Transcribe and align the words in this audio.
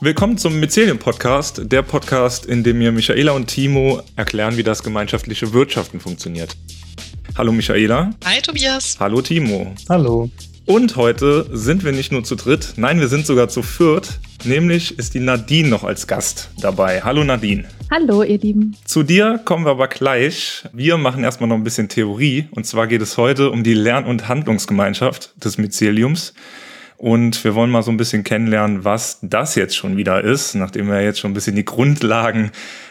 Willkommen 0.00 0.38
zum 0.38 0.60
Mycelium 0.60 0.98
Podcast, 0.98 1.60
der 1.72 1.82
Podcast, 1.82 2.46
in 2.46 2.62
dem 2.62 2.78
mir 2.78 2.92
Michaela 2.92 3.32
und 3.32 3.48
Timo 3.48 4.00
erklären, 4.14 4.56
wie 4.56 4.62
das 4.62 4.84
gemeinschaftliche 4.84 5.52
Wirtschaften 5.52 5.98
funktioniert. 5.98 6.56
Hallo 7.36 7.50
Michaela. 7.50 8.12
Hi 8.24 8.40
Tobias. 8.40 8.96
Hallo 9.00 9.20
Timo. 9.22 9.74
Hallo. 9.88 10.30
Und 10.66 10.94
heute 10.94 11.50
sind 11.52 11.84
wir 11.84 11.90
nicht 11.90 12.12
nur 12.12 12.22
zu 12.22 12.36
dritt, 12.36 12.74
nein, 12.76 13.00
wir 13.00 13.08
sind 13.08 13.26
sogar 13.26 13.48
zu 13.48 13.62
viert. 13.62 14.20
Nämlich 14.44 14.96
ist 15.00 15.14
die 15.14 15.20
Nadine 15.20 15.68
noch 15.68 15.82
als 15.82 16.06
Gast 16.06 16.50
dabei. 16.60 17.02
Hallo 17.02 17.24
Nadine. 17.24 17.64
Hallo 17.90 18.22
ihr 18.22 18.38
Lieben. 18.38 18.76
Zu 18.84 19.02
dir 19.02 19.40
kommen 19.44 19.64
wir 19.64 19.72
aber 19.72 19.88
gleich. 19.88 20.62
Wir 20.72 20.96
machen 20.96 21.24
erstmal 21.24 21.48
noch 21.48 21.56
ein 21.56 21.64
bisschen 21.64 21.88
Theorie. 21.88 22.46
Und 22.52 22.66
zwar 22.66 22.86
geht 22.86 23.02
es 23.02 23.16
heute 23.16 23.50
um 23.50 23.64
die 23.64 23.74
Lern- 23.74 24.04
und 24.04 24.28
Handlungsgemeinschaft 24.28 25.32
des 25.44 25.58
Myceliums. 25.58 26.34
Und 26.98 27.44
wir 27.44 27.54
wollen 27.54 27.70
mal 27.70 27.84
so 27.84 27.92
ein 27.92 27.96
bisschen 27.96 28.24
kennenlernen, 28.24 28.84
was 28.84 29.20
das 29.22 29.54
jetzt 29.54 29.76
schon 29.76 29.96
wieder 29.96 30.22
ist, 30.22 30.56
nachdem 30.56 30.88
wir 30.88 31.00
jetzt 31.00 31.20
schon 31.20 31.30
ein 31.30 31.34
bisschen 31.34 31.54
die 31.54 31.64
Grundlagen 31.64 32.50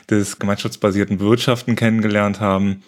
des 0.10 0.40
gemeinschaftsbasierten 0.40 1.20
Wirtschaften 1.20 1.76
kennengelernt 1.76 2.40
haben. 2.40 2.84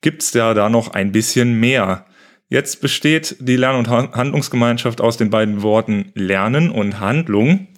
Gibt 0.00 0.22
es 0.22 0.32
ja 0.32 0.54
da 0.54 0.70
noch 0.70 0.94
ein 0.94 1.12
bisschen 1.12 1.60
mehr. 1.60 2.06
Jetzt 2.48 2.80
besteht 2.80 3.36
die 3.40 3.56
Lern- 3.56 3.76
und 3.76 3.88
Handlungsgemeinschaft 3.90 5.02
aus 5.02 5.18
den 5.18 5.28
beiden 5.28 5.62
Worten 5.62 6.12
Lernen 6.14 6.70
und 6.70 6.98
Handlung. 6.98 7.68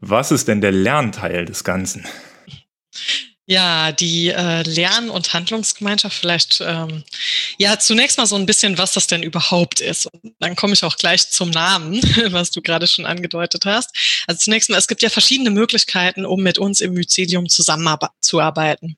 Was 0.00 0.30
ist 0.30 0.46
denn 0.46 0.60
der 0.60 0.72
Lernteil 0.72 1.46
des 1.46 1.64
Ganzen? 1.64 2.04
Ja, 3.50 3.90
die 3.90 4.28
äh, 4.28 4.62
Lern- 4.62 5.10
und 5.10 5.32
Handlungsgemeinschaft 5.32 6.16
vielleicht, 6.16 6.60
ähm, 6.64 7.02
ja, 7.58 7.80
zunächst 7.80 8.16
mal 8.16 8.26
so 8.26 8.36
ein 8.36 8.46
bisschen, 8.46 8.78
was 8.78 8.92
das 8.92 9.08
denn 9.08 9.24
überhaupt 9.24 9.80
ist. 9.80 10.06
Und 10.06 10.34
dann 10.38 10.54
komme 10.54 10.72
ich 10.72 10.84
auch 10.84 10.96
gleich 10.96 11.28
zum 11.30 11.50
Namen, 11.50 12.00
was 12.30 12.52
du 12.52 12.62
gerade 12.62 12.86
schon 12.86 13.06
angedeutet 13.06 13.66
hast. 13.66 13.90
Also 14.28 14.38
zunächst 14.38 14.70
mal, 14.70 14.76
es 14.78 14.86
gibt 14.86 15.02
ja 15.02 15.10
verschiedene 15.10 15.50
Möglichkeiten, 15.50 16.24
um 16.24 16.44
mit 16.44 16.58
uns 16.58 16.80
im 16.80 16.92
Mycelium 16.92 17.48
zusammenzuarbeiten. 17.48 18.96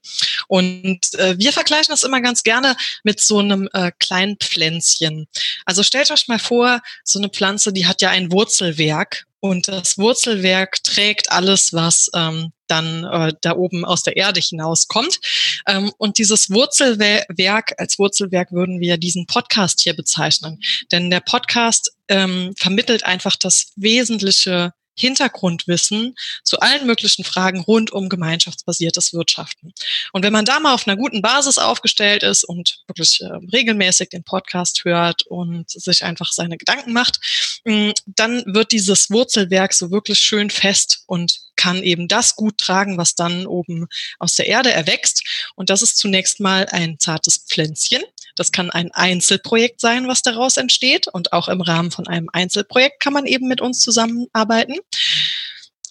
Und 0.48 1.14
äh, 1.14 1.38
wir 1.38 1.54
vergleichen 1.54 1.90
das 1.90 2.02
immer 2.02 2.20
ganz 2.20 2.42
gerne 2.42 2.76
mit 3.04 3.20
so 3.20 3.38
einem 3.38 3.70
äh, 3.72 3.90
kleinen 4.00 4.36
Pflänzchen. 4.36 5.28
Also 5.64 5.82
stellt 5.82 6.10
euch 6.10 6.28
mal 6.28 6.38
vor, 6.38 6.82
so 7.04 7.18
eine 7.18 7.30
Pflanze, 7.30 7.72
die 7.72 7.86
hat 7.86 8.02
ja 8.02 8.10
ein 8.10 8.30
Wurzelwerk 8.30 9.24
und 9.42 9.66
das 9.66 9.98
Wurzelwerk 9.98 10.84
trägt 10.84 11.32
alles, 11.32 11.72
was 11.72 12.08
ähm, 12.14 12.52
dann 12.68 13.02
äh, 13.02 13.32
da 13.40 13.56
oben 13.56 13.84
aus 13.84 14.04
der 14.04 14.16
Erde 14.16 14.38
hinauskommt. 14.40 15.18
Ähm, 15.66 15.92
und 15.98 16.18
dieses 16.18 16.48
Wurzelwerk, 16.48 17.74
als 17.76 17.98
Wurzelwerk 17.98 18.52
würden 18.52 18.78
wir 18.78 18.98
diesen 18.98 19.26
Podcast 19.26 19.80
hier 19.80 19.96
bezeichnen. 19.96 20.60
Denn 20.92 21.10
der 21.10 21.18
Podcast 21.18 21.92
ähm, 22.06 22.54
vermittelt 22.56 23.04
einfach 23.04 23.34
das 23.34 23.72
wesentliche 23.74 24.74
Hintergrundwissen 24.94 26.14
zu 26.44 26.60
allen 26.60 26.86
möglichen 26.86 27.24
Fragen 27.24 27.60
rund 27.60 27.92
um 27.92 28.08
gemeinschaftsbasiertes 28.08 29.12
Wirtschaften. 29.12 29.72
Und 30.12 30.22
wenn 30.22 30.32
man 30.32 30.44
da 30.44 30.60
mal 30.60 30.74
auf 30.74 30.86
einer 30.86 30.96
guten 30.96 31.22
Basis 31.22 31.58
aufgestellt 31.58 32.22
ist 32.22 32.44
und 32.44 32.80
wirklich 32.86 33.20
äh, 33.20 33.26
regelmäßig 33.52 34.10
den 34.10 34.24
Podcast 34.24 34.84
hört 34.84 35.26
und 35.26 35.70
sich 35.70 36.04
einfach 36.04 36.32
seine 36.32 36.56
Gedanken 36.56 36.92
macht, 36.92 37.20
mm, 37.64 37.90
dann 38.06 38.42
wird 38.46 38.72
dieses 38.72 39.10
Wurzelwerk 39.10 39.72
so 39.72 39.90
wirklich 39.90 40.18
schön 40.18 40.50
fest 40.50 41.04
und 41.06 41.41
kann 41.62 41.80
eben 41.84 42.08
das 42.08 42.34
gut 42.34 42.58
tragen, 42.58 42.98
was 42.98 43.14
dann 43.14 43.46
oben 43.46 43.86
aus 44.18 44.34
der 44.34 44.48
Erde 44.48 44.72
erwächst. 44.72 45.22
Und 45.54 45.70
das 45.70 45.80
ist 45.80 45.96
zunächst 45.96 46.40
mal 46.40 46.66
ein 46.72 46.98
zartes 46.98 47.44
Pflänzchen. 47.48 48.02
Das 48.34 48.50
kann 48.50 48.70
ein 48.70 48.90
Einzelprojekt 48.90 49.80
sein, 49.80 50.08
was 50.08 50.22
daraus 50.22 50.56
entsteht. 50.56 51.06
Und 51.06 51.32
auch 51.32 51.46
im 51.46 51.60
Rahmen 51.60 51.92
von 51.92 52.08
einem 52.08 52.28
Einzelprojekt 52.32 52.98
kann 52.98 53.12
man 53.12 53.26
eben 53.26 53.46
mit 53.46 53.60
uns 53.60 53.78
zusammenarbeiten. 53.78 54.74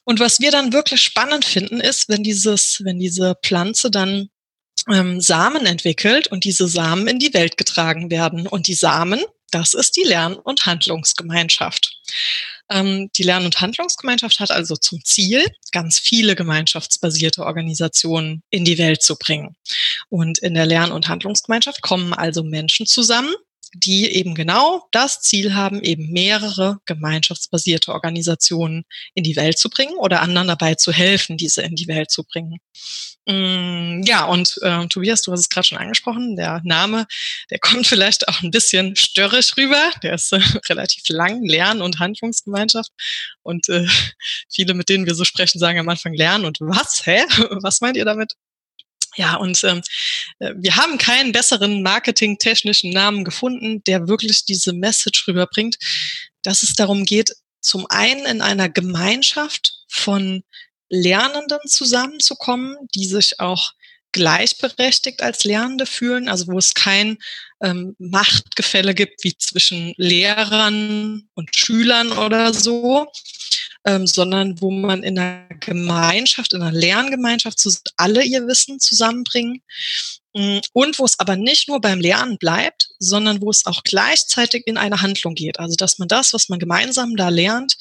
Und 0.03 0.19
was 0.19 0.41
wir 0.41 0.51
dann 0.51 0.73
wirklich 0.73 1.01
spannend 1.01 1.45
finden, 1.45 1.79
ist, 1.79 2.09
wenn 2.09 2.21
dieses, 2.23 2.81
wenn 2.83 2.99
diese 2.99 3.37
Pflanze 3.41 3.89
dann 3.89 4.29
ähm, 4.91 5.21
Samen 5.21 5.65
entwickelt 5.65 6.27
und 6.27 6.43
diese 6.43 6.67
Samen 6.67 7.07
in 7.07 7.19
die 7.19 7.33
Welt 7.33 7.55
getragen 7.55 8.11
werden. 8.11 8.45
Und 8.45 8.67
die 8.67 8.73
Samen, 8.73 9.21
das 9.51 9.73
ist 9.73 9.95
die 9.95 10.03
Lern- 10.03 10.35
und 10.35 10.65
Handlungsgemeinschaft. 10.65 11.90
Ähm, 12.69 13.09
die 13.17 13.23
Lern- 13.23 13.45
und 13.45 13.59
Handlungsgemeinschaft 13.59 14.39
hat 14.39 14.51
also 14.51 14.75
zum 14.75 15.03
Ziel, 15.03 15.45
ganz 15.71 15.99
viele 15.99 16.35
gemeinschaftsbasierte 16.35 17.43
Organisationen 17.45 18.43
in 18.49 18.65
die 18.65 18.77
Welt 18.77 19.01
zu 19.01 19.17
bringen. 19.17 19.55
Und 20.09 20.39
in 20.39 20.53
der 20.53 20.65
Lern- 20.65 20.91
und 20.91 21.07
Handlungsgemeinschaft 21.07 21.81
kommen 21.81 22.13
also 22.13 22.43
Menschen 22.43 22.85
zusammen, 22.85 23.33
die 23.73 24.11
eben 24.11 24.35
genau 24.35 24.87
das 24.91 25.21
Ziel 25.21 25.53
haben, 25.53 25.81
eben 25.81 26.11
mehrere 26.11 26.79
gemeinschaftsbasierte 26.85 27.93
Organisationen 27.93 28.83
in 29.13 29.23
die 29.23 29.35
Welt 29.35 29.57
zu 29.57 29.69
bringen 29.69 29.95
oder 29.97 30.21
anderen 30.21 30.47
dabei 30.47 30.75
zu 30.75 30.91
helfen, 30.91 31.37
diese 31.37 31.61
in 31.61 31.75
die 31.75 31.87
Welt 31.87 32.11
zu 32.11 32.23
bringen. 32.23 32.59
Mm, 33.27 34.01
ja, 34.03 34.25
und 34.25 34.57
äh, 34.61 34.87
Tobias, 34.87 35.21
du 35.21 35.31
hast 35.31 35.41
es 35.41 35.49
gerade 35.49 35.67
schon 35.67 35.77
angesprochen, 35.77 36.35
der 36.35 36.61
Name, 36.63 37.05
der 37.49 37.59
kommt 37.61 37.87
vielleicht 37.87 38.27
auch 38.27 38.41
ein 38.41 38.51
bisschen 38.51 38.95
störrisch 38.95 39.55
rüber. 39.57 39.91
Der 40.03 40.15
ist 40.15 40.33
äh, 40.33 40.39
relativ 40.69 41.07
lang, 41.09 41.45
Lern- 41.45 41.81
und 41.81 41.99
Handlungsgemeinschaft. 41.99 42.91
Und 43.43 43.69
äh, 43.69 43.87
viele, 44.49 44.73
mit 44.73 44.89
denen 44.89 45.05
wir 45.05 45.15
so 45.15 45.23
sprechen, 45.23 45.59
sagen 45.59 45.79
am 45.79 45.89
Anfang 45.89 46.13
Lernen 46.13 46.45
und 46.45 46.59
was? 46.61 47.05
Hä? 47.05 47.23
Was 47.61 47.81
meint 47.81 47.95
ihr 47.95 48.05
damit? 48.05 48.35
Ja, 49.17 49.35
und 49.35 49.63
ähm, 49.63 49.81
äh, 50.39 50.53
wir 50.55 50.75
haben 50.75 50.97
keinen 50.97 51.31
besseren 51.31 51.83
marketingtechnischen 51.83 52.91
Namen 52.91 53.23
gefunden, 53.23 53.83
der 53.85 54.07
wirklich 54.07 54.45
diese 54.45 54.73
Message 54.73 55.27
rüberbringt, 55.27 55.77
dass 56.43 56.63
es 56.63 56.73
darum 56.73 57.05
geht, 57.05 57.33
zum 57.61 57.85
einen 57.89 58.25
in 58.25 58.41
einer 58.41 58.69
Gemeinschaft 58.69 59.73
von 59.89 60.43
Lernenden 60.89 61.59
zusammenzukommen, 61.67 62.75
die 62.95 63.05
sich 63.05 63.39
auch 63.39 63.71
gleichberechtigt 64.11 65.21
als 65.21 65.43
Lernende 65.43 65.85
fühlen, 65.85 66.27
also 66.27 66.47
wo 66.47 66.57
es 66.57 66.73
kein 66.73 67.17
ähm, 67.61 67.95
Machtgefälle 67.97 68.93
gibt 68.93 69.23
wie 69.23 69.37
zwischen 69.37 69.93
Lehrern 69.97 71.29
und 71.33 71.55
Schülern 71.55 72.11
oder 72.11 72.53
so, 72.53 73.07
ähm, 73.85 74.07
sondern 74.07 74.61
wo 74.61 74.71
man 74.71 75.03
in 75.03 75.17
einer 75.17 75.47
Gemeinschaft, 75.59 76.53
in 76.53 76.61
einer 76.61 76.71
Lerngemeinschaft 76.71 77.59
alle 77.97 78.23
ihr 78.23 78.47
Wissen 78.47 78.79
zusammenbringen. 78.79 79.61
mm, 79.61 80.20
und 80.33 80.97
wo 80.97 81.05
es 81.05 81.19
aber 81.19 81.35
nicht 81.35 81.67
nur 81.67 81.81
beim 81.81 81.99
Lernen 81.99 82.37
bleibt, 82.37 82.89
sondern 82.99 83.41
wo 83.41 83.49
es 83.49 83.65
auch 83.65 83.83
gleichzeitig 83.83 84.65
in 84.65 84.77
eine 84.77 85.01
Handlung 85.01 85.35
geht. 85.35 85.59
Also 85.59 85.75
dass 85.75 85.99
man 85.99 86.07
das, 86.07 86.33
was 86.33 86.47
man 86.47 86.59
gemeinsam 86.59 87.17
da 87.17 87.27
lernt, 87.29 87.75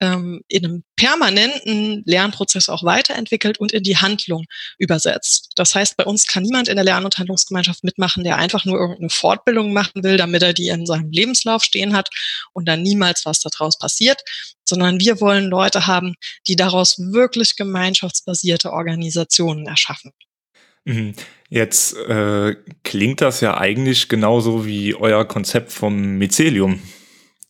ähm, 0.00 0.42
in 0.46 0.64
einem 0.64 0.84
permanenten 0.94 2.02
Lernprozess 2.06 2.68
auch 2.68 2.84
weiterentwickelt 2.84 3.58
und 3.58 3.72
in 3.72 3.82
die 3.82 3.96
Handlung 3.96 4.44
übersetzt. 4.78 5.50
Das 5.56 5.74
heißt, 5.74 5.96
bei 5.96 6.04
uns 6.04 6.26
kann 6.28 6.44
niemand 6.44 6.68
in 6.68 6.76
der 6.76 6.84
Lern- 6.84 7.04
und 7.04 7.18
Handlungsgemeinschaft 7.18 7.82
mitmachen, 7.82 8.22
der 8.22 8.36
einfach 8.36 8.64
nur 8.64 8.78
irgendeine 8.78 9.10
Fortbildung 9.10 9.72
machen 9.72 10.04
will, 10.04 10.16
damit 10.16 10.42
er 10.42 10.52
die 10.52 10.68
in 10.68 10.86
seinem 10.86 11.10
Lebenslauf 11.10 11.64
stehen 11.64 11.94
hat 11.94 12.10
und 12.52 12.68
dann 12.68 12.82
niemals 12.82 13.24
was 13.24 13.40
daraus 13.40 13.76
passiert, 13.76 14.22
sondern 14.64 15.00
wir 15.00 15.20
wollen 15.20 15.46
Leute 15.46 15.88
haben, 15.88 16.14
die 16.46 16.54
daraus 16.54 16.96
wirklich 16.98 17.56
gemeinschaftsbasierte 17.56 18.72
Organisationen 18.72 19.66
erschaffen. 19.66 20.12
Mhm. 20.88 21.12
Jetzt 21.50 21.96
äh, 21.96 22.56
klingt 22.82 23.20
das 23.20 23.40
ja 23.40 23.58
eigentlich 23.58 24.08
genauso 24.08 24.66
wie 24.66 24.94
euer 24.94 25.26
Konzept 25.26 25.70
vom 25.70 26.18
Mycelium. 26.18 26.80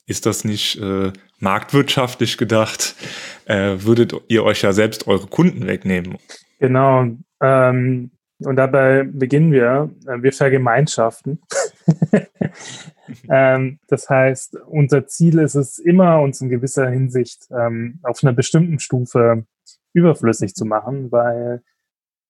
Ist 0.07 0.27
das 0.27 0.45
nicht 0.45 0.81
äh, 0.81 1.13
marktwirtschaftlich 1.39 2.37
gedacht, 2.37 2.97
äh, 3.45 3.77
würdet 3.79 4.15
ihr 4.29 4.43
euch 4.45 4.63
ja 4.63 4.73
selbst 4.73 5.07
eure 5.07 5.29
Kunden 5.29 5.67
wegnehmen. 5.67 6.19
Genau. 6.59 7.07
Ähm, 7.41 8.11
und 8.41 8.57
dabei 8.57 9.05
beginnen 9.05 9.53
wir, 9.53 9.91
äh, 10.07 10.21
wir 10.21 10.33
vergemeinschaften. 10.33 11.41
ähm, 13.31 13.79
das 13.87 14.09
heißt, 14.09 14.57
unser 14.67 15.07
Ziel 15.07 15.39
ist 15.39 15.55
es 15.55 15.79
immer, 15.79 16.21
uns 16.21 16.41
in 16.41 16.49
gewisser 16.49 16.89
Hinsicht 16.89 17.47
ähm, 17.51 18.01
auf 18.03 18.23
einer 18.23 18.33
bestimmten 18.33 18.81
Stufe 18.81 19.45
überflüssig 19.93 20.55
zu 20.55 20.65
machen, 20.65 21.13
weil 21.13 21.63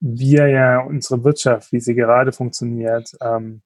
wir 0.00 0.48
ja 0.48 0.80
unsere 0.80 1.24
Wirtschaft, 1.24 1.72
wie 1.72 1.80
sie 1.80 1.94
gerade 1.94 2.32
funktioniert, 2.32 3.16
ähm, 3.20 3.62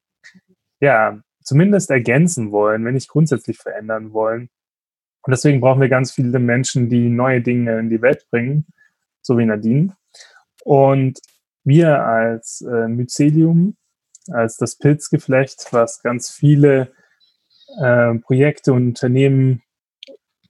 ja, 0.80 1.20
zumindest 1.42 1.90
ergänzen 1.90 2.52
wollen, 2.52 2.84
wenn 2.84 2.94
nicht 2.94 3.08
grundsätzlich 3.08 3.58
verändern 3.58 4.12
wollen. 4.12 4.48
Und 5.22 5.30
deswegen 5.30 5.60
brauchen 5.60 5.80
wir 5.80 5.88
ganz 5.88 6.12
viele 6.12 6.38
Menschen, 6.38 6.88
die 6.88 7.08
neue 7.08 7.40
Dinge 7.40 7.78
in 7.78 7.90
die 7.90 8.02
Welt 8.02 8.26
bringen, 8.30 8.66
so 9.20 9.38
wie 9.38 9.44
Nadine. 9.44 9.96
Und 10.64 11.20
wir 11.64 12.04
als 12.04 12.62
äh, 12.62 12.88
Mycelium, 12.88 13.76
als 14.30 14.56
das 14.56 14.76
Pilzgeflecht, 14.76 15.68
was 15.72 16.02
ganz 16.02 16.30
viele 16.30 16.92
äh, 17.80 18.14
Projekte 18.14 18.72
und 18.72 18.88
Unternehmen 18.88 19.62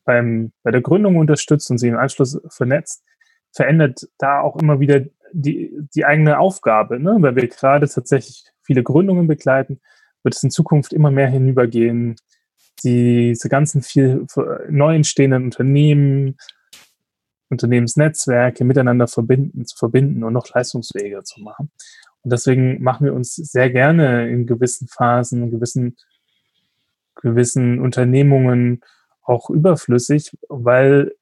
beim, 0.05 0.53
bei 0.63 0.71
der 0.71 0.81
Gründung 0.81 1.17
unterstützt 1.17 1.71
und 1.71 1.79
sie 1.79 1.89
im 1.89 1.99
Anschluss 1.99 2.41
vernetzt, 2.49 3.05
verändert 3.53 4.09
da 4.19 4.41
auch 4.41 4.57
immer 4.57 4.81
wieder 4.81 5.03
die, 5.33 5.73
die 5.95 6.05
eigene 6.05 6.39
Aufgabe, 6.39 7.01
ne? 7.01 7.17
weil 7.19 7.37
wir 7.37 7.49
gerade 7.49 7.89
tatsächlich 7.89 8.45
viele 8.63 8.83
Gründungen 8.83 9.27
begleiten, 9.27 9.81
wird 10.23 10.35
es 10.35 10.43
in 10.43 10.51
Zukunft 10.51 10.93
immer 10.93 11.11
mehr 11.11 11.29
hinübergehen, 11.29 12.17
diese 12.85 13.49
ganzen 13.49 13.83
viel 13.83 14.27
neu 14.69 14.95
entstehenden 14.95 15.45
Unternehmen 15.45 16.37
Unternehmensnetzwerke 17.53 18.65
miteinander 18.65 19.07
verbinden, 19.07 19.67
zu 19.67 19.77
verbinden 19.77 20.25
und 20.25 20.33
noch 20.33 20.49
leistungsfähiger 20.53 21.23
zu 21.23 21.41
machen. 21.43 21.71
Und 22.23 22.33
deswegen 22.33 22.83
machen 22.83 23.05
wir 23.05 23.15
uns 23.15 23.37
sehr 23.37 23.71
gerne 23.71 24.29
in 24.31 24.47
gewissen 24.47 24.89
Phasen, 24.89 25.45
in 25.45 25.51
gewissen, 25.51 25.97
gewissen 27.17 27.79
Unternehmungen 27.79 28.81
auch 29.23 29.51
überflüssig, 29.51 30.33
weil 30.49 31.15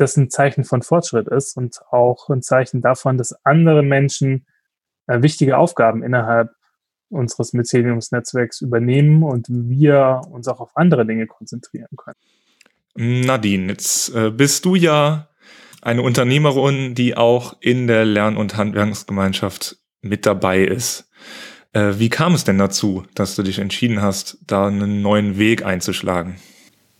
das 0.00 0.16
ein 0.16 0.30
Zeichen 0.30 0.64
von 0.64 0.82
Fortschritt 0.82 1.28
ist 1.28 1.56
und 1.56 1.80
auch 1.90 2.28
ein 2.28 2.42
Zeichen 2.42 2.80
davon, 2.80 3.18
dass 3.18 3.34
andere 3.44 3.82
Menschen 3.82 4.46
äh, 5.06 5.22
wichtige 5.22 5.58
Aufgaben 5.58 6.02
innerhalb 6.02 6.50
unseres 7.10 7.52
Myceliums-Netzwerks 7.52 8.60
übernehmen 8.60 9.22
und 9.22 9.46
wir 9.48 10.20
uns 10.30 10.46
auch 10.48 10.60
auf 10.60 10.76
andere 10.76 11.06
Dinge 11.06 11.26
konzentrieren 11.26 11.88
können. 11.96 12.16
Nadine, 12.94 13.68
jetzt 13.68 14.14
äh, 14.14 14.30
bist 14.30 14.64
du 14.64 14.74
ja 14.74 15.28
eine 15.80 16.02
Unternehmerin, 16.02 16.94
die 16.94 17.16
auch 17.16 17.56
in 17.60 17.86
der 17.86 18.04
Lern- 18.04 18.36
und 18.36 18.56
Handwerksgemeinschaft 18.56 19.78
mit 20.02 20.26
dabei 20.26 20.60
ist. 20.60 21.08
Äh, 21.72 21.94
wie 21.98 22.08
kam 22.08 22.34
es 22.34 22.44
denn 22.44 22.58
dazu, 22.58 23.04
dass 23.14 23.36
du 23.36 23.42
dich 23.42 23.58
entschieden 23.58 24.02
hast, 24.02 24.38
da 24.46 24.66
einen 24.66 25.02
neuen 25.02 25.38
Weg 25.38 25.64
einzuschlagen? 25.64 26.36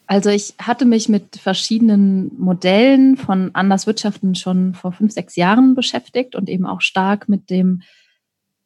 Also 0.08 0.30
ich 0.30 0.54
hatte 0.58 0.86
mich 0.86 1.10
mit 1.10 1.36
verschiedenen 1.36 2.32
Modellen 2.38 3.18
von 3.18 3.54
Anderswirtschaften 3.54 4.34
schon 4.34 4.72
vor 4.72 4.92
fünf, 4.92 5.12
sechs 5.12 5.36
Jahren 5.36 5.74
beschäftigt 5.74 6.34
und 6.34 6.48
eben 6.48 6.64
auch 6.64 6.80
stark 6.80 7.28
mit 7.28 7.50
dem, 7.50 7.82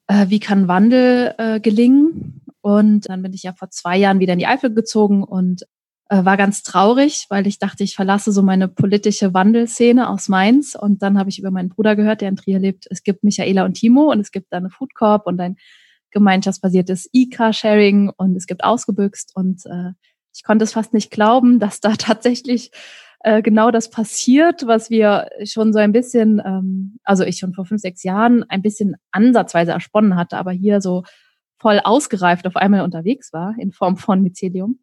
äh, 0.06 0.28
wie 0.28 0.38
kann 0.38 0.68
Wandel 0.68 1.34
äh, 1.38 1.58
gelingen. 1.58 2.42
Und 2.60 3.08
dann 3.08 3.22
bin 3.22 3.32
ich 3.32 3.42
ja 3.42 3.54
vor 3.54 3.70
zwei 3.70 3.96
Jahren 3.98 4.20
wieder 4.20 4.34
in 4.34 4.38
die 4.38 4.46
Eifel 4.46 4.72
gezogen 4.72 5.24
und 5.24 5.62
äh, 6.10 6.24
war 6.24 6.36
ganz 6.36 6.62
traurig, 6.62 7.26
weil 7.28 7.48
ich 7.48 7.58
dachte, 7.58 7.82
ich 7.82 7.96
verlasse 7.96 8.30
so 8.30 8.42
meine 8.42 8.68
politische 8.68 9.34
Wandelszene 9.34 10.08
aus 10.10 10.28
Mainz. 10.28 10.76
Und 10.76 11.02
dann 11.02 11.18
habe 11.18 11.30
ich 11.30 11.40
über 11.40 11.50
meinen 11.50 11.70
Bruder 11.70 11.96
gehört, 11.96 12.20
der 12.20 12.28
in 12.28 12.36
Trier 12.36 12.60
lebt, 12.60 12.86
es 12.88 13.02
gibt 13.02 13.24
Michaela 13.24 13.64
und 13.64 13.74
Timo 13.74 14.12
und 14.12 14.20
es 14.20 14.30
gibt 14.30 14.52
da 14.52 14.58
eine 14.58 14.70
Food 14.70 14.94
Corp 14.94 15.26
und 15.26 15.40
ein 15.40 15.56
gemeinschaftsbasiertes 16.12 17.10
E-Car-Sharing 17.12 18.10
und 18.16 18.36
es 18.36 18.46
gibt 18.46 18.62
Ausgebüxt 18.62 19.32
und 19.34 19.66
äh, 19.66 19.90
ich 20.34 20.44
konnte 20.44 20.64
es 20.64 20.72
fast 20.72 20.94
nicht 20.94 21.10
glauben, 21.10 21.58
dass 21.58 21.80
da 21.80 21.92
tatsächlich 21.98 22.70
äh, 23.20 23.42
genau 23.42 23.70
das 23.70 23.90
passiert, 23.90 24.66
was 24.66 24.90
wir 24.90 25.28
schon 25.44 25.72
so 25.72 25.78
ein 25.78 25.92
bisschen, 25.92 26.42
ähm, 26.44 26.98
also 27.04 27.24
ich 27.24 27.38
schon 27.38 27.54
vor 27.54 27.66
fünf, 27.66 27.80
sechs 27.80 28.02
Jahren 28.02 28.44
ein 28.48 28.62
bisschen 28.62 28.96
ansatzweise 29.12 29.72
ersponnen 29.72 30.16
hatte, 30.16 30.36
aber 30.36 30.50
hier 30.50 30.80
so 30.80 31.04
voll 31.58 31.80
ausgereift 31.82 32.46
auf 32.46 32.56
einmal 32.56 32.80
unterwegs 32.80 33.32
war 33.32 33.54
in 33.58 33.70
Form 33.70 33.96
von 33.96 34.22
Mycelium. 34.22 34.80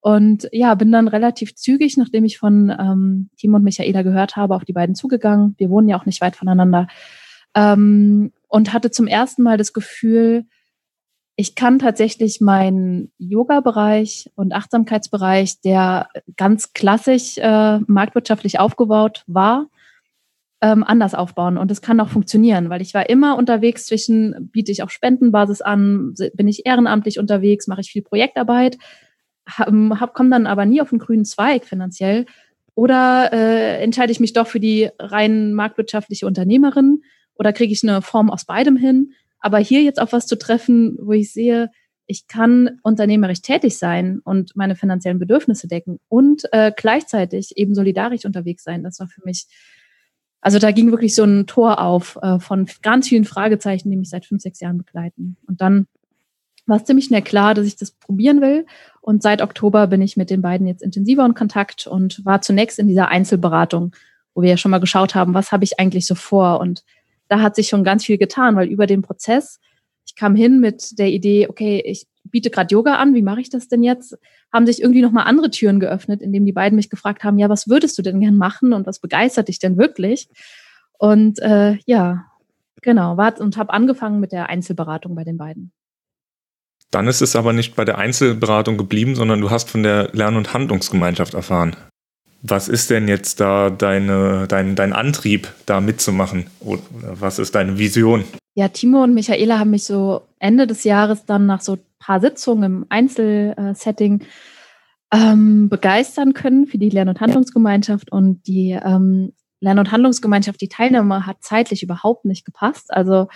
Und 0.00 0.48
ja, 0.52 0.74
bin 0.74 0.92
dann 0.92 1.08
relativ 1.08 1.54
zügig, 1.54 1.96
nachdem 1.96 2.24
ich 2.24 2.38
von 2.38 2.70
ähm, 2.70 3.30
Timo 3.36 3.56
und 3.56 3.64
Michaela 3.64 4.02
gehört 4.02 4.36
habe, 4.36 4.54
auf 4.54 4.64
die 4.64 4.72
beiden 4.72 4.94
zugegangen. 4.94 5.54
Wir 5.58 5.70
wohnen 5.70 5.88
ja 5.88 5.98
auch 5.98 6.06
nicht 6.06 6.20
weit 6.20 6.36
voneinander. 6.36 6.88
Ähm, 7.54 8.32
und 8.48 8.72
hatte 8.72 8.90
zum 8.90 9.06
ersten 9.06 9.42
Mal 9.42 9.56
das 9.56 9.72
Gefühl, 9.72 10.46
ich 11.36 11.54
kann 11.54 11.78
tatsächlich 11.78 12.40
meinen 12.40 13.12
Yoga-Bereich 13.18 14.30
und 14.36 14.54
Achtsamkeitsbereich, 14.54 15.60
der 15.60 16.08
ganz 16.36 16.72
klassisch 16.72 17.36
äh, 17.36 17.78
marktwirtschaftlich 17.86 18.58
aufgebaut 18.58 19.22
war, 19.26 19.68
ähm, 20.62 20.82
anders 20.82 21.14
aufbauen. 21.14 21.58
Und 21.58 21.70
es 21.70 21.82
kann 21.82 22.00
auch 22.00 22.08
funktionieren, 22.08 22.70
weil 22.70 22.80
ich 22.80 22.94
war 22.94 23.10
immer 23.10 23.36
unterwegs 23.36 23.84
zwischen, 23.84 24.48
biete 24.50 24.72
ich 24.72 24.82
auf 24.82 24.90
Spendenbasis 24.90 25.60
an, 25.60 26.14
bin 26.32 26.48
ich 26.48 26.64
ehrenamtlich 26.64 27.18
unterwegs, 27.18 27.66
mache 27.66 27.82
ich 27.82 27.90
viel 27.90 28.02
Projektarbeit, 28.02 28.78
hab, 29.46 30.14
komme 30.14 30.30
dann 30.30 30.46
aber 30.46 30.64
nie 30.64 30.80
auf 30.80 30.88
den 30.88 30.98
grünen 30.98 31.26
Zweig 31.26 31.66
finanziell. 31.66 32.24
Oder 32.74 33.30
äh, 33.32 33.82
entscheide 33.82 34.10
ich 34.10 34.20
mich 34.20 34.32
doch 34.32 34.46
für 34.46 34.60
die 34.60 34.88
rein 34.98 35.52
marktwirtschaftliche 35.52 36.26
Unternehmerin 36.26 37.02
oder 37.34 37.52
kriege 37.52 37.72
ich 37.72 37.82
eine 37.82 38.00
Form 38.00 38.30
aus 38.30 38.46
beidem 38.46 38.76
hin? 38.76 39.12
Aber 39.46 39.58
hier 39.58 39.80
jetzt 39.80 40.02
auf 40.02 40.12
was 40.12 40.26
zu 40.26 40.36
treffen, 40.36 40.98
wo 41.00 41.12
ich 41.12 41.32
sehe, 41.32 41.70
ich 42.06 42.26
kann 42.26 42.80
unternehmerisch 42.82 43.42
tätig 43.42 43.78
sein 43.78 44.18
und 44.24 44.56
meine 44.56 44.74
finanziellen 44.74 45.20
Bedürfnisse 45.20 45.68
decken 45.68 46.00
und 46.08 46.42
äh, 46.50 46.72
gleichzeitig 46.76 47.56
eben 47.56 47.72
solidarisch 47.72 48.24
unterwegs 48.24 48.64
sein, 48.64 48.82
das 48.82 48.98
war 48.98 49.06
für 49.06 49.20
mich, 49.24 49.46
also 50.40 50.58
da 50.58 50.72
ging 50.72 50.90
wirklich 50.90 51.14
so 51.14 51.22
ein 51.22 51.46
Tor 51.46 51.80
auf 51.80 52.18
äh, 52.22 52.40
von 52.40 52.66
ganz 52.82 53.06
vielen 53.06 53.24
Fragezeichen, 53.24 53.88
die 53.88 53.96
mich 53.96 54.10
seit 54.10 54.26
fünf, 54.26 54.42
sechs 54.42 54.58
Jahren 54.58 54.78
begleiten. 54.78 55.36
Und 55.46 55.60
dann 55.60 55.86
war 56.66 56.78
es 56.78 56.84
ziemlich 56.84 57.04
schnell 57.04 57.22
klar, 57.22 57.54
dass 57.54 57.68
ich 57.68 57.76
das 57.76 57.92
probieren 57.92 58.40
will. 58.40 58.66
Und 59.00 59.22
seit 59.22 59.42
Oktober 59.42 59.86
bin 59.86 60.02
ich 60.02 60.16
mit 60.16 60.28
den 60.28 60.42
beiden 60.42 60.66
jetzt 60.66 60.82
intensiver 60.82 61.24
in 61.24 61.34
Kontakt 61.34 61.86
und 61.86 62.24
war 62.24 62.42
zunächst 62.42 62.80
in 62.80 62.88
dieser 62.88 63.10
Einzelberatung, 63.10 63.94
wo 64.34 64.42
wir 64.42 64.50
ja 64.50 64.56
schon 64.56 64.72
mal 64.72 64.80
geschaut 64.80 65.14
haben, 65.14 65.34
was 65.34 65.52
habe 65.52 65.62
ich 65.62 65.78
eigentlich 65.78 66.04
so 66.04 66.16
vor 66.16 66.58
und 66.58 66.82
da 67.28 67.40
hat 67.40 67.56
sich 67.56 67.68
schon 67.68 67.84
ganz 67.84 68.04
viel 68.04 68.18
getan, 68.18 68.56
weil 68.56 68.68
über 68.68 68.86
den 68.86 69.02
Prozess, 69.02 69.60
ich 70.06 70.14
kam 70.14 70.34
hin 70.34 70.60
mit 70.60 70.98
der 70.98 71.08
Idee, 71.08 71.48
okay, 71.48 71.82
ich 71.84 72.06
biete 72.24 72.50
gerade 72.50 72.72
Yoga 72.72 72.96
an, 72.96 73.14
wie 73.14 73.22
mache 73.22 73.40
ich 73.40 73.50
das 73.50 73.68
denn 73.68 73.82
jetzt? 73.82 74.16
Haben 74.52 74.66
sich 74.66 74.80
irgendwie 74.80 75.02
nochmal 75.02 75.26
andere 75.26 75.50
Türen 75.50 75.80
geöffnet, 75.80 76.22
indem 76.22 76.44
die 76.44 76.52
beiden 76.52 76.76
mich 76.76 76.90
gefragt 76.90 77.24
haben, 77.24 77.38
ja, 77.38 77.48
was 77.48 77.68
würdest 77.68 77.98
du 77.98 78.02
denn 78.02 78.20
gern 78.20 78.36
machen 78.36 78.72
und 78.72 78.86
was 78.86 79.00
begeistert 79.00 79.48
dich 79.48 79.58
denn 79.58 79.76
wirklich? 79.76 80.28
Und 80.98 81.40
äh, 81.40 81.78
ja, 81.86 82.26
genau, 82.82 83.16
war 83.16 83.38
und 83.40 83.56
habe 83.56 83.72
angefangen 83.72 84.20
mit 84.20 84.32
der 84.32 84.48
Einzelberatung 84.48 85.14
bei 85.14 85.24
den 85.24 85.36
beiden. 85.36 85.72
Dann 86.90 87.08
ist 87.08 87.20
es 87.20 87.34
aber 87.36 87.52
nicht 87.52 87.74
bei 87.74 87.84
der 87.84 87.98
Einzelberatung 87.98 88.78
geblieben, 88.78 89.16
sondern 89.16 89.40
du 89.40 89.50
hast 89.50 89.68
von 89.70 89.82
der 89.82 90.10
Lern- 90.12 90.36
und 90.36 90.54
Handlungsgemeinschaft 90.54 91.34
erfahren. 91.34 91.76
Was 92.48 92.68
ist 92.68 92.90
denn 92.90 93.08
jetzt 93.08 93.40
da 93.40 93.70
deine, 93.70 94.46
dein, 94.46 94.76
dein 94.76 94.92
Antrieb, 94.92 95.52
da 95.66 95.80
mitzumachen? 95.80 96.46
Oder 96.60 96.82
was 96.92 97.38
ist 97.38 97.54
deine 97.54 97.78
Vision? 97.78 98.24
Ja, 98.54 98.68
Timo 98.68 99.02
und 99.02 99.14
Michaela 99.14 99.58
haben 99.58 99.70
mich 99.70 99.84
so 99.84 100.22
Ende 100.38 100.66
des 100.66 100.84
Jahres 100.84 101.24
dann 101.24 101.46
nach 101.46 101.60
so 101.60 101.72
ein 101.72 101.80
paar 101.98 102.20
Sitzungen 102.20 102.64
im 102.64 102.86
Einzelsetting 102.88 104.24
ähm, 105.12 105.68
begeistern 105.68 106.34
können 106.34 106.66
für 106.66 106.78
die 106.78 106.90
Lern- 106.90 107.08
und 107.08 107.20
Handlungsgemeinschaft. 107.20 108.12
Und 108.12 108.46
die 108.46 108.70
ähm, 108.70 109.32
Lern- 109.60 109.80
und 109.80 109.90
Handlungsgemeinschaft, 109.90 110.60
die 110.60 110.68
Teilnahme 110.68 111.26
hat 111.26 111.38
zeitlich 111.40 111.82
überhaupt 111.82 112.24
nicht 112.24 112.44
gepasst. 112.44 112.92
Also 112.94 113.26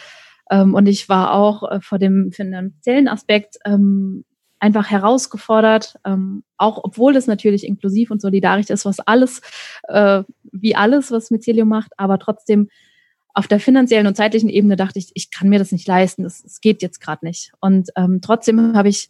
ähm, 0.51 0.75
und 0.75 0.87
ich 0.87 1.09
war 1.09 1.33
auch 1.33 1.69
äh, 1.69 1.81
vor 1.81 1.99
dem 1.99 2.31
finanziellen 2.33 3.09
Aspekt 3.09 3.57
ähm, 3.65 4.25
einfach 4.61 4.91
herausgefordert, 4.91 5.99
ähm, 6.05 6.45
auch 6.57 6.81
obwohl 6.83 7.17
es 7.17 7.27
natürlich 7.27 7.67
inklusiv 7.67 8.11
und 8.11 8.21
solidarisch 8.21 8.71
ist, 8.71 8.85
was 8.85 9.01
alles, 9.01 9.41
äh, 9.89 10.23
wie 10.53 10.77
alles, 10.77 11.11
was 11.11 11.31
Mycelium 11.31 11.69
macht, 11.69 11.93
aber 11.97 12.19
trotzdem 12.19 12.69
auf 13.33 13.49
der 13.49 13.61
finanziellen 13.61 14.07
und 14.07 14.17
zeitlichen 14.17 14.49
Ebene 14.49 14.77
dachte 14.77 14.99
ich, 14.99 15.11
ich 15.15 15.31
kann 15.31 15.49
mir 15.49 15.59
das 15.59 15.73
nicht 15.73 15.87
leisten, 15.87 16.25
das 16.25 16.61
geht 16.61 16.83
jetzt 16.83 17.01
gerade 17.01 17.25
nicht. 17.25 17.53
Und 17.61 17.91
ähm, 17.97 18.21
trotzdem 18.21 18.77
habe 18.77 18.89
ich 18.89 19.09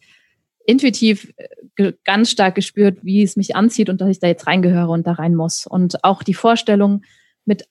intuitiv 0.65 1.33
äh, 1.77 1.93
ganz 2.03 2.29
stark 2.29 2.55
gespürt, 2.55 2.99
wie 3.03 3.23
es 3.23 3.35
mich 3.35 3.55
anzieht 3.55 3.89
und 3.89 3.99
dass 3.99 4.09
ich 4.09 4.19
da 4.19 4.27
jetzt 4.27 4.47
reingehöre 4.47 4.89
und 4.89 5.07
da 5.07 5.13
rein 5.13 5.35
muss. 5.35 5.65
Und 5.65 6.03
auch 6.03 6.23
die 6.23 6.35
Vorstellung, 6.35 7.01
mit 7.45 7.67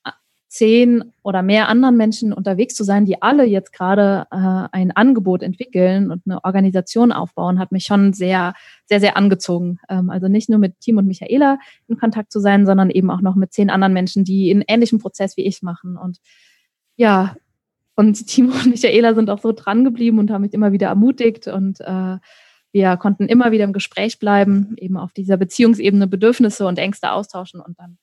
zehn 0.50 1.12
oder 1.22 1.42
mehr 1.42 1.68
anderen 1.68 1.96
Menschen 1.96 2.32
unterwegs 2.32 2.74
zu 2.74 2.82
sein, 2.82 3.06
die 3.06 3.22
alle 3.22 3.44
jetzt 3.44 3.72
gerade 3.72 4.26
äh, 4.32 4.68
ein 4.76 4.90
Angebot 4.90 5.44
entwickeln 5.44 6.10
und 6.10 6.22
eine 6.26 6.44
Organisation 6.44 7.12
aufbauen, 7.12 7.60
hat 7.60 7.70
mich 7.70 7.84
schon 7.84 8.12
sehr, 8.12 8.54
sehr, 8.84 8.98
sehr 8.98 9.16
angezogen. 9.16 9.78
Ähm, 9.88 10.10
also 10.10 10.26
nicht 10.26 10.50
nur 10.50 10.58
mit 10.58 10.80
Tim 10.80 10.98
und 10.98 11.06
Michaela 11.06 11.60
in 11.86 11.98
Kontakt 11.98 12.32
zu 12.32 12.40
sein, 12.40 12.66
sondern 12.66 12.90
eben 12.90 13.12
auch 13.12 13.20
noch 13.20 13.36
mit 13.36 13.52
zehn 13.52 13.70
anderen 13.70 13.92
Menschen, 13.92 14.24
die 14.24 14.50
einen 14.50 14.64
ähnlichen 14.66 14.98
Prozess 14.98 15.36
wie 15.36 15.46
ich 15.46 15.62
machen. 15.62 15.96
Und 15.96 16.18
ja, 16.96 17.36
und 17.94 18.14
Timo 18.26 18.52
und 18.52 18.70
Michaela 18.70 19.14
sind 19.14 19.30
auch 19.30 19.40
so 19.40 19.52
dran 19.52 19.84
geblieben 19.84 20.18
und 20.18 20.32
haben 20.32 20.42
mich 20.42 20.52
immer 20.52 20.72
wieder 20.72 20.88
ermutigt 20.88 21.46
und 21.46 21.80
äh, 21.80 22.18
wir 22.72 22.96
konnten 22.96 23.26
immer 23.26 23.52
wieder 23.52 23.64
im 23.64 23.72
Gespräch 23.72 24.18
bleiben, 24.18 24.74
eben 24.78 24.96
auf 24.96 25.12
dieser 25.12 25.36
Beziehungsebene 25.36 26.08
Bedürfnisse 26.08 26.66
und 26.66 26.78
Ängste 26.78 27.12
austauschen 27.12 27.60
und 27.60 27.78
dann 27.78 27.98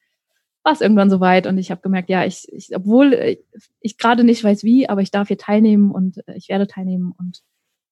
war 0.68 0.74
es 0.74 0.82
irgendwann 0.82 1.10
soweit 1.10 1.48
und 1.48 1.58
ich 1.58 1.72
habe 1.72 1.80
gemerkt, 1.80 2.10
ja, 2.10 2.26
ich, 2.26 2.46
ich 2.52 2.76
obwohl 2.76 3.14
ich, 3.14 3.40
ich 3.80 3.98
gerade 3.98 4.26
nicht 4.26 4.44
weiß 4.44 4.66
wie, 4.66 4.90
aber 4.90 5.00
ich 5.00 5.12
darf 5.12 5.30
hier 5.30 5.38
teilnehmen 5.38 5.92
und 5.92 6.18
ich 6.36 6.50
werde 6.50 6.68
teilnehmen 6.68 7.14
und 7.18 7.40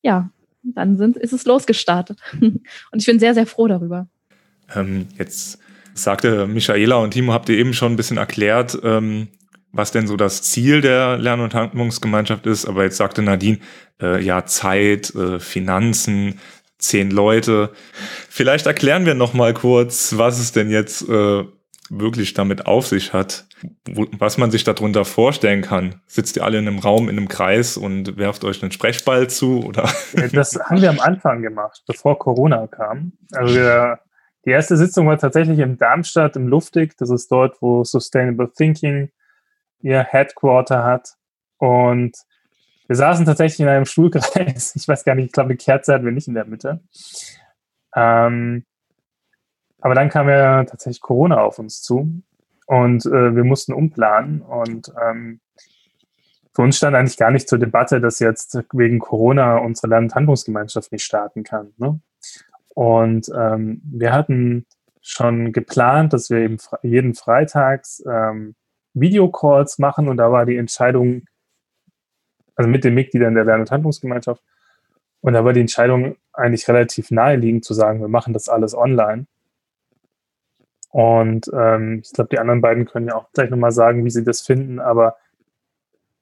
ja, 0.01 0.29
dann 0.61 0.97
sind, 0.97 1.15
ist 1.15 1.31
es 1.31 1.45
losgestartet. 1.45 2.19
und 2.41 2.61
ich 2.97 3.05
bin 3.05 3.17
sehr, 3.17 3.33
sehr 3.33 3.45
froh 3.45 3.69
darüber. 3.69 4.09
Ähm, 4.75 5.07
jetzt 5.17 5.59
sagte 5.93 6.47
Michaela 6.47 6.97
und 6.97 7.11
Timo, 7.11 7.31
habt 7.31 7.47
ihr 7.47 7.57
eben 7.57 7.73
schon 7.73 7.93
ein 7.93 7.95
bisschen 7.95 8.17
erklärt, 8.17 8.77
ähm, 8.83 9.29
was 9.71 9.93
denn 9.93 10.05
so 10.05 10.17
das 10.17 10.41
Ziel 10.41 10.81
der 10.81 11.17
Lern- 11.17 11.39
und 11.39 11.53
Handlungsgemeinschaft 11.53 12.45
ist. 12.45 12.65
Aber 12.65 12.83
jetzt 12.83 12.97
sagte 12.97 13.21
Nadine, 13.21 13.59
äh, 14.01 14.21
ja, 14.21 14.45
Zeit, 14.45 15.15
äh, 15.15 15.39
Finanzen, 15.39 16.41
zehn 16.77 17.09
Leute. 17.09 17.71
Vielleicht 18.27 18.65
erklären 18.65 19.05
wir 19.05 19.13
noch 19.13 19.33
mal 19.33 19.53
kurz, 19.53 20.17
was 20.17 20.39
es 20.39 20.51
denn 20.51 20.69
jetzt 20.69 21.07
äh, 21.07 21.45
wirklich 21.89 22.33
damit 22.33 22.65
auf 22.65 22.87
sich 22.87 23.13
hat, 23.13 23.45
wo, 23.87 24.07
was 24.17 24.37
man 24.37 24.51
sich 24.51 24.63
darunter 24.63 25.05
vorstellen 25.05 25.61
kann. 25.61 26.01
Sitzt 26.07 26.35
ihr 26.35 26.43
alle 26.43 26.57
in 26.59 26.67
einem 26.67 26.79
Raum, 26.79 27.09
in 27.09 27.17
einem 27.17 27.27
Kreis 27.27 27.77
und 27.77 28.17
werft 28.17 28.43
euch 28.43 28.61
einen 28.61 28.71
Sprechball 28.71 29.29
zu? 29.29 29.63
Oder? 29.63 29.89
Das 30.33 30.57
haben 30.59 30.81
wir 30.81 30.89
am 30.89 30.99
Anfang 30.99 31.41
gemacht, 31.41 31.83
bevor 31.87 32.17
Corona 32.17 32.67
kam. 32.67 33.13
Also 33.33 33.55
wir, 33.55 33.99
Die 34.45 34.51
erste 34.51 34.77
Sitzung 34.77 35.07
war 35.07 35.17
tatsächlich 35.17 35.59
in 35.59 35.77
Darmstadt 35.77 36.35
im 36.35 36.47
Luftig. 36.47 36.95
Das 36.97 37.09
ist 37.09 37.31
dort, 37.31 37.61
wo 37.61 37.83
Sustainable 37.83 38.51
Thinking 38.51 39.09
ihr 39.81 40.03
Headquarter 40.03 40.83
hat. 40.83 41.15
Und 41.57 42.15
wir 42.87 42.95
saßen 42.95 43.25
tatsächlich 43.25 43.59
in 43.59 43.67
einem 43.67 43.85
Stuhlkreis. 43.85 44.75
Ich 44.75 44.87
weiß 44.87 45.03
gar 45.03 45.15
nicht, 45.15 45.25
ich 45.25 45.31
glaube, 45.31 45.49
eine 45.49 45.57
Kerze 45.57 45.93
hatten 45.93 46.05
wir 46.05 46.11
nicht 46.11 46.27
in 46.27 46.35
der 46.35 46.45
Mitte. 46.45 46.79
Ähm, 47.95 48.65
aber 49.85 49.93
dann 49.93 50.09
kam 50.09 50.27
ja 50.29 50.63
tatsächlich 50.63 50.99
Corona 50.99 51.43
auf 51.43 51.59
uns 51.59 51.83
zu 51.83 52.23
und 52.65 53.05
äh, 53.05 53.35
wir 53.35 53.43
mussten 53.43 53.71
umplanen. 53.71 54.41
Und 54.41 54.91
ähm, 54.99 55.41
für 56.55 56.63
uns 56.63 56.77
stand 56.77 56.95
eigentlich 56.95 57.17
gar 57.17 57.29
nicht 57.29 57.47
zur 57.47 57.59
Debatte, 57.59 58.01
dass 58.01 58.17
jetzt 58.17 58.57
wegen 58.73 58.97
Corona 58.97 59.57
unsere 59.57 59.85
Landhandlungsgemeinschaft 59.89 60.91
nicht 60.91 61.03
starten 61.03 61.43
kann. 61.43 61.73
Ne? 61.77 61.99
Und 62.73 63.29
ähm, 63.37 63.79
wir 63.85 64.11
hatten 64.11 64.65
schon 65.01 65.53
geplant, 65.53 66.13
dass 66.13 66.31
wir 66.31 66.39
eben 66.39 66.57
jeden 66.81 67.13
Freitags 67.13 68.03
ähm, 68.09 68.55
Videocalls 68.95 69.77
machen 69.77 70.07
und 70.07 70.17
da 70.17 70.31
war 70.31 70.47
die 70.47 70.57
Entscheidung, 70.57 71.27
also 72.55 72.67
mit 72.67 72.83
den 72.83 72.95
Mitgliedern 72.95 73.35
der 73.35 73.45
Lern- 73.45 73.59
und 73.59 73.69
Handlungsgemeinschaft, 73.69 74.41
und 75.21 75.33
da 75.33 75.45
war 75.45 75.53
die 75.53 75.61
Entscheidung 75.61 76.15
eigentlich 76.33 76.67
relativ 76.67 77.11
naheliegend 77.11 77.65
zu 77.65 77.75
sagen, 77.75 78.01
wir 78.01 78.07
machen 78.07 78.33
das 78.33 78.49
alles 78.49 78.75
online. 78.75 79.27
Und 80.95 81.51
ähm, 81.53 81.99
ich 82.05 82.13
glaube, 82.13 82.29
die 82.31 82.39
anderen 82.39 82.61
beiden 82.61 82.85
können 82.85 83.09
ja 83.09 83.15
auch 83.15 83.29
gleich 83.33 83.49
nochmal 83.49 83.73
sagen, 83.73 84.05
wie 84.05 84.09
sie 84.09 84.23
das 84.23 84.43
finden, 84.43 84.79
aber 84.79 85.17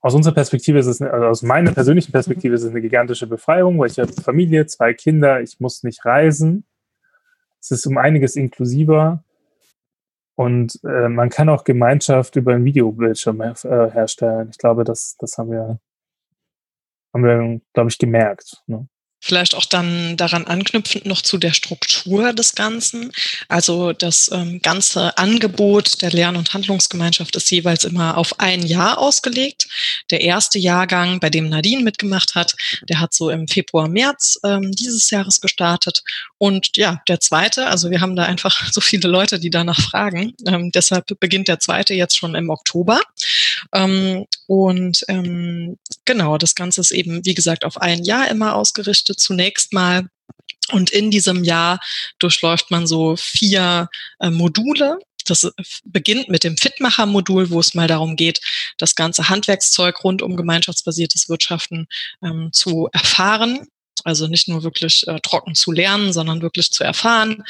aus 0.01 0.15
unserer 0.15 0.33
Perspektive 0.33 0.79
ist 0.79 0.87
es, 0.87 0.99
also 0.99 1.27
aus 1.27 1.43
meiner 1.43 1.73
persönlichen 1.73 2.11
Perspektive 2.11 2.55
ist 2.55 2.63
es 2.63 2.71
eine 2.71 2.81
gigantische 2.81 3.27
Befreiung, 3.27 3.77
weil 3.77 3.91
ich 3.91 3.99
habe 3.99 4.11
Familie, 4.11 4.65
zwei 4.65 4.95
Kinder, 4.95 5.41
ich 5.41 5.59
muss 5.59 5.83
nicht 5.83 6.03
reisen. 6.05 6.65
Es 7.61 7.69
ist 7.69 7.85
um 7.85 7.99
einiges 7.99 8.35
inklusiver 8.35 9.23
und 10.33 10.79
äh, 10.83 11.07
man 11.07 11.29
kann 11.29 11.49
auch 11.49 11.65
Gemeinschaft 11.65 12.35
über 12.35 12.55
einen 12.55 12.65
Videobildschirm 12.65 13.43
her 13.43 13.53
äh, 13.65 13.91
herstellen. 13.91 14.47
Ich 14.49 14.57
glaube, 14.57 14.85
das, 14.85 15.17
das 15.19 15.37
haben 15.37 15.51
wir, 15.51 15.79
haben 17.13 17.23
wir, 17.23 17.61
glaube 17.73 17.91
ich, 17.91 17.99
gemerkt. 17.99 18.63
Ne? 18.65 18.87
Vielleicht 19.25 19.55
auch 19.55 19.63
dann 19.63 20.17
daran 20.17 20.47
anknüpfend 20.47 21.05
noch 21.05 21.21
zu 21.21 21.37
der 21.37 21.53
Struktur 21.53 22.33
des 22.33 22.55
Ganzen. 22.55 23.13
Also 23.47 23.93
das 23.93 24.29
ähm, 24.33 24.61
ganze 24.61 25.17
Angebot 25.17 26.01
der 26.01 26.11
Lern- 26.11 26.35
und 26.35 26.53
Handlungsgemeinschaft 26.53 27.33
ist 27.37 27.49
jeweils 27.49 27.85
immer 27.85 28.17
auf 28.17 28.41
ein 28.41 28.65
Jahr 28.65 28.97
ausgelegt. 28.97 29.67
Der 30.11 30.19
erste 30.19 30.59
Jahrgang, 30.59 31.21
bei 31.21 31.29
dem 31.29 31.47
Nadine 31.47 31.83
mitgemacht 31.83 32.35
hat, 32.35 32.53
der 32.89 32.99
hat 32.99 33.13
so 33.13 33.29
im 33.29 33.47
Februar, 33.47 33.87
März 33.87 34.39
ähm, 34.43 34.73
dieses 34.73 35.09
Jahres 35.09 35.39
gestartet. 35.39 36.03
Und 36.37 36.75
ja, 36.75 37.01
der 37.07 37.21
zweite, 37.21 37.67
also 37.67 37.91
wir 37.91 38.01
haben 38.01 38.17
da 38.17 38.23
einfach 38.23 38.61
so 38.73 38.81
viele 38.81 39.07
Leute, 39.07 39.39
die 39.39 39.49
danach 39.49 39.79
fragen. 39.79 40.33
Ähm, 40.45 40.73
deshalb 40.73 41.17
beginnt 41.21 41.47
der 41.47 41.61
zweite 41.61 41.93
jetzt 41.93 42.17
schon 42.17 42.35
im 42.35 42.49
Oktober. 42.49 42.99
Ähm, 43.71 44.25
und 44.47 45.03
ähm, 45.07 45.77
genau, 46.05 46.37
das 46.37 46.55
Ganze 46.55 46.81
ist 46.81 46.91
eben, 46.91 47.25
wie 47.25 47.33
gesagt, 47.33 47.65
auf 47.65 47.77
ein 47.77 48.03
Jahr 48.03 48.29
immer 48.29 48.55
ausgerichtet 48.55 49.19
zunächst 49.19 49.73
mal. 49.73 50.07
Und 50.71 50.89
in 50.89 51.11
diesem 51.11 51.43
Jahr 51.43 51.79
durchläuft 52.19 52.71
man 52.71 52.87
so 52.87 53.15
vier 53.15 53.89
äh, 54.19 54.29
Module. 54.29 54.99
Das 55.25 55.49
beginnt 55.85 56.29
mit 56.29 56.43
dem 56.43 56.57
Fitmacher-Modul, 56.57 57.49
wo 57.49 57.59
es 57.59 57.73
mal 57.73 57.87
darum 57.87 58.15
geht, 58.15 58.41
das 58.77 58.95
ganze 58.95 59.29
Handwerkszeug 59.29 60.03
rund 60.03 60.21
um 60.21 60.35
gemeinschaftsbasiertes 60.35 61.29
Wirtschaften 61.29 61.87
ähm, 62.23 62.49
zu 62.51 62.89
erfahren. 62.91 63.67
Also 64.03 64.27
nicht 64.27 64.47
nur 64.49 64.63
wirklich 64.63 65.07
äh, 65.07 65.19
trocken 65.21 65.55
zu 65.55 65.71
lernen, 65.71 66.11
sondern 66.11 66.41
wirklich 66.41 66.71
zu 66.71 66.83
erfahren, 66.83 67.43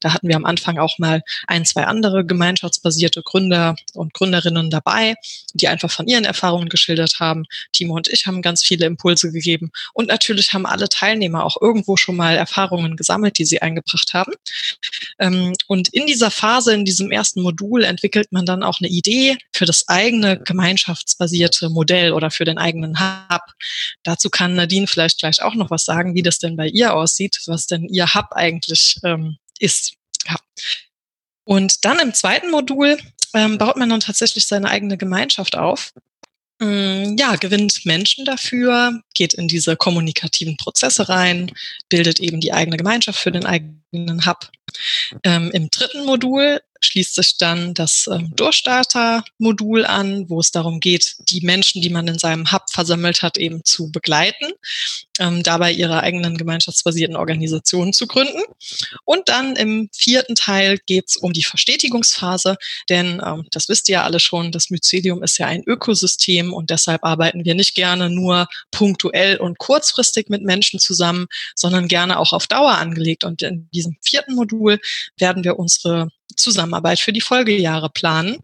da 0.00 0.12
hatten 0.12 0.28
wir 0.28 0.36
am 0.36 0.44
Anfang 0.44 0.78
auch 0.78 0.98
mal 0.98 1.22
ein, 1.46 1.64
zwei 1.64 1.84
andere 1.84 2.24
gemeinschaftsbasierte 2.24 3.22
Gründer 3.22 3.76
und 3.94 4.14
Gründerinnen 4.14 4.70
dabei, 4.70 5.14
die 5.54 5.68
einfach 5.68 5.90
von 5.90 6.06
ihren 6.06 6.24
Erfahrungen 6.24 6.68
geschildert 6.68 7.20
haben. 7.20 7.44
Timo 7.72 7.94
und 7.94 8.08
ich 8.08 8.26
haben 8.26 8.42
ganz 8.42 8.62
viele 8.62 8.86
Impulse 8.86 9.32
gegeben. 9.32 9.70
Und 9.92 10.08
natürlich 10.08 10.52
haben 10.52 10.66
alle 10.66 10.88
Teilnehmer 10.88 11.44
auch 11.44 11.56
irgendwo 11.60 11.96
schon 11.96 12.16
mal 12.16 12.36
Erfahrungen 12.36 12.96
gesammelt, 12.96 13.38
die 13.38 13.44
sie 13.44 13.62
eingebracht 13.62 14.14
haben. 14.14 14.32
Ähm, 15.18 15.54
und 15.66 15.88
in 15.88 16.06
dieser 16.06 16.30
Phase, 16.30 16.74
in 16.74 16.84
diesem 16.84 17.10
ersten 17.10 17.42
Modul, 17.42 17.84
entwickelt 17.84 18.32
man 18.32 18.46
dann 18.46 18.62
auch 18.62 18.80
eine 18.80 18.88
Idee 18.88 19.36
für 19.52 19.66
das 19.66 19.88
eigene 19.88 20.40
gemeinschaftsbasierte 20.40 21.70
Modell 21.70 22.12
oder 22.12 22.30
für 22.30 22.44
den 22.44 22.58
eigenen 22.58 23.00
Hub. 23.00 23.42
Dazu 24.02 24.30
kann 24.30 24.54
Nadine 24.54 24.86
vielleicht 24.86 25.18
gleich 25.18 25.42
auch 25.42 25.54
noch 25.54 25.70
was 25.70 25.84
sagen, 25.84 26.14
wie 26.14 26.22
das 26.22 26.38
denn 26.38 26.56
bei 26.56 26.68
ihr 26.68 26.94
aussieht, 26.94 27.40
was 27.46 27.66
denn 27.66 27.84
ihr 27.88 28.14
Hub 28.14 28.32
eigentlich 28.32 28.98
ähm, 29.04 29.38
ist. 29.58 29.94
Ja. 30.26 30.36
Und 31.44 31.84
dann 31.84 31.98
im 31.98 32.14
zweiten 32.14 32.50
Modul 32.50 32.98
ähm, 33.34 33.58
baut 33.58 33.76
man 33.76 33.90
dann 33.90 34.00
tatsächlich 34.00 34.46
seine 34.46 34.70
eigene 34.70 34.96
Gemeinschaft 34.96 35.56
auf. 35.56 35.92
Ähm, 36.60 37.16
ja, 37.18 37.34
gewinnt 37.36 37.84
Menschen 37.84 38.24
dafür, 38.24 39.00
geht 39.14 39.34
in 39.34 39.48
diese 39.48 39.76
kommunikativen 39.76 40.56
Prozesse 40.56 41.08
rein, 41.08 41.50
bildet 41.88 42.20
eben 42.20 42.40
die 42.40 42.52
eigene 42.52 42.76
Gemeinschaft 42.76 43.18
für 43.18 43.32
den 43.32 43.44
eigenen 43.44 44.24
Hub. 44.24 44.50
Ähm, 45.24 45.50
Im 45.52 45.68
dritten 45.70 46.04
Modul 46.04 46.60
schließt 46.84 47.14
sich 47.14 47.36
dann 47.38 47.74
das 47.74 48.08
ähm, 48.10 48.32
Durchstarter-Modul 48.36 49.84
an, 49.84 50.28
wo 50.28 50.40
es 50.40 50.50
darum 50.50 50.80
geht, 50.80 51.16
die 51.28 51.40
Menschen, 51.40 51.82
die 51.82 51.90
man 51.90 52.06
in 52.08 52.18
seinem 52.18 52.52
Hub 52.52 52.70
versammelt 52.70 53.22
hat, 53.22 53.38
eben 53.38 53.64
zu 53.64 53.90
begleiten, 53.90 54.52
ähm, 55.18 55.42
dabei 55.42 55.72
ihre 55.72 56.00
eigenen 56.00 56.36
gemeinschaftsbasierten 56.36 57.16
Organisationen 57.16 57.92
zu 57.92 58.06
gründen. 58.06 58.42
Und 59.04 59.28
dann 59.28 59.56
im 59.56 59.88
vierten 59.92 60.34
Teil 60.34 60.78
geht 60.86 61.08
es 61.08 61.16
um 61.16 61.32
die 61.32 61.44
Verstetigungsphase, 61.44 62.56
denn 62.88 63.22
ähm, 63.24 63.46
das 63.50 63.68
wisst 63.68 63.88
ihr 63.88 63.94
ja 63.94 64.04
alle 64.04 64.20
schon, 64.20 64.52
das 64.52 64.70
Mycelium 64.70 65.22
ist 65.22 65.38
ja 65.38 65.46
ein 65.46 65.62
Ökosystem 65.66 66.52
und 66.52 66.70
deshalb 66.70 67.04
arbeiten 67.04 67.44
wir 67.44 67.54
nicht 67.54 67.74
gerne 67.74 68.10
nur 68.10 68.48
punktuell 68.70 69.36
und 69.36 69.58
kurzfristig 69.58 70.28
mit 70.28 70.42
Menschen 70.42 70.80
zusammen, 70.80 71.26
sondern 71.54 71.88
gerne 71.88 72.18
auch 72.18 72.32
auf 72.32 72.46
Dauer 72.46 72.72
angelegt. 72.72 73.24
Und 73.24 73.42
in 73.42 73.68
diesem 73.72 73.96
vierten 74.02 74.34
Modul 74.34 74.80
werden 75.16 75.44
wir 75.44 75.58
unsere 75.58 76.08
Zusammenarbeit 76.36 77.00
für 77.00 77.12
die 77.12 77.20
Folgejahre 77.20 77.90
planen, 77.90 78.38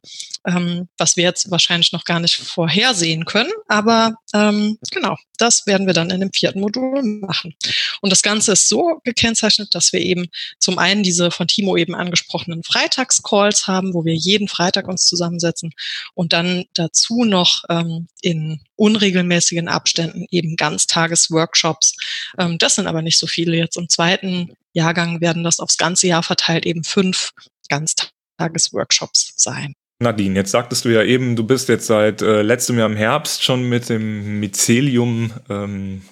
ähm, 0.47 0.89
was 0.99 1.17
wir 1.17 1.25
jetzt 1.25 1.51
wahrscheinlich 1.51 1.93
noch 1.93 2.05
gar 2.05 2.21
nicht 2.21 2.37
vorhersehen 2.37 3.25
können. 3.25 3.51
Aber 3.69 4.15
ähm, 4.35 4.79
genau, 4.91 5.17
das 5.39 5.67
werden 5.67 5.87
wir 5.87 5.95
dann 5.95 6.11
in 6.11 6.21
dem 6.21 6.33
vierten 6.33 6.61
Modul 6.61 7.03
machen. 7.03 7.55
Und 8.01 8.11
das 8.11 8.23
Ganze 8.23 8.53
ist 8.53 8.69
so 8.69 9.01
gekennzeichnet, 9.05 9.75
dass 9.75 9.93
wir 9.93 10.01
eben 10.01 10.27
zum 10.59 10.79
einen 10.79 11.03
diese 11.03 11.31
von 11.31 11.49
Timo 11.49 11.77
eben 11.77 11.95
angesprochenen 11.95 12.63
Freitagscalls 12.63 13.67
haben, 13.67 13.95
wo 13.95 14.05
wir 14.05 14.15
jeden 14.15 14.49
Freitag 14.49 14.89
uns 14.89 15.07
zusammensetzen 15.07 15.73
und 16.15 16.33
dann 16.33 16.65
dazu 16.75 17.25
noch 17.25 17.65
ähm, 17.69 18.09
in 18.23 18.61
unregelmäßigen 18.77 19.69
Abständen 19.69 20.27
eben 20.31 20.57
Ganztagesworkshops. 20.57 21.97
Ähm, 22.39 22.59
das 22.59 22.77
sind 22.77 22.87
aber 22.87 23.03
nicht 23.03 23.19
so 23.19 23.27
viele 23.27 23.57
jetzt 23.57 23.77
im 23.77 23.89
zweiten 23.89 24.55
Jahrgang 24.73 25.21
werden 25.21 25.45
das 25.45 25.61
aufs 25.61 25.77
ganze 25.77 26.07
Jahr 26.07 26.23
verteilt 26.23 26.67
eben 26.67 26.85
fünf 26.85 27.33
Ganztagesworkshops 27.71 29.33
sein. 29.37 29.75
Nadine, 30.03 30.35
jetzt 30.35 30.51
sagtest 30.51 30.85
du 30.85 30.89
ja 30.89 31.03
eben, 31.03 31.37
du 31.37 31.45
bist 31.45 31.69
jetzt 31.69 31.87
seit 31.87 32.23
äh, 32.23 32.43
letztem 32.43 32.79
Jahr 32.79 32.89
im 32.89 32.97
Herbst 32.97 33.45
schon 33.45 33.69
mit 33.69 33.89
dem 33.89 34.41
Mycelium 34.41 35.33
ähm, 35.49 36.03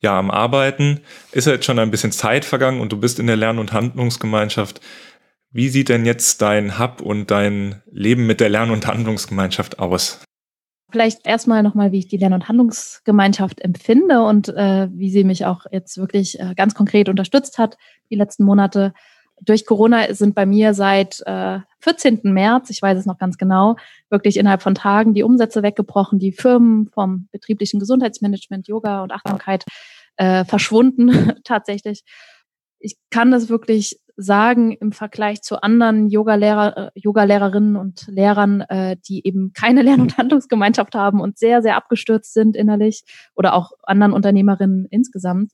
ja, 0.00 0.18
am 0.18 0.30
Arbeiten. 0.30 1.00
Ist 1.32 1.46
ja 1.46 1.54
jetzt 1.54 1.64
schon 1.64 1.78
ein 1.78 1.90
bisschen 1.90 2.12
Zeit 2.12 2.44
vergangen 2.44 2.80
und 2.80 2.92
du 2.92 2.98
bist 2.98 3.18
in 3.18 3.26
der 3.26 3.36
Lern- 3.36 3.58
und 3.58 3.72
Handlungsgemeinschaft. 3.72 4.80
Wie 5.50 5.68
sieht 5.68 5.88
denn 5.88 6.04
jetzt 6.04 6.42
dein 6.42 6.80
Hub 6.80 7.00
und 7.00 7.30
dein 7.30 7.82
Leben 7.90 8.26
mit 8.26 8.40
der 8.40 8.48
Lern- 8.48 8.72
und 8.72 8.86
Handlungsgemeinschaft 8.86 9.78
aus? 9.78 10.20
Vielleicht 10.90 11.26
erstmal 11.26 11.62
nochmal, 11.62 11.92
wie 11.92 12.00
ich 12.00 12.08
die 12.08 12.16
Lern- 12.16 12.32
und 12.32 12.48
Handlungsgemeinschaft 12.48 13.60
empfinde 13.60 14.22
und 14.22 14.48
äh, 14.48 14.88
wie 14.92 15.10
sie 15.10 15.24
mich 15.24 15.46
auch 15.46 15.66
jetzt 15.70 15.96
wirklich 15.98 16.38
äh, 16.40 16.54
ganz 16.56 16.74
konkret 16.74 17.08
unterstützt 17.08 17.58
hat 17.58 17.76
die 18.10 18.16
letzten 18.16 18.44
Monate 18.44 18.92
durch 19.44 19.66
Corona 19.66 20.12
sind 20.14 20.34
bei 20.34 20.46
mir 20.46 20.74
seit 20.74 21.20
äh, 21.26 21.60
14. 21.80 22.20
März, 22.24 22.70
ich 22.70 22.80
weiß 22.80 22.98
es 22.98 23.06
noch 23.06 23.18
ganz 23.18 23.36
genau, 23.36 23.76
wirklich 24.10 24.36
innerhalb 24.36 24.62
von 24.62 24.74
Tagen 24.74 25.14
die 25.14 25.22
Umsätze 25.22 25.62
weggebrochen, 25.62 26.18
die 26.18 26.32
Firmen 26.32 26.88
vom 26.88 27.28
betrieblichen 27.30 27.80
Gesundheitsmanagement, 27.80 28.68
Yoga 28.68 29.02
und 29.02 29.12
Achtsamkeit 29.12 29.64
äh, 30.16 30.44
verschwunden 30.44 31.32
tatsächlich. 31.44 32.04
Ich 32.78 32.96
kann 33.10 33.30
das 33.30 33.48
wirklich 33.48 34.00
sagen 34.16 34.72
im 34.72 34.92
Vergleich 34.92 35.42
zu 35.42 35.62
anderen 35.62 36.08
Yoga-Lehrer, 36.08 36.76
äh, 36.76 36.90
Yoga-Lehrerinnen 36.94 37.76
und 37.76 38.06
Lehrern, 38.08 38.60
äh, 38.62 38.96
die 39.08 39.26
eben 39.26 39.52
keine 39.52 39.82
Lern- 39.82 40.00
und 40.00 40.16
Handlungsgemeinschaft 40.18 40.94
haben 40.94 41.20
und 41.20 41.38
sehr, 41.38 41.62
sehr 41.62 41.76
abgestürzt 41.76 42.32
sind 42.32 42.56
innerlich 42.56 43.04
oder 43.34 43.54
auch 43.54 43.72
anderen 43.82 44.12
Unternehmerinnen 44.12 44.86
insgesamt 44.90 45.52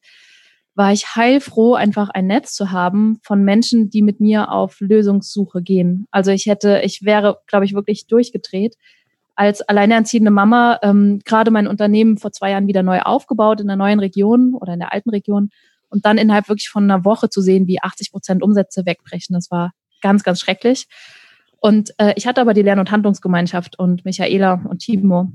war 0.75 0.93
ich 0.93 1.17
heilfroh, 1.17 1.75
einfach 1.75 2.11
ein 2.11 2.27
Netz 2.27 2.55
zu 2.55 2.71
haben 2.71 3.19
von 3.23 3.43
Menschen, 3.43 3.91
die 3.91 4.03
mit 4.03 4.21
mir 4.21 4.51
auf 4.53 4.81
Lösungssuche 4.81 5.63
gehen. 5.63 6.07
Also 6.11 6.31
ich 6.31 6.47
hätte, 6.47 6.81
ich 6.85 7.03
wäre, 7.05 7.39
glaube 7.47 7.65
ich, 7.65 7.75
wirklich 7.75 8.07
durchgedreht. 8.07 8.77
Als 9.35 9.63
alleinerziehende 9.63 10.31
Mama 10.31 10.79
ähm, 10.83 11.21
gerade 11.25 11.51
mein 11.51 11.67
Unternehmen 11.67 12.19
vor 12.19 12.33
zwei 12.33 12.51
Jahren 12.51 12.67
wieder 12.67 12.83
neu 12.83 13.01
aufgebaut 13.01 13.61
in 13.61 13.67
der 13.67 13.77
neuen 13.77 14.01
Region 14.01 14.55
oder 14.55 14.75
in 14.75 14.81
der 14.81 14.93
alten 14.93 15.11
Region 15.11 15.51
und 15.89 16.07
dann 16.07 16.19
innerhalb 16.19 16.49
wirklich 16.49 16.69
von 16.69 16.85
einer 16.85 17.05
Woche 17.05 17.29
zu 17.29 17.41
sehen, 17.41 17.67
wie 17.67 17.83
80 17.83 18.13
Prozent 18.13 18.43
Umsätze 18.43 18.87
wegbrechen, 18.87 19.35
das 19.35 19.51
war 19.51 19.73
ganz, 20.01 20.23
ganz 20.23 20.41
schrecklich. 20.41 20.87
Und 21.61 21.93
äh, 21.99 22.15
ich 22.17 22.27
hatte 22.27 22.41
aber 22.41 22.55
die 22.55 22.63
Lern- 22.63 22.79
und 22.79 22.91
Handlungsgemeinschaft 22.91 23.79
und 23.79 24.05
Michaela 24.05 24.63
und 24.65 24.79
Timo. 24.79 25.31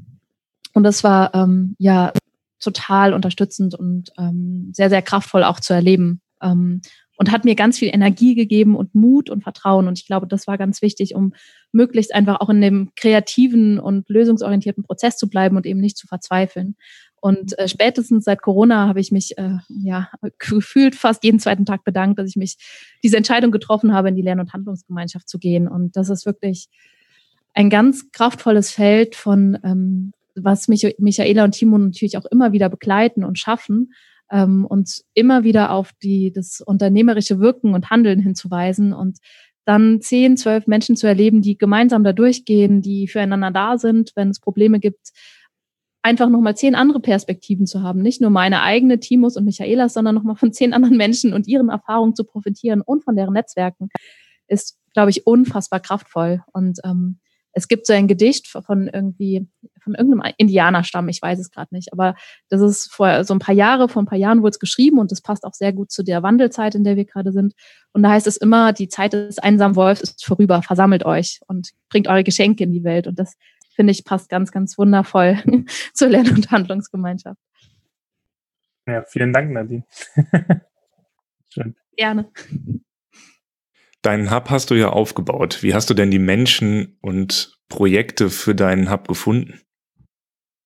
Und 0.74 0.84
das 0.84 1.04
war 1.04 1.36
ähm, 1.36 1.75
ja 1.77 2.12
total 2.59 3.13
unterstützend 3.13 3.75
und 3.75 4.12
ähm, 4.17 4.71
sehr, 4.74 4.89
sehr 4.89 5.01
kraftvoll 5.01 5.43
auch 5.43 5.59
zu 5.59 5.74
erleben. 5.74 6.21
Ähm, 6.41 6.81
und 7.17 7.31
hat 7.31 7.45
mir 7.45 7.55
ganz 7.55 7.79
viel 7.79 7.89
Energie 7.93 8.35
gegeben 8.35 8.75
und 8.75 8.93
Mut 8.93 9.29
und 9.29 9.43
Vertrauen. 9.43 9.88
Und 9.88 10.00
ich 10.00 10.05
glaube, 10.05 10.27
das 10.27 10.47
war 10.47 10.57
ganz 10.57 10.81
wichtig, 10.81 11.15
um 11.15 11.33
möglichst 11.71 12.13
einfach 12.13 12.41
auch 12.41 12.50
in 12.50 12.62
dem 12.62 12.91
kreativen 12.95 13.79
und 13.79 14.09
lösungsorientierten 14.09 14.83
Prozess 14.83 15.17
zu 15.17 15.29
bleiben 15.29 15.55
und 15.55 15.65
eben 15.65 15.79
nicht 15.79 15.97
zu 15.97 16.07
verzweifeln. 16.07 16.75
Und 17.21 17.57
äh, 17.57 17.67
spätestens 17.67 18.25
seit 18.25 18.41
Corona 18.41 18.88
habe 18.88 19.00
ich 19.00 19.12
mich 19.12 19.38
äh, 19.38 19.57
ja 19.69 20.09
gefühlt 20.39 20.95
fast 20.95 21.24
jeden 21.24 21.39
zweiten 21.39 21.65
Tag 21.65 21.83
bedankt, 21.83 22.19
dass 22.19 22.29
ich 22.29 22.35
mich 22.35 22.57
diese 23.03 23.17
Entscheidung 23.17 23.51
getroffen 23.51 23.93
habe, 23.93 24.09
in 24.09 24.15
die 24.15 24.21
Lern- 24.21 24.39
und 24.39 24.53
Handlungsgemeinschaft 24.53 25.29
zu 25.29 25.39
gehen. 25.39 25.67
Und 25.67 25.95
das 25.95 26.09
ist 26.09 26.25
wirklich 26.25 26.67
ein 27.53 27.69
ganz 27.69 28.12
kraftvolles 28.12 28.71
Feld 28.71 29.15
von 29.15 29.57
ähm, 29.63 30.12
was 30.36 30.68
mich 30.68 30.96
Michaela 31.00 31.44
und 31.44 31.51
Timo 31.51 31.77
natürlich 31.77 32.18
auch 32.18 32.25
immer 32.25 32.51
wieder 32.51 32.70
begleiten 32.70 33.24
und 33.24 33.39
schaffen, 33.39 33.94
ähm, 34.32 34.65
uns 34.65 35.06
immer 35.13 35.44
wieder 35.44 35.72
auf 35.72 35.92
die, 36.01 36.32
das 36.32 36.62
unternehmerische 36.62 37.39
Wirken 37.39 37.74
und 37.74 37.89
Handeln 37.89 38.20
hinzuweisen 38.20 38.94
und 38.94 39.20
dann 39.65 40.00
zehn, 40.01 40.38
zwölf 40.38 40.68
Menschen 40.68 40.96
zu 40.96 41.08
erleben, 41.08 41.42
die 41.42 41.58
gemeinsam 41.58 42.04
da 42.04 42.13
durchgehen, 42.13 42.82
die 42.82 43.08
füreinander 43.08 43.51
da 43.51 43.77
sind, 43.77 44.12
wenn 44.15 44.30
es 44.30 44.39
Probleme 44.39 44.80
gibt, 44.80 45.12
einfach 46.04 46.30
nochmal 46.30 46.56
zehn 46.56 46.75
andere 46.75 47.00
Perspektiven 47.00 47.65
zu 47.65 47.82
haben, 47.82 48.01
nicht 48.01 48.22
nur 48.22 48.30
meine 48.30 48.62
eigene, 48.62 49.00
Timos 49.00 49.38
und 49.38 49.46
Michaelas, 49.46 49.94
sondern 49.94 50.13
nochmal 50.13 50.36
von 50.36 50.54
zehn 50.54 50.72
anderen 50.74 50.98
Menschen 50.98 51.34
und 51.34 51.48
ihren 51.48 51.70
Erfahrungen 51.70 52.13
zu 52.13 52.25
profitieren 52.25 52.82
und 52.82 53.04
von 53.04 53.15
deren 53.15 53.34
Netzwerken, 53.34 53.89
ist, 54.48 54.77
glaube 54.94 55.10
ich, 55.10 55.25
unfassbar 55.25 55.80
kraftvoll. 55.80 56.44
Und 56.54 56.80
ähm, 56.84 57.20
es 57.54 57.68
gibt 57.68 57.88
so 57.88 57.94
ein 57.94 58.08
Gedicht 58.08 58.48
von 58.48 58.88
irgendwie, 58.88 59.48
von 59.86 59.96
irgendeinem 59.96 60.34
Indianerstamm, 60.38 61.08
ich 61.08 61.22
weiß 61.22 61.39
es 61.39 61.51
gerade 61.51 61.74
nicht, 61.74 61.94
aber 61.94 62.15
das 62.50 62.60
ist 62.60 62.92
vor 62.92 63.24
so 63.24 63.34
ein 63.34 63.39
paar 63.39 63.56
Jahre, 63.56 63.88
vor 63.88 64.01
ein 64.01 64.08
paar 64.08 64.18
Jahren 64.18 64.42
wurde 64.42 64.50
es 64.50 64.60
geschrieben 64.60 65.00
und 65.00 65.12
das 65.12 65.22
passt 65.22 65.46
auch 65.46 65.54
sehr 65.54 65.72
gut 65.72 65.92
zu 65.92 66.04
der 66.04 66.24
Wandelzeit, 66.24 66.75
in 66.75 66.84
der 66.84 66.98
wir 66.98 67.06
gerade 67.06 67.32
sind. 67.32 67.54
Und 67.94 68.04
da 68.04 68.10
heißt 68.10 68.27
es 68.27 68.36
immer, 68.36 68.74
die 68.74 68.89
Zeit 68.89 69.13
des 69.13 69.39
einsamen 69.39 69.77
Wolfs 69.77 70.01
ist 70.01 70.25
vorüber, 70.25 70.62
versammelt 70.62 71.06
euch 71.06 71.39
und 71.48 71.70
bringt 71.89 72.08
eure 72.08 72.24
Geschenke 72.24 72.63
in 72.63 72.74
die 72.74 72.84
Welt. 72.84 73.08
Und 73.08 73.20
das, 73.20 73.36
finde 73.75 73.92
ich, 73.92 74.04
passt 74.04 74.30
ganz, 74.30 74.51
ganz 74.51 74.77
wundervoll 74.77 75.38
zur 75.94 76.10
Lern- 76.10 76.34
und 76.34 76.51
Handlungsgemeinschaft. 76.51 77.39
Ja, 78.88 79.04
vielen 79.08 79.32
Dank, 79.32 79.51
Nadine. 79.51 79.86
Schön. 81.50 81.75
Gerne. 81.96 82.30
Deinen 84.01 84.30
Hub 84.30 84.50
hast 84.50 84.70
du 84.70 84.75
ja 84.75 84.89
aufgebaut. 84.89 85.63
Wie 85.63 85.74
hast 85.74 85.89
du 85.89 85.94
denn 85.94 86.12
die 86.12 86.20
Menschen 86.20 86.98
und 87.01 87.58
Projekte 87.70 88.30
für 88.30 88.54
deinen 88.54 88.92
Hub 88.92 89.08
gefunden? 89.08 89.62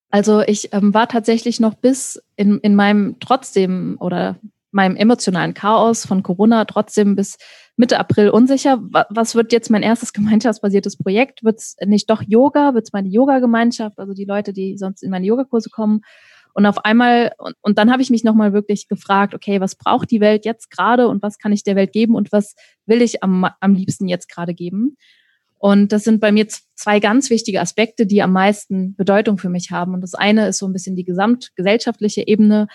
Also 0.10 0.42
ich 0.42 0.74
ähm, 0.74 0.94
war 0.94 1.08
tatsächlich 1.08 1.60
noch 1.60 1.76
bis 1.76 2.22
in, 2.36 2.60
in 2.60 2.76
meinem 2.76 3.18
trotzdem 3.20 3.98
oder 4.00 4.38
meinem 4.72 4.96
emotionalen 4.96 5.54
Chaos 5.54 6.06
von 6.06 6.24
Corona 6.24 6.66
trotzdem 6.66 7.16
bis 7.16 7.38
Mitte 7.76 8.00
April 8.00 8.30
unsicher. 8.30 8.80
Was 9.10 9.36
wird 9.36 9.52
jetzt 9.52 9.70
mein 9.70 9.84
erstes 9.84 10.14
gemeinschaftsbasiertes 10.14 10.98
Projekt? 10.98 11.44
Wird 11.44 11.60
es 11.60 11.76
nicht 11.86 12.10
doch 12.10 12.22
Yoga? 12.22 12.74
Wird 12.74 12.88
es 12.88 12.94
meine 12.94 13.10
Yoga-Gemeinschaft? 13.10 14.00
Also 14.00 14.14
die 14.14 14.26
Leute, 14.26 14.54
die 14.54 14.78
sonst 14.78 15.02
in 15.04 15.12
meine 15.12 15.26
Yogakurse 15.26 15.70
kommen? 15.70 16.02
Und 16.54 16.66
auf 16.66 16.84
einmal, 16.84 17.32
und, 17.38 17.56
und 17.62 17.78
dann 17.78 17.92
habe 17.92 18.02
ich 18.02 18.10
mich 18.10 18.24
nochmal 18.24 18.54
wirklich 18.54 18.88
gefragt, 18.88 19.34
okay, 19.34 19.62
was 19.62 19.76
braucht 19.76 20.12
die 20.12 20.20
Welt 20.20 20.46
jetzt 20.46 20.72
gerade 20.72 21.08
und 21.08 21.22
was 21.22 21.38
kann 21.38 21.52
ich 21.52 21.64
der 21.64 21.76
Welt 21.76 21.94
geben 21.94 22.16
und 22.16 22.32
was 22.32 22.56
will 22.86 23.02
ich 23.02 23.24
am, 23.24 23.48
am 23.60 23.76
liebsten 23.76 24.08
jetzt 24.08 24.28
gerade 24.30 24.54
geben? 24.54 24.98
Und 25.60 25.92
das 25.92 26.06
sind 26.06 26.22
bei 26.22 26.32
mir 26.32 26.48
zwei 26.76 27.00
ganz 27.00 27.30
wichtige 27.30 27.60
Aspekte, 27.60 28.08
die 28.08 28.22
am 28.22 28.32
meisten 28.32 28.96
Bedeutung 28.96 29.38
für 29.38 29.50
mich 29.50 29.72
haben. 29.72 29.94
Und 29.94 30.02
das 30.02 30.16
eine 30.16 30.48
ist 30.48 30.58
so 30.58 30.66
ein 30.66 30.74
bisschen 30.74 30.96
die 30.96 31.04
gesamtgesellschaftliche 31.04 32.26
Ebene, 32.26 32.68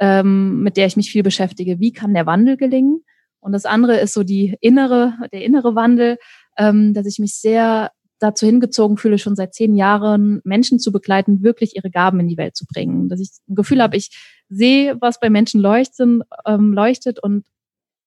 ähm, 0.00 0.62
mit 0.62 0.76
der 0.76 0.86
ich 0.86 0.96
mich 0.96 1.10
viel 1.10 1.24
beschäftige. 1.24 1.80
Wie 1.80 1.92
kann 1.92 2.14
der 2.14 2.26
Wandel 2.26 2.56
gelingen? 2.56 3.02
Und 3.40 3.52
das 3.52 3.64
andere 3.64 3.98
ist 3.98 4.14
so 4.14 4.22
die 4.22 4.56
innere, 4.60 5.14
der 5.32 5.44
innere 5.44 5.74
Wandel, 5.74 6.18
ähm, 6.56 6.94
dass 6.94 7.06
ich 7.06 7.18
mich 7.18 7.34
sehr 7.34 7.90
dazu 8.20 8.46
hingezogen 8.46 8.96
fühle, 8.96 9.18
schon 9.18 9.36
seit 9.36 9.54
zehn 9.54 9.74
Jahren 9.74 10.40
Menschen 10.44 10.78
zu 10.78 10.92
begleiten, 10.92 11.42
wirklich 11.42 11.76
ihre 11.76 11.90
Gaben 11.90 12.20
in 12.20 12.28
die 12.28 12.36
Welt 12.36 12.56
zu 12.56 12.66
bringen. 12.66 13.08
Dass 13.08 13.20
ich 13.20 13.30
ein 13.48 13.54
Gefühl 13.56 13.82
habe, 13.82 13.96
ich 13.96 14.10
sehe, 14.48 14.96
was 15.00 15.20
bei 15.20 15.30
Menschen 15.30 15.60
leuchten, 15.60 16.22
ähm, 16.46 16.72
leuchtet 16.72 17.22
und 17.22 17.44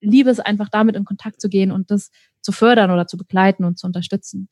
liebe 0.02 0.30
es 0.30 0.40
einfach 0.40 0.70
damit 0.70 0.96
in 0.96 1.06
Kontakt 1.06 1.40
zu 1.40 1.48
gehen 1.48 1.72
und 1.72 1.92
das 1.92 2.10
zu 2.42 2.52
fördern 2.52 2.92
oder 2.92 3.08
zu 3.08 3.18
begleiten 3.18 3.64
und 3.64 3.78
zu 3.78 3.88
unterstützen. 3.88 4.50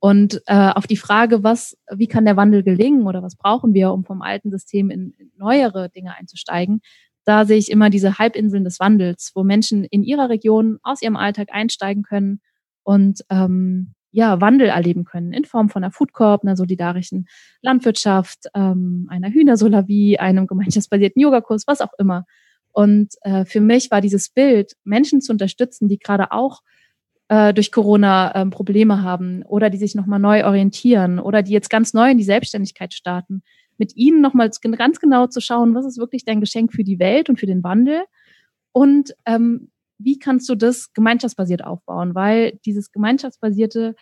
Und 0.00 0.42
äh, 0.46 0.70
auf 0.70 0.86
die 0.86 0.96
Frage, 0.96 1.42
was, 1.42 1.76
wie 1.90 2.06
kann 2.06 2.24
der 2.24 2.36
Wandel 2.36 2.62
gelingen 2.62 3.06
oder 3.06 3.22
was 3.22 3.36
brauchen 3.36 3.74
wir, 3.74 3.92
um 3.92 4.04
vom 4.04 4.22
alten 4.22 4.50
System 4.50 4.90
in, 4.90 5.12
in 5.18 5.32
neuere 5.36 5.90
Dinge 5.90 6.14
einzusteigen, 6.16 6.80
da 7.24 7.44
sehe 7.44 7.58
ich 7.58 7.70
immer 7.70 7.90
diese 7.90 8.18
Halbinseln 8.18 8.64
des 8.64 8.80
Wandels, 8.80 9.32
wo 9.34 9.44
Menschen 9.44 9.84
in 9.84 10.02
ihrer 10.02 10.30
Region 10.30 10.78
aus 10.82 11.02
ihrem 11.02 11.16
Alltag 11.16 11.48
einsteigen 11.52 12.02
können 12.02 12.40
und 12.84 13.22
ähm, 13.28 13.94
ja, 14.10 14.40
Wandel 14.40 14.68
erleben 14.68 15.04
können 15.04 15.34
in 15.34 15.44
Form 15.44 15.68
von 15.68 15.84
einer 15.84 15.92
Food 15.92 16.14
Corp, 16.14 16.42
einer 16.42 16.56
solidarischen 16.56 17.26
Landwirtschaft, 17.60 18.46
ähm, 18.54 19.06
einer 19.10 19.30
Hühnersolavie, 19.30 20.18
einem 20.18 20.46
gemeinschaftsbasierten 20.46 21.20
Yogakurs, 21.20 21.66
was 21.66 21.82
auch 21.82 21.92
immer. 21.98 22.24
Und 22.72 23.14
äh, 23.22 23.44
für 23.44 23.60
mich 23.60 23.90
war 23.90 24.00
dieses 24.00 24.30
Bild, 24.30 24.72
Menschen 24.84 25.20
zu 25.20 25.32
unterstützen, 25.32 25.88
die 25.88 25.98
gerade 25.98 26.32
auch 26.32 26.60
äh, 27.28 27.54
durch 27.54 27.72
Corona 27.72 28.34
ähm, 28.34 28.50
Probleme 28.50 29.02
haben 29.02 29.42
oder 29.44 29.70
die 29.70 29.78
sich 29.78 29.94
nochmal 29.94 30.18
neu 30.18 30.44
orientieren 30.44 31.18
oder 31.18 31.42
die 31.42 31.52
jetzt 31.52 31.70
ganz 31.70 31.94
neu 31.94 32.10
in 32.10 32.18
die 32.18 32.24
Selbstständigkeit 32.24 32.94
starten, 32.94 33.42
mit 33.76 33.96
ihnen 33.96 34.20
nochmal 34.20 34.50
ganz 34.76 34.98
genau 34.98 35.26
zu 35.26 35.40
schauen, 35.40 35.74
was 35.74 35.86
ist 35.86 35.98
wirklich 35.98 36.24
dein 36.24 36.40
Geschenk 36.40 36.72
für 36.72 36.84
die 36.84 36.98
Welt 36.98 37.28
und 37.28 37.38
für 37.38 37.46
den 37.46 37.62
Wandel 37.62 38.02
und 38.72 39.14
ähm, 39.26 39.70
wie 39.98 40.18
kannst 40.18 40.48
du 40.48 40.54
das 40.54 40.92
gemeinschaftsbasiert 40.92 41.64
aufbauen? 41.64 42.14
Weil 42.14 42.58
dieses 42.64 42.92
gemeinschaftsbasierte 42.92 43.96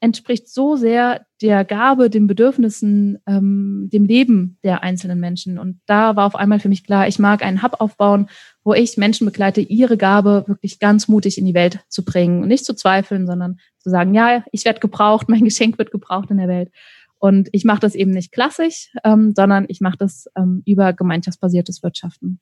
entspricht 0.00 0.48
so 0.48 0.76
sehr 0.76 1.26
der 1.40 1.64
Gabe, 1.64 2.10
den 2.10 2.26
Bedürfnissen, 2.26 3.18
ähm, 3.26 3.88
dem 3.92 4.04
Leben 4.04 4.58
der 4.62 4.82
einzelnen 4.82 5.20
Menschen. 5.20 5.58
Und 5.58 5.80
da 5.86 6.16
war 6.16 6.26
auf 6.26 6.36
einmal 6.36 6.60
für 6.60 6.68
mich 6.68 6.84
klar, 6.84 7.08
ich 7.08 7.18
mag 7.18 7.42
einen 7.42 7.62
Hub 7.62 7.80
aufbauen, 7.80 8.28
wo 8.62 8.74
ich 8.74 8.96
Menschen 8.96 9.26
begleite, 9.26 9.60
ihre 9.60 9.96
Gabe 9.96 10.44
wirklich 10.46 10.78
ganz 10.78 11.08
mutig 11.08 11.38
in 11.38 11.46
die 11.46 11.54
Welt 11.54 11.80
zu 11.88 12.04
bringen. 12.04 12.42
Und 12.42 12.48
nicht 12.48 12.64
zu 12.64 12.74
zweifeln, 12.74 13.26
sondern 13.26 13.58
zu 13.78 13.90
sagen, 13.90 14.14
ja, 14.14 14.44
ich 14.52 14.64
werde 14.64 14.80
gebraucht, 14.80 15.28
mein 15.30 15.44
Geschenk 15.44 15.78
wird 15.78 15.90
gebraucht 15.90 16.30
in 16.30 16.38
der 16.38 16.48
Welt. 16.48 16.70
Und 17.18 17.48
ich 17.52 17.64
mache 17.64 17.80
das 17.80 17.94
eben 17.94 18.10
nicht 18.10 18.32
klassisch, 18.32 18.92
ähm, 19.02 19.32
sondern 19.34 19.64
ich 19.68 19.80
mache 19.80 19.96
das 19.98 20.26
ähm, 20.36 20.62
über 20.66 20.92
gemeinschaftsbasiertes 20.92 21.82
Wirtschaften. 21.82 22.40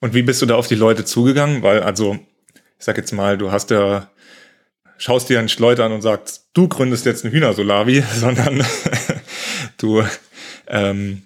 Und 0.00 0.14
wie 0.14 0.22
bist 0.22 0.42
du 0.42 0.46
da 0.46 0.56
auf 0.56 0.68
die 0.68 0.74
Leute 0.74 1.04
zugegangen? 1.04 1.62
Weil, 1.62 1.82
also, 1.82 2.18
ich 2.54 2.84
sag 2.84 2.96
jetzt 2.96 3.12
mal, 3.12 3.38
du 3.38 3.50
hast 3.50 3.70
ja, 3.70 4.10
schaust 5.02 5.28
dir 5.28 5.40
einen 5.40 5.50
Leute 5.58 5.84
an 5.84 5.90
und 5.90 6.00
sagst, 6.00 6.46
du 6.54 6.68
gründest 6.68 7.06
jetzt 7.06 7.24
eine 7.24 7.34
Hühnersolavi, 7.34 8.04
sondern 8.14 8.64
du, 9.76 10.04
ähm, 10.68 11.22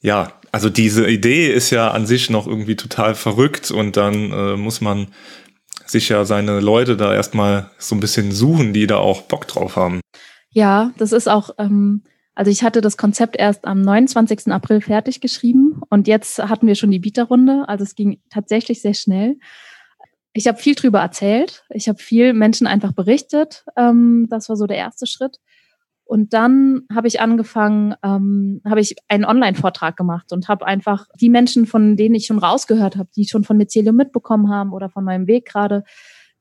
ja, 0.00 0.32
also 0.52 0.70
diese 0.70 1.06
Idee 1.06 1.52
ist 1.52 1.68
ja 1.68 1.90
an 1.90 2.06
sich 2.06 2.30
noch 2.30 2.46
irgendwie 2.46 2.76
total 2.76 3.14
verrückt 3.14 3.70
und 3.70 3.98
dann 3.98 4.32
äh, 4.32 4.56
muss 4.56 4.80
man 4.80 5.08
sich 5.84 6.08
ja 6.08 6.24
seine 6.24 6.60
Leute 6.60 6.96
da 6.96 7.14
erstmal 7.14 7.70
so 7.78 7.94
ein 7.94 8.00
bisschen 8.00 8.32
suchen, 8.32 8.72
die 8.72 8.86
da 8.86 8.96
auch 8.96 9.22
Bock 9.22 9.46
drauf 9.46 9.76
haben. 9.76 10.00
Ja, 10.50 10.92
das 10.96 11.12
ist 11.12 11.28
auch, 11.28 11.50
ähm, 11.58 12.04
also 12.34 12.50
ich 12.50 12.62
hatte 12.62 12.80
das 12.80 12.96
Konzept 12.96 13.36
erst 13.36 13.66
am 13.66 13.82
29. 13.82 14.48
April 14.48 14.80
fertig 14.80 15.20
geschrieben 15.20 15.82
und 15.90 16.08
jetzt 16.08 16.38
hatten 16.38 16.66
wir 16.66 16.74
schon 16.74 16.90
die 16.90 17.00
Bieterrunde. 17.00 17.64
Also 17.66 17.84
es 17.84 17.94
ging 17.94 18.22
tatsächlich 18.30 18.80
sehr 18.80 18.94
schnell. 18.94 19.36
Ich 20.38 20.46
habe 20.46 20.56
viel 20.56 20.76
drüber 20.76 21.00
erzählt. 21.00 21.64
Ich 21.68 21.88
habe 21.88 21.98
viel 21.98 22.32
Menschen 22.32 22.68
einfach 22.68 22.92
berichtet. 22.92 23.64
Ähm, 23.76 24.28
das 24.30 24.48
war 24.48 24.54
so 24.54 24.68
der 24.68 24.76
erste 24.76 25.04
Schritt. 25.08 25.38
Und 26.04 26.32
dann 26.32 26.82
habe 26.94 27.08
ich 27.08 27.20
angefangen, 27.20 27.96
ähm, 28.04 28.60
habe 28.64 28.80
ich 28.80 28.94
einen 29.08 29.24
Online-Vortrag 29.24 29.96
gemacht 29.96 30.32
und 30.32 30.46
habe 30.46 30.64
einfach 30.64 31.06
die 31.20 31.28
Menschen, 31.28 31.66
von 31.66 31.96
denen 31.96 32.14
ich 32.14 32.26
schon 32.26 32.38
rausgehört 32.38 32.94
habe, 32.94 33.08
die 33.16 33.26
schon 33.26 33.42
von 33.42 33.56
Mycelium 33.56 33.96
mitbekommen 33.96 34.48
haben 34.48 34.72
oder 34.72 34.88
von 34.88 35.02
meinem 35.02 35.26
Weg 35.26 35.44
gerade, 35.44 35.82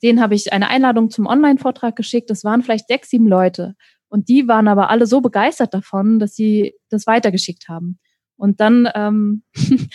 denen 0.03 0.21
habe 0.21 0.36
ich 0.36 0.53
eine 0.53 0.69
Einladung 0.69 1.10
zum 1.10 1.25
Online-Vortrag 1.25 1.95
geschickt. 1.95 2.29
Das 2.29 2.43
waren 2.43 2.62
vielleicht 2.62 2.88
sechs, 2.88 3.10
sieben 3.10 3.27
Leute. 3.27 3.73
Und 4.10 4.29
die 4.29 4.47
waren 4.47 4.67
aber 4.67 4.91
alle 4.91 5.07
so 5.07 5.21
begeistert 5.21 5.73
davon, 5.73 6.19
dass 6.19 6.36
sie 6.36 6.75
das 6.89 7.07
weitergeschickt 7.07 7.67
haben. 7.67 7.97
Und 8.36 8.60
dann 8.60 8.88
ähm, 8.93 9.41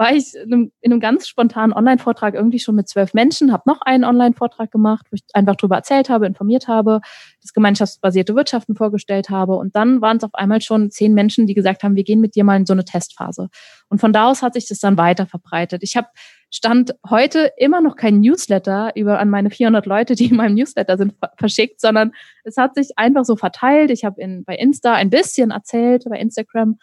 war 0.00 0.14
ich 0.14 0.34
in 0.34 0.50
einem, 0.50 0.72
in 0.80 0.92
einem 0.92 1.00
ganz 1.00 1.28
spontanen 1.28 1.74
Online-Vortrag 1.74 2.32
irgendwie 2.32 2.58
schon 2.58 2.74
mit 2.74 2.88
zwölf 2.88 3.12
Menschen, 3.12 3.52
habe 3.52 3.64
noch 3.66 3.82
einen 3.82 4.04
Online-Vortrag 4.04 4.70
gemacht, 4.70 5.04
wo 5.10 5.14
ich 5.14 5.24
einfach 5.34 5.56
darüber 5.56 5.76
erzählt 5.76 6.08
habe, 6.08 6.24
informiert 6.24 6.68
habe, 6.68 7.02
das 7.42 7.52
gemeinschaftsbasierte 7.52 8.34
Wirtschaften 8.34 8.76
vorgestellt 8.76 9.28
habe. 9.28 9.56
Und 9.56 9.76
dann 9.76 10.00
waren 10.00 10.16
es 10.16 10.24
auf 10.24 10.34
einmal 10.34 10.62
schon 10.62 10.90
zehn 10.90 11.12
Menschen, 11.12 11.46
die 11.46 11.52
gesagt 11.52 11.82
haben, 11.82 11.96
wir 11.96 12.04
gehen 12.04 12.22
mit 12.22 12.34
dir 12.34 12.44
mal 12.44 12.56
in 12.56 12.64
so 12.64 12.72
eine 12.72 12.86
Testphase. 12.86 13.50
Und 13.90 14.00
von 14.00 14.14
da 14.14 14.30
aus 14.30 14.40
hat 14.40 14.54
sich 14.54 14.66
das 14.66 14.78
dann 14.78 14.96
weiter 14.96 15.26
verbreitet. 15.26 15.82
Ich 15.82 15.96
habe 15.96 16.08
Stand 16.48 16.94
heute 17.08 17.52
immer 17.58 17.82
noch 17.82 17.94
kein 17.94 18.20
Newsletter 18.20 18.92
über 18.94 19.18
an 19.18 19.28
meine 19.28 19.50
400 19.50 19.84
Leute, 19.84 20.14
die 20.14 20.30
in 20.30 20.36
meinem 20.36 20.54
Newsletter 20.54 20.96
sind, 20.96 21.14
verschickt, 21.36 21.78
sondern 21.78 22.12
es 22.42 22.56
hat 22.56 22.74
sich 22.74 22.92
einfach 22.96 23.26
so 23.26 23.36
verteilt. 23.36 23.90
Ich 23.90 24.06
habe 24.06 24.16
bei 24.46 24.56
Insta 24.56 24.94
ein 24.94 25.10
bisschen 25.10 25.50
erzählt, 25.50 26.06
bei 26.08 26.18
Instagram 26.18 26.78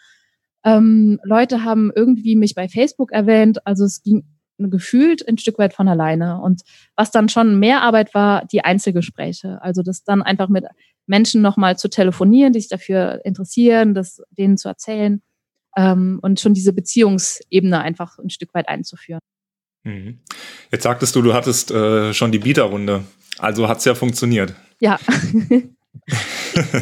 ähm, 0.64 1.20
Leute 1.22 1.64
haben 1.64 1.90
irgendwie 1.94 2.36
mich 2.36 2.54
bei 2.54 2.68
Facebook 2.68 3.12
erwähnt. 3.12 3.66
Also 3.66 3.84
es 3.84 4.02
ging 4.02 4.24
gefühlt 4.58 5.26
ein 5.28 5.38
Stück 5.38 5.58
weit 5.58 5.72
von 5.72 5.88
alleine. 5.88 6.40
Und 6.40 6.62
was 6.96 7.10
dann 7.10 7.28
schon 7.28 7.58
mehr 7.58 7.82
Arbeit 7.82 8.12
war, 8.14 8.44
die 8.46 8.64
Einzelgespräche. 8.64 9.62
Also 9.62 9.82
das 9.82 10.02
dann 10.04 10.22
einfach 10.22 10.48
mit 10.48 10.64
Menschen 11.06 11.42
nochmal 11.42 11.78
zu 11.78 11.88
telefonieren, 11.88 12.52
die 12.52 12.60
sich 12.60 12.68
dafür 12.68 13.20
interessieren, 13.24 13.94
das 13.94 14.20
denen 14.30 14.58
zu 14.58 14.68
erzählen 14.68 15.22
ähm, 15.76 16.18
und 16.22 16.40
schon 16.40 16.54
diese 16.54 16.72
Beziehungsebene 16.72 17.80
einfach 17.80 18.18
ein 18.18 18.30
Stück 18.30 18.52
weit 18.52 18.68
einzuführen. 18.68 19.20
Mhm. 19.84 20.18
Jetzt 20.70 20.82
sagtest 20.82 21.14
du, 21.14 21.22
du 21.22 21.34
hattest 21.34 21.70
äh, 21.70 22.12
schon 22.12 22.32
die 22.32 22.40
Bieterrunde. 22.40 23.04
Also 23.38 23.68
hat 23.68 23.78
es 23.78 23.84
ja 23.84 23.94
funktioniert. 23.94 24.54
Ja. 24.80 24.98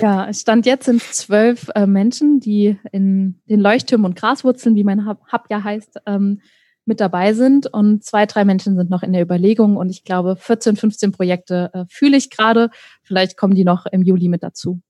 ja, 0.01 0.33
Stand 0.33 0.67
jetzt 0.67 0.87
sind 0.87 1.03
zwölf 1.03 1.69
äh, 1.75 1.87
Menschen, 1.87 2.41
die 2.41 2.79
in 2.93 3.41
den 3.49 3.61
Leuchttürmen 3.61 4.05
und 4.05 4.17
Graswurzeln, 4.17 4.75
wie 4.77 4.85
mein 4.85 5.07
Hub, 5.07 5.21
Hub 5.33 5.45
ja 5.51 5.63
heißt, 5.63 6.01
ähm, 6.07 6.41
mit 6.85 7.01
dabei 7.01 7.35
sind. 7.35 7.67
Und 7.67 8.05
zwei, 8.05 8.27
drei 8.27 8.45
Menschen 8.45 8.77
sind 8.77 8.91
noch 8.91 9.03
in 9.03 9.13
der 9.13 9.23
Überlegung. 9.23 9.77
Und 9.77 9.91
ich 9.91 10.05
glaube, 10.05 10.37
14, 10.37 10.77
15 10.77 11.13
Projekte 11.13 11.71
äh, 11.73 11.85
fühle 11.89 12.17
ich 12.17 12.31
gerade. 12.31 12.71
Vielleicht 13.03 13.37
kommen 13.37 13.55
die 13.55 13.65
noch 13.65 13.87
im 13.87 14.03
Juli 14.03 14.29
mit 14.29 14.43
dazu. 14.43 14.81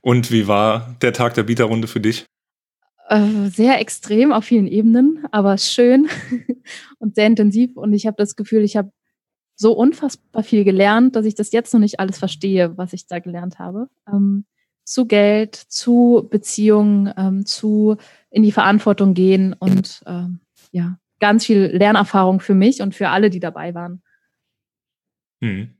Und 0.00 0.32
wie 0.32 0.48
war 0.48 0.96
der 1.02 1.12
Tag 1.12 1.34
der 1.34 1.44
Bieterrunde 1.44 1.88
für 1.88 2.00
dich? 2.00 2.26
Äh, 3.08 3.48
sehr 3.48 3.80
extrem 3.80 4.32
auf 4.32 4.44
vielen 4.44 4.66
Ebenen, 4.66 5.26
aber 5.30 5.58
schön 5.58 6.08
und 6.98 7.14
sehr 7.14 7.26
intensiv. 7.26 7.76
Und 7.76 7.92
ich 7.92 8.06
habe 8.06 8.16
das 8.16 8.34
Gefühl, 8.34 8.64
ich 8.64 8.76
habe 8.76 8.90
so 9.56 9.72
unfassbar 9.72 10.42
viel 10.42 10.64
gelernt, 10.64 11.16
dass 11.16 11.24
ich 11.24 11.34
das 11.34 11.50
jetzt 11.50 11.72
noch 11.72 11.80
nicht 11.80 11.98
alles 11.98 12.18
verstehe, 12.18 12.76
was 12.76 12.92
ich 12.92 13.06
da 13.06 13.18
gelernt 13.18 13.58
habe. 13.58 13.88
Ähm, 14.06 14.44
zu 14.84 15.06
Geld, 15.06 15.56
zu 15.56 16.28
Beziehungen, 16.30 17.12
ähm, 17.16 17.44
zu 17.44 17.96
in 18.30 18.42
die 18.42 18.52
Verantwortung 18.52 19.14
gehen 19.14 19.52
und 19.54 20.02
ähm, 20.06 20.40
ja, 20.70 20.98
ganz 21.18 21.46
viel 21.46 21.66
Lernerfahrung 21.66 22.40
für 22.40 22.54
mich 22.54 22.82
und 22.82 22.94
für 22.94 23.08
alle, 23.08 23.30
die 23.30 23.40
dabei 23.40 23.74
waren. 23.74 24.02
Hm. 25.40 25.74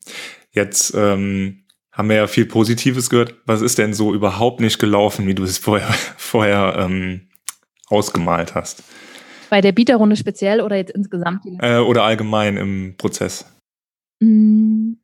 Jetzt 0.51 0.95
ähm, 0.95 1.65
haben 1.93 2.09
wir 2.09 2.17
ja 2.17 2.27
viel 2.27 2.47
Positives 2.47 3.11
gehört. 3.11 3.35
Was 3.47 3.63
ist 3.63 3.79
denn 3.79 3.95
so 3.95 4.13
überhaupt 4.13 4.61
nicht 4.61 4.79
gelaufen, 4.79 5.27
wie 5.27 5.35
du 5.35 5.45
es 5.45 5.59
vorher, 5.59 5.89
vorher 6.17 6.77
ähm, 6.79 7.29
ausgemalt 7.89 8.55
hast? 8.55 8.83
Bei 9.51 9.61
der 9.61 9.73
Bieterrunde 9.73 10.17
speziell 10.17 10.61
oder 10.61 10.77
jetzt 10.77 10.91
insgesamt? 10.91 11.43
Äh, 11.61 11.79
oder 11.79 12.03
allgemein 12.03 12.57
im 12.57 12.97
Prozess? 12.97 13.45
Mm. 14.21 14.95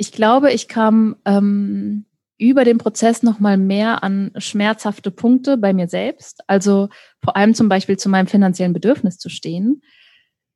Ich 0.00 0.12
glaube, 0.12 0.52
ich 0.52 0.68
kam 0.68 1.16
ähm, 1.24 2.04
über 2.38 2.64
den 2.64 2.78
Prozess 2.78 3.22
noch 3.24 3.40
mal 3.40 3.56
mehr 3.56 4.04
an 4.04 4.30
schmerzhafte 4.36 5.10
Punkte 5.10 5.56
bei 5.56 5.72
mir 5.72 5.88
selbst. 5.88 6.42
Also 6.46 6.88
vor 7.22 7.36
allem 7.36 7.52
zum 7.52 7.68
Beispiel 7.68 7.96
zu 7.96 8.08
meinem 8.08 8.28
finanziellen 8.28 8.72
Bedürfnis 8.72 9.18
zu 9.18 9.28
stehen. 9.28 9.82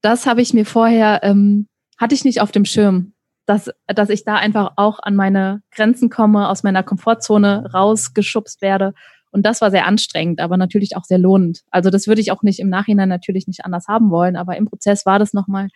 Das 0.00 0.26
habe 0.26 0.42
ich 0.42 0.54
mir 0.54 0.64
vorher, 0.64 1.20
ähm, 1.24 1.66
hatte 1.98 2.14
ich 2.14 2.24
nicht 2.24 2.40
auf 2.40 2.52
dem 2.52 2.64
Schirm, 2.64 3.14
dass, 3.46 3.68
dass 3.88 4.10
ich 4.10 4.24
da 4.24 4.36
einfach 4.36 4.74
auch 4.76 5.00
an 5.00 5.16
meine 5.16 5.62
Grenzen 5.72 6.08
komme, 6.08 6.48
aus 6.48 6.62
meiner 6.62 6.84
Komfortzone 6.84 7.72
rausgeschubst 7.72 8.62
werde. 8.62 8.94
Und 9.32 9.44
das 9.44 9.60
war 9.60 9.72
sehr 9.72 9.86
anstrengend, 9.86 10.40
aber 10.40 10.56
natürlich 10.56 10.96
auch 10.96 11.04
sehr 11.04 11.18
lohnend. 11.18 11.62
Also 11.70 11.90
das 11.90 12.06
würde 12.06 12.20
ich 12.20 12.30
auch 12.30 12.42
nicht 12.42 12.60
im 12.60 12.68
Nachhinein 12.68 13.08
natürlich 13.08 13.48
nicht 13.48 13.64
anders 13.64 13.88
haben 13.88 14.10
wollen, 14.10 14.36
aber 14.36 14.56
im 14.56 14.66
Prozess 14.66 15.04
war 15.04 15.18
das 15.18 15.32
nochmal 15.32 15.68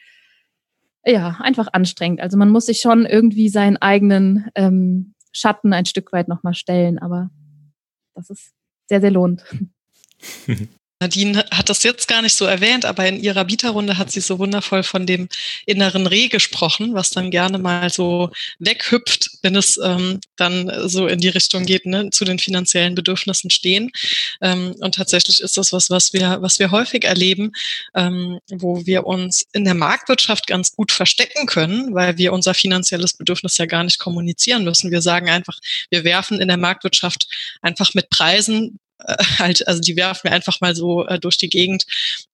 ja, 1.06 1.36
einfach 1.40 1.68
anstrengend. 1.72 2.20
Also 2.20 2.36
man 2.36 2.50
muss 2.50 2.66
sich 2.66 2.80
schon 2.80 3.06
irgendwie 3.06 3.48
seinen 3.48 3.76
eigenen 3.76 4.50
ähm, 4.54 5.14
Schatten 5.32 5.72
ein 5.72 5.86
Stück 5.86 6.12
weit 6.12 6.28
nochmal 6.28 6.54
stellen, 6.54 6.98
aber 6.98 7.30
das 8.14 8.30
ist 8.30 8.52
sehr, 8.88 9.00
sehr 9.00 9.10
lohnt. 9.10 9.44
Nadine 10.98 11.44
hat 11.50 11.68
das 11.68 11.82
jetzt 11.82 12.08
gar 12.08 12.22
nicht 12.22 12.34
so 12.34 12.46
erwähnt, 12.46 12.86
aber 12.86 13.06
in 13.06 13.22
ihrer 13.22 13.44
Bieterrunde 13.44 13.98
hat 13.98 14.10
sie 14.10 14.22
so 14.22 14.38
wundervoll 14.38 14.82
von 14.82 15.04
dem 15.04 15.28
inneren 15.66 16.06
Reh 16.06 16.28
gesprochen, 16.28 16.94
was 16.94 17.10
dann 17.10 17.30
gerne 17.30 17.58
mal 17.58 17.90
so 17.90 18.30
weghüpft, 18.60 19.30
wenn 19.42 19.56
es 19.56 19.78
ähm, 19.82 20.20
dann 20.36 20.88
so 20.88 21.06
in 21.06 21.20
die 21.20 21.28
Richtung 21.28 21.66
geht, 21.66 21.84
ne, 21.84 22.08
zu 22.08 22.24
den 22.24 22.38
finanziellen 22.38 22.94
Bedürfnissen 22.94 23.50
stehen. 23.50 23.90
Ähm, 24.40 24.74
und 24.80 24.94
tatsächlich 24.94 25.40
ist 25.40 25.58
das 25.58 25.70
was, 25.70 25.90
was 25.90 26.14
wir, 26.14 26.38
was 26.40 26.58
wir 26.58 26.70
häufig 26.70 27.04
erleben, 27.04 27.52
ähm, 27.94 28.38
wo 28.50 28.86
wir 28.86 29.06
uns 29.06 29.44
in 29.52 29.64
der 29.64 29.74
Marktwirtschaft 29.74 30.46
ganz 30.46 30.72
gut 30.74 30.92
verstecken 30.92 31.46
können, 31.46 31.94
weil 31.94 32.16
wir 32.16 32.32
unser 32.32 32.54
finanzielles 32.54 33.12
Bedürfnis 33.12 33.58
ja 33.58 33.66
gar 33.66 33.84
nicht 33.84 33.98
kommunizieren 33.98 34.64
müssen. 34.64 34.90
Wir 34.90 35.02
sagen 35.02 35.28
einfach, 35.28 35.58
wir 35.90 36.04
werfen 36.04 36.40
in 36.40 36.48
der 36.48 36.56
Marktwirtschaft 36.56 37.28
einfach 37.60 37.92
mit 37.92 38.08
Preisen 38.08 38.78
äh, 38.98 39.16
halt, 39.38 39.66
also 39.66 39.80
die 39.80 39.96
werfen 39.96 40.24
wir 40.24 40.32
einfach 40.32 40.60
mal 40.60 40.74
so 40.74 41.06
äh, 41.06 41.18
durch 41.18 41.38
die 41.38 41.48
Gegend. 41.48 41.84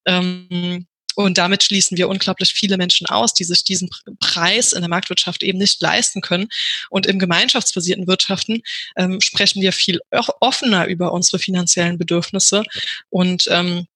Ähm, 0.05 0.87
und 1.15 1.37
damit 1.37 1.63
schließen 1.63 1.97
wir 1.97 2.09
unglaublich 2.09 2.53
viele 2.53 2.77
Menschen 2.77 3.07
aus, 3.07 3.33
die 3.33 3.43
sich 3.43 3.63
diesen 3.63 3.89
Preis 4.19 4.73
in 4.73 4.81
der 4.81 4.89
Marktwirtschaft 4.89 5.43
eben 5.43 5.59
nicht 5.59 5.81
leisten 5.81 6.21
können. 6.21 6.47
Und 6.89 7.05
im 7.05 7.19
gemeinschaftsbasierten 7.19 8.07
Wirtschaften 8.07 8.63
ähm, 8.95 9.21
sprechen 9.21 9.61
wir 9.61 9.73
viel 9.73 9.99
offener 10.39 10.87
über 10.87 11.11
unsere 11.11 11.39
finanziellen 11.39 11.97
Bedürfnisse 11.97 12.63
und 13.09 13.47
ähm, 13.51 13.87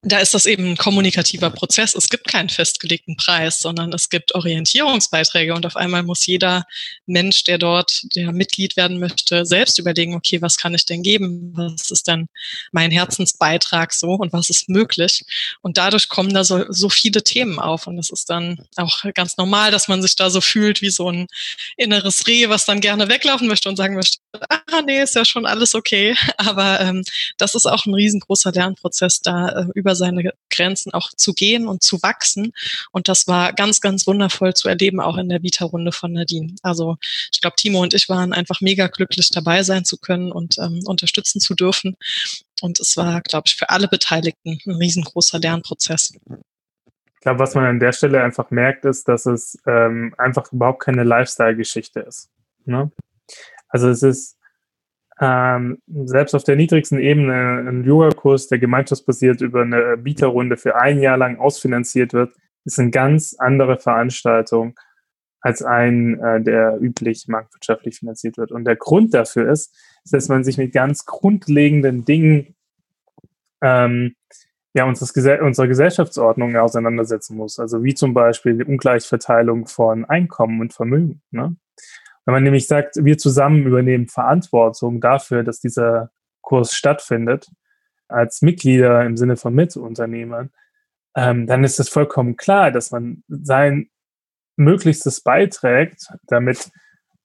da 0.00 0.18
ist 0.18 0.34
das 0.34 0.46
eben 0.46 0.70
ein 0.70 0.76
kommunikativer 0.76 1.50
Prozess. 1.50 1.94
Es 1.94 2.08
gibt 2.08 2.26
keinen 2.26 2.48
festgelegten 2.48 3.16
Preis, 3.16 3.58
sondern 3.58 3.92
es 3.92 4.08
gibt 4.08 4.34
Orientierungsbeiträge 4.34 5.54
und 5.54 5.66
auf 5.66 5.76
einmal 5.76 6.02
muss 6.02 6.26
jeder 6.26 6.64
Mensch, 7.06 7.44
der 7.44 7.58
dort 7.58 8.02
der 8.16 8.32
Mitglied 8.32 8.76
werden 8.76 8.98
möchte, 8.98 9.44
selbst 9.44 9.78
überlegen, 9.78 10.14
okay, 10.14 10.40
was 10.40 10.56
kann 10.56 10.74
ich 10.74 10.86
denn 10.86 11.02
geben? 11.02 11.52
Was 11.54 11.90
ist 11.90 12.08
denn 12.08 12.28
mein 12.72 12.90
Herzensbeitrag 12.90 13.92
so 13.92 14.14
und 14.14 14.32
was 14.32 14.50
ist 14.50 14.68
möglich? 14.68 15.24
Und 15.60 15.76
dadurch 15.76 16.08
kommen 16.08 16.32
da 16.32 16.44
so, 16.44 16.64
so 16.70 16.88
viele 16.88 17.22
Themen 17.22 17.58
auf 17.58 17.86
und 17.86 17.98
es 17.98 18.10
ist 18.10 18.30
dann 18.30 18.64
auch 18.76 19.02
ganz 19.14 19.36
normal, 19.36 19.70
dass 19.70 19.88
man 19.88 20.00
sich 20.00 20.16
da 20.16 20.30
so 20.30 20.40
fühlt 20.40 20.80
wie 20.80 20.90
so 20.90 21.10
ein 21.10 21.26
inneres 21.76 22.26
Reh, 22.26 22.48
was 22.48 22.64
dann 22.64 22.80
gerne 22.80 23.08
weglaufen 23.08 23.46
möchte 23.46 23.68
und 23.68 23.76
sagen 23.76 23.94
möchte, 23.94 24.18
ah 24.48 24.82
nee, 24.86 25.02
ist 25.02 25.14
ja 25.14 25.24
schon 25.24 25.46
alles 25.46 25.74
okay. 25.74 26.16
Aber 26.38 26.80
ähm, 26.80 27.04
das 27.36 27.54
ist 27.54 27.66
auch 27.66 27.84
ein 27.86 27.94
riesengroßer 27.94 28.52
Lernprozess, 28.52 29.20
da 29.20 29.48
äh, 29.48 29.66
über 29.74 29.94
seine 29.94 30.32
Grenzen 30.50 30.92
auch 30.92 31.10
zu 31.16 31.32
gehen 31.32 31.66
und 31.66 31.82
zu 31.82 32.02
wachsen. 32.02 32.52
Und 32.90 33.08
das 33.08 33.26
war 33.26 33.52
ganz, 33.52 33.80
ganz 33.80 34.06
wundervoll 34.06 34.54
zu 34.54 34.68
erleben, 34.68 35.00
auch 35.00 35.16
in 35.16 35.28
der 35.28 35.42
Vita-Runde 35.42 35.92
von 35.92 36.12
Nadine. 36.12 36.54
Also 36.62 36.96
ich 37.32 37.40
glaube, 37.40 37.56
Timo 37.56 37.80
und 37.80 37.94
ich 37.94 38.08
waren 38.08 38.32
einfach 38.32 38.60
mega 38.60 38.86
glücklich, 38.86 39.30
dabei 39.30 39.62
sein 39.62 39.84
zu 39.84 39.98
können 39.98 40.32
und 40.32 40.58
ähm, 40.58 40.82
unterstützen 40.86 41.40
zu 41.40 41.54
dürfen. 41.54 41.96
Und 42.60 42.78
es 42.80 42.96
war, 42.96 43.20
glaube 43.22 43.44
ich, 43.46 43.56
für 43.56 43.70
alle 43.70 43.88
Beteiligten 43.88 44.58
ein 44.66 44.76
riesengroßer 44.76 45.38
Lernprozess. 45.40 46.14
Ich 47.14 47.20
glaube, 47.20 47.40
was 47.40 47.54
man 47.54 47.64
an 47.64 47.80
der 47.80 47.92
Stelle 47.92 48.22
einfach 48.22 48.50
merkt, 48.50 48.84
ist, 48.84 49.08
dass 49.08 49.26
es 49.26 49.56
ähm, 49.66 50.14
einfach 50.18 50.52
überhaupt 50.52 50.82
keine 50.82 51.04
Lifestyle-Geschichte 51.04 52.00
ist. 52.00 52.30
Ne? 52.64 52.90
Also 53.68 53.88
es 53.88 54.02
ist 54.02 54.36
ähm, 55.20 55.78
selbst 56.04 56.34
auf 56.34 56.44
der 56.44 56.56
niedrigsten 56.56 56.98
Ebene 56.98 57.64
ein 57.68 57.84
Yoga-Kurs, 57.84 58.48
der 58.48 58.58
gemeinschaftsbasiert 58.58 59.40
über 59.40 59.62
eine 59.62 59.96
Bieterrunde 59.96 60.56
für 60.56 60.76
ein 60.76 61.00
Jahr 61.00 61.16
lang 61.16 61.38
ausfinanziert 61.38 62.12
wird, 62.12 62.34
ist 62.64 62.78
eine 62.78 62.90
ganz 62.90 63.34
andere 63.38 63.78
Veranstaltung 63.78 64.78
als 65.40 65.62
ein, 65.62 66.20
äh, 66.20 66.40
der 66.40 66.80
üblich 66.80 67.26
marktwirtschaftlich 67.28 67.98
finanziert 67.98 68.38
wird. 68.38 68.52
Und 68.52 68.64
der 68.64 68.76
Grund 68.76 69.12
dafür 69.12 69.50
ist, 69.50 69.74
ist 70.04 70.14
dass 70.14 70.28
man 70.28 70.44
sich 70.44 70.56
mit 70.56 70.72
ganz 70.72 71.04
grundlegenden 71.04 72.04
Dingen 72.04 72.54
ähm, 73.60 74.14
ja, 74.74 74.84
unseres, 74.84 75.12
unserer 75.40 75.68
Gesellschaftsordnung 75.68 76.56
auseinandersetzen 76.56 77.36
muss. 77.36 77.58
Also 77.58 77.82
wie 77.84 77.94
zum 77.94 78.14
Beispiel 78.14 78.56
die 78.56 78.64
Ungleichverteilung 78.64 79.66
von 79.66 80.04
Einkommen 80.04 80.60
und 80.60 80.72
Vermögen. 80.72 81.22
Ne? 81.30 81.56
Wenn 82.24 82.34
man 82.34 82.42
nämlich 82.42 82.66
sagt, 82.66 82.96
wir 82.96 83.18
zusammen 83.18 83.66
übernehmen 83.66 84.08
Verantwortung 84.08 85.00
dafür, 85.00 85.42
dass 85.42 85.60
dieser 85.60 86.10
Kurs 86.40 86.72
stattfindet, 86.72 87.50
als 88.08 88.42
Mitglieder 88.42 89.04
im 89.04 89.16
Sinne 89.16 89.36
von 89.36 89.54
Mitunternehmern, 89.54 90.50
ähm, 91.16 91.46
dann 91.46 91.64
ist 91.64 91.80
es 91.80 91.88
vollkommen 91.88 92.36
klar, 92.36 92.70
dass 92.70 92.90
man 92.90 93.22
sein 93.28 93.90
Möglichstes 94.56 95.20
beiträgt, 95.20 96.06
damit 96.26 96.70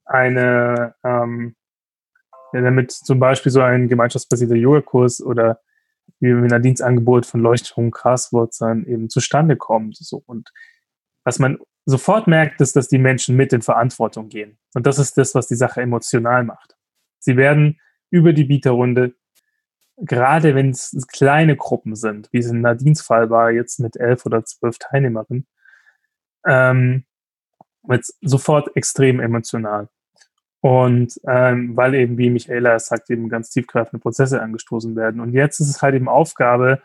eine, 0.05 0.95
ähm, 1.03 1.55
ja, 2.53 2.61
damit 2.61 2.91
zum 2.91 3.19
Beispiel 3.19 3.51
so 3.51 3.61
ein 3.61 3.87
gemeinschaftsbasierter 3.87 4.55
Yoga-Kurs 4.55 5.21
oder 5.21 5.59
wie 6.19 6.31
Nadines 6.33 6.81
Angebot 6.81 7.25
von 7.25 7.41
Leuchtturm 7.41 7.91
Graswurzeln 7.91 8.85
eben 8.87 9.09
zustande 9.09 9.55
kommt. 9.57 9.97
So. 9.97 10.23
Und 10.25 10.51
was 11.23 11.39
man 11.39 11.59
sofort 11.87 12.27
merkt, 12.27 12.59
ist, 12.61 12.75
dass 12.75 12.89
die 12.89 12.97
Menschen 12.97 13.35
mit 13.35 13.53
in 13.53 13.61
Verantwortung 13.61 14.27
gehen. 14.27 14.57
Und 14.73 14.85
das 14.85 14.99
ist 14.99 15.17
das, 15.17 15.33
was 15.33 15.47
die 15.47 15.55
Sache 15.55 15.81
emotional 15.81 16.43
macht. 16.43 16.75
Sie 17.19 17.37
werden 17.37 17.79
über 18.09 18.33
die 18.33 18.43
Bieterrunde, 18.43 19.15
gerade 19.97 20.53
wenn 20.53 20.69
es 20.71 21.07
kleine 21.09 21.55
Gruppen 21.55 21.95
sind, 21.95 22.29
wie 22.31 22.39
es 22.39 22.47
in 22.47 22.61
Nadines 22.61 23.01
Fall 23.01 23.29
war, 23.29 23.51
jetzt 23.51 23.79
mit 23.79 23.95
elf 23.95 24.25
oder 24.25 24.43
zwölf 24.43 24.77
Teilnehmerinnen, 24.77 25.47
ähm, 26.45 27.05
jetzt 27.89 28.17
sofort 28.21 28.75
extrem 28.75 29.19
emotional. 29.19 29.89
Und 30.59 31.19
ähm, 31.25 31.77
weil 31.77 31.95
eben, 31.95 32.17
wie 32.17 32.29
Michaela 32.29 32.77
sagt, 32.79 33.09
eben 33.09 33.29
ganz 33.29 33.49
tiefgreifende 33.49 34.01
Prozesse 34.01 34.41
angestoßen 34.41 34.95
werden. 34.97 35.21
Und 35.21 35.31
jetzt 35.31 35.61
ist 35.61 35.69
es 35.69 35.81
halt 35.81 35.95
eben 35.95 36.09
Aufgabe 36.09 36.81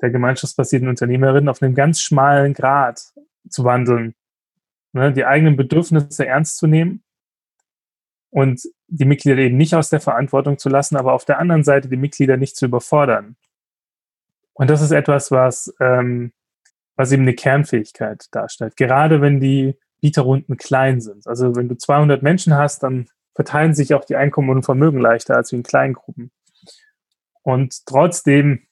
der 0.00 0.10
gemeinschaftsbasierten 0.10 0.88
Unternehmerin, 0.88 1.48
auf 1.48 1.62
einem 1.62 1.74
ganz 1.74 2.00
schmalen 2.00 2.54
Grad 2.54 3.02
zu 3.48 3.64
wandeln. 3.64 4.14
Ne, 4.92 5.12
die 5.12 5.24
eigenen 5.24 5.56
Bedürfnisse 5.56 6.26
ernst 6.26 6.56
zu 6.56 6.66
nehmen 6.66 7.04
und 8.30 8.62
die 8.88 9.04
Mitglieder 9.04 9.38
eben 9.38 9.56
nicht 9.56 9.74
aus 9.74 9.88
der 9.88 10.00
Verantwortung 10.00 10.58
zu 10.58 10.68
lassen, 10.68 10.96
aber 10.96 11.12
auf 11.12 11.24
der 11.24 11.38
anderen 11.38 11.62
Seite 11.62 11.88
die 11.88 11.96
Mitglieder 11.96 12.36
nicht 12.36 12.56
zu 12.56 12.64
überfordern. 12.64 13.36
Und 14.52 14.68
das 14.68 14.82
ist 14.82 14.90
etwas, 14.90 15.30
was, 15.30 15.72
ähm, 15.80 16.32
was 16.96 17.12
eben 17.12 17.22
eine 17.22 17.34
Kernfähigkeit 17.34 18.26
darstellt. 18.32 18.76
Gerade 18.76 19.20
wenn 19.20 19.40
die 19.40 19.76
Bieterrunden 20.00 20.56
klein 20.56 21.00
sind. 21.00 21.26
Also 21.26 21.54
wenn 21.54 21.68
du 21.68 21.76
200 21.76 22.22
Menschen 22.22 22.54
hast, 22.54 22.82
dann 22.82 23.08
verteilen 23.34 23.74
sich 23.74 23.94
auch 23.94 24.04
die 24.04 24.16
Einkommen 24.16 24.50
und 24.50 24.64
Vermögen 24.64 24.98
leichter 24.98 25.36
als 25.36 25.52
in 25.52 25.62
kleinen 25.62 25.94
Gruppen. 25.94 26.32
Und 27.42 27.86
trotzdem 27.86 28.66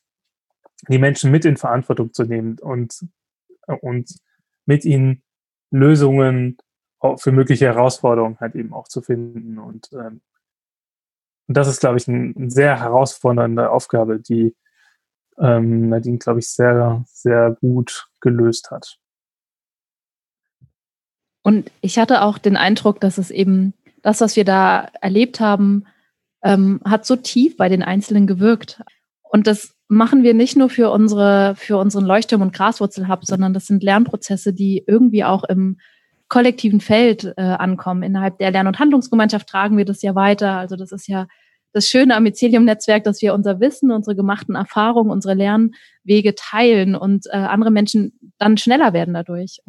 die 0.88 0.98
Menschen 0.98 1.30
mit 1.30 1.44
in 1.44 1.56
Verantwortung 1.56 2.12
zu 2.12 2.24
nehmen 2.24 2.58
und, 2.58 3.06
und 3.66 4.14
mit 4.66 4.84
ihnen 4.84 5.22
Lösungen 5.70 6.58
für 7.16 7.32
mögliche 7.32 7.66
Herausforderungen 7.66 8.38
halt 8.40 8.54
eben 8.54 8.72
auch 8.72 8.88
zu 8.88 9.02
finden. 9.02 9.58
Und, 9.58 9.90
ähm, 9.92 10.20
und 11.46 11.56
das 11.56 11.68
ist, 11.68 11.80
glaube 11.80 11.98
ich, 11.98 12.08
ein, 12.08 12.34
eine 12.36 12.50
sehr 12.50 12.80
herausfordernde 12.80 13.70
Aufgabe, 13.70 14.18
die 14.18 14.56
ähm, 15.38 15.88
Nadine, 15.88 16.18
glaube 16.18 16.40
ich, 16.40 16.50
sehr, 16.50 17.04
sehr 17.06 17.56
gut 17.60 18.08
gelöst 18.20 18.70
hat. 18.70 18.98
Und 21.42 21.70
ich 21.80 21.98
hatte 21.98 22.22
auch 22.22 22.38
den 22.38 22.56
Eindruck, 22.56 23.00
dass 23.00 23.16
es 23.16 23.30
eben 23.30 23.74
das, 24.02 24.20
was 24.20 24.36
wir 24.36 24.44
da 24.44 24.90
erlebt 25.00 25.40
haben, 25.40 25.86
ähm, 26.42 26.80
hat 26.84 27.06
so 27.06 27.16
tief 27.16 27.56
bei 27.56 27.68
den 27.68 27.82
Einzelnen 27.82 28.26
gewirkt. 28.26 28.82
Und 29.22 29.46
das 29.46 29.74
machen 29.88 30.22
wir 30.22 30.34
nicht 30.34 30.56
nur 30.56 30.68
für 30.68 30.90
unsere, 30.90 31.54
für 31.56 31.78
unseren 31.78 32.04
Leuchtturm- 32.04 32.42
und 32.42 32.52
Graswurzelhub, 32.52 33.24
sondern 33.24 33.54
das 33.54 33.66
sind 33.66 33.82
Lernprozesse, 33.82 34.52
die 34.52 34.84
irgendwie 34.86 35.24
auch 35.24 35.44
im 35.44 35.78
kollektiven 36.28 36.80
Feld 36.80 37.32
äh, 37.36 37.42
ankommen. 37.42 38.02
Innerhalb 38.02 38.38
der 38.38 38.50
Lern- 38.50 38.66
und 38.66 38.78
Handlungsgemeinschaft 38.78 39.48
tragen 39.48 39.78
wir 39.78 39.86
das 39.86 40.02
ja 40.02 40.14
weiter. 40.14 40.58
Also 40.58 40.76
das 40.76 40.92
ist 40.92 41.08
ja 41.08 41.26
das 41.72 41.88
Schöne 41.88 42.16
am 42.16 42.22
Mycelium-Netzwerk, 42.22 43.04
dass 43.04 43.22
wir 43.22 43.34
unser 43.34 43.60
Wissen, 43.60 43.90
unsere 43.90 44.14
gemachten 44.14 44.54
Erfahrungen, 44.54 45.10
unsere 45.10 45.34
Lernwege 45.34 46.34
teilen 46.34 46.94
und 46.94 47.26
äh, 47.26 47.36
andere 47.36 47.70
Menschen 47.70 48.18
dann 48.38 48.58
schneller 48.58 48.92
werden 48.92 49.14
dadurch. 49.14 49.60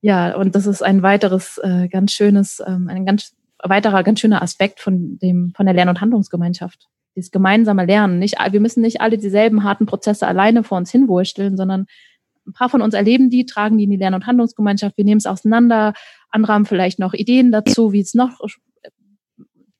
Ja, 0.00 0.34
und 0.34 0.54
das 0.54 0.66
ist 0.66 0.82
ein 0.82 1.02
weiteres 1.02 1.58
äh, 1.58 1.88
ganz 1.88 2.12
schönes, 2.12 2.62
ähm, 2.66 2.88
ein 2.88 3.06
ganz 3.06 3.34
weiterer 3.62 4.02
ganz 4.02 4.20
schöner 4.20 4.42
Aspekt 4.42 4.80
von 4.80 5.18
dem 5.18 5.52
von 5.56 5.66
der 5.66 5.74
Lern- 5.74 5.88
und 5.88 6.00
Handlungsgemeinschaft. 6.00 6.88
Dieses 7.14 7.30
gemeinsame 7.30 7.84
Lernen. 7.84 8.18
Nicht, 8.18 8.36
wir 8.50 8.60
müssen 8.60 8.80
nicht 8.80 9.00
alle 9.00 9.18
dieselben 9.18 9.64
harten 9.64 9.86
Prozesse 9.86 10.26
alleine 10.26 10.64
vor 10.64 10.78
uns 10.78 10.90
hinwursteln, 10.90 11.56
sondern 11.56 11.86
ein 12.46 12.52
paar 12.52 12.68
von 12.68 12.82
uns 12.82 12.94
erleben 12.94 13.30
die, 13.30 13.46
tragen 13.46 13.78
die 13.78 13.84
in 13.84 13.90
die 13.90 13.96
Lern- 13.96 14.14
und 14.14 14.26
Handlungsgemeinschaft. 14.26 14.96
Wir 14.96 15.04
nehmen 15.04 15.18
es 15.18 15.26
auseinander. 15.26 15.94
Andere 16.30 16.52
haben 16.54 16.66
vielleicht 16.66 16.98
noch 16.98 17.14
Ideen 17.14 17.52
dazu, 17.52 17.92
wie 17.92 18.00
es 18.00 18.14
noch 18.14 18.40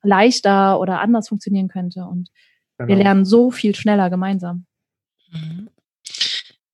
leichter 0.03 0.79
oder 0.79 0.99
anders 0.99 1.29
funktionieren 1.29 1.67
könnte. 1.67 2.05
Und 2.05 2.29
genau. 2.77 2.87
wir 2.89 2.95
lernen 2.95 3.25
so 3.25 3.51
viel 3.51 3.75
schneller 3.75 4.09
gemeinsam. 4.09 4.65
Mhm. 5.31 5.69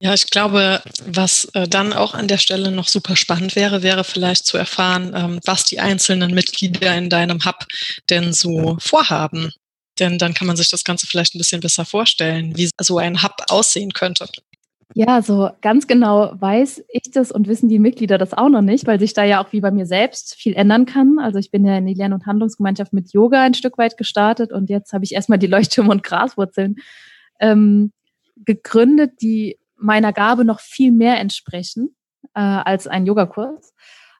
Ja, 0.02 0.14
ich 0.14 0.30
glaube, 0.30 0.82
was 1.08 1.50
äh, 1.54 1.68
dann 1.68 1.92
auch 1.92 2.14
an 2.14 2.30
der 2.30 2.38
Stelle 2.38 2.72
noch 2.72 2.88
super 2.88 3.18
spannend 3.18 3.58
wäre, 3.58 3.84
wäre 3.84 4.06
vielleicht 4.06 4.46
zu 4.46 4.58
erfahren, 4.58 5.12
ähm, 5.14 5.40
was 5.44 5.66
die 5.66 5.82
einzelnen 5.82 6.34
Mitglieder 6.34 6.98
in 6.98 7.10
deinem 7.10 7.44
Hub 7.44 7.66
denn 8.10 8.32
so 8.32 8.78
vorhaben. 8.80 9.52
Denn 10.00 10.18
dann 10.18 10.34
kann 10.34 10.48
man 10.48 10.56
sich 10.56 10.70
das 10.70 10.84
Ganze 10.84 11.08
vielleicht 11.08 11.36
ein 11.36 11.40
bisschen 11.40 11.62
besser 11.62 11.86
vorstellen, 11.86 12.56
wie 12.56 12.70
so 12.82 12.98
ein 12.98 13.22
Hub 13.24 13.36
aussehen 13.50 13.94
könnte. 13.94 14.28
Ja, 14.96 15.22
so 15.22 15.52
ganz 15.62 15.86
genau 15.86 16.34
weiß 16.40 16.84
ich 16.90 17.12
das 17.12 17.32
und 17.32 17.48
wissen 17.48 17.70
die 17.70 17.78
Mitglieder 17.78 18.18
das 18.18 18.34
auch 18.34 18.50
noch 18.50 18.62
nicht, 18.62 18.88
weil 18.88 19.00
sich 19.00 19.14
da 19.14 19.24
ja 19.24 19.44
auch 19.44 19.54
wie 19.54 19.62
bei 19.62 19.70
mir 19.70 19.86
selbst 19.86 20.34
viel 20.34 20.56
ändern 20.56 20.88
kann. 20.88 21.20
Also 21.20 21.38
ich 21.38 21.52
bin 21.52 21.64
ja 21.64 21.78
in 21.78 21.86
die 21.86 21.94
Lern- 21.94 22.14
und 22.14 22.26
Handlungsgemeinschaft 22.26 22.92
mit 22.92 23.14
Yoga 23.14 23.44
ein 23.44 23.54
Stück 23.54 23.78
weit 23.78 23.98
gestartet 23.98 24.52
und 24.52 24.70
jetzt 24.70 24.92
habe 24.92 25.04
ich 25.06 25.14
erstmal 25.14 25.38
die 25.38 25.48
Leuchttürme 25.48 25.92
und 25.92 26.02
Graswurzeln 26.02 26.78
ähm, 27.40 27.92
gegründet, 28.46 29.22
die 29.22 29.60
meiner 29.78 30.12
Gabe 30.12 30.44
noch 30.44 30.60
viel 30.60 30.92
mehr 30.92 31.20
entsprechen 31.20 31.96
äh, 32.34 32.40
als 32.40 32.88
ein 32.88 33.06
Yogakurs. 33.06 33.74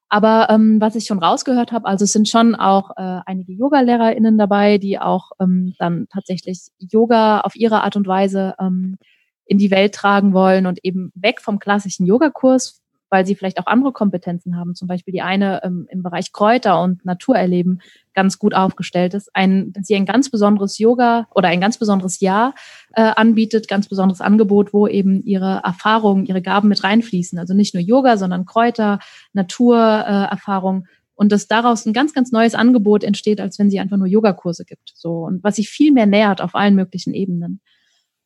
Aber 0.10 0.48
ähm, 0.50 0.82
was 0.82 0.96
ich 0.96 1.06
schon 1.06 1.20
rausgehört 1.20 1.72
habe, 1.72 1.88
also 1.88 2.04
es 2.04 2.12
sind 2.12 2.28
schon 2.28 2.56
auch 2.56 2.92
äh, 2.98 3.22
einige 3.26 3.54
Yoga-LehrerInnen 3.54 4.40
dabei, 4.40 4.80
die 4.80 5.00
auch 5.00 5.32
ähm, 5.40 5.76
dann 5.78 6.08
tatsächlich 6.12 6.70
Yoga 6.80 7.42
auf 7.42 7.56
ihre 7.56 7.84
Art 7.84 7.96
und 7.96 8.08
Weise 8.08 8.56
ähm, 8.60 8.98
in 9.46 9.60
die 9.60 9.70
Welt 9.70 9.94
tragen 9.94 10.34
wollen 10.34 10.66
und 10.66 10.80
eben 10.84 11.12
weg 11.14 11.42
vom 11.42 11.60
klassischen 11.60 12.08
Yogakurs, 12.08 12.82
weil 13.10 13.26
sie 13.26 13.36
vielleicht 13.36 13.60
auch 13.60 13.66
andere 13.66 13.92
Kompetenzen 13.92 14.58
haben. 14.58 14.76
Zum 14.76 14.88
Beispiel 14.88 15.12
die 15.12 15.22
eine 15.22 15.64
ähm, 15.64 15.88
im 15.90 16.04
Bereich 16.04 16.32
Kräuter 16.32 16.82
und 16.82 17.04
Naturerleben 17.06 17.82
ganz 18.14 18.40
gut 18.40 18.54
aufgestellt 18.54 19.14
ist. 19.14 19.30
Ein, 19.34 19.72
dass 19.74 19.88
sie 19.88 19.96
ein 19.96 20.06
ganz 20.06 20.30
besonderes 20.30 20.78
Yoga 20.78 21.28
oder 21.34 21.48
ein 21.48 21.62
ganz 21.62 21.78
besonderes 21.78 22.20
Jahr 22.20 22.54
äh, 22.94 23.02
anbietet, 23.02 23.68
ganz 23.68 23.88
besonderes 23.88 24.22
Angebot, 24.22 24.74
wo 24.74 24.88
eben 24.88 25.24
ihre 25.24 25.62
Erfahrungen, 25.64 26.26
ihre 26.26 26.42
Gaben 26.42 26.70
mit 26.70 26.84
reinfließen. 26.84 27.40
Also 27.40 27.54
nicht 27.54 27.74
nur 27.74 27.84
Yoga, 27.84 28.18
sondern 28.18 28.46
Kräuter, 28.46 29.00
Naturerfahrung. 29.34 30.86
Äh, 30.86 30.90
und 31.16 31.34
dass 31.34 31.48
daraus 31.48 31.86
ein 31.86 31.92
ganz, 31.92 32.14
ganz 32.14 32.32
neues 32.32 32.56
Angebot 32.56 33.04
entsteht, 33.04 33.42
als 33.42 33.60
wenn 33.60 33.70
sie 33.70 33.82
einfach 33.82 33.98
nur 33.98 34.08
Yogakurse 34.08 34.64
gibt. 34.64 34.94
So 34.96 35.26
und 35.26 35.44
was 35.44 35.58
sich 35.58 35.68
viel 35.68 35.92
mehr 35.92 36.06
nähert 36.06 36.40
auf 36.40 36.56
allen 36.56 36.76
möglichen 36.76 37.14
Ebenen. 37.14 37.60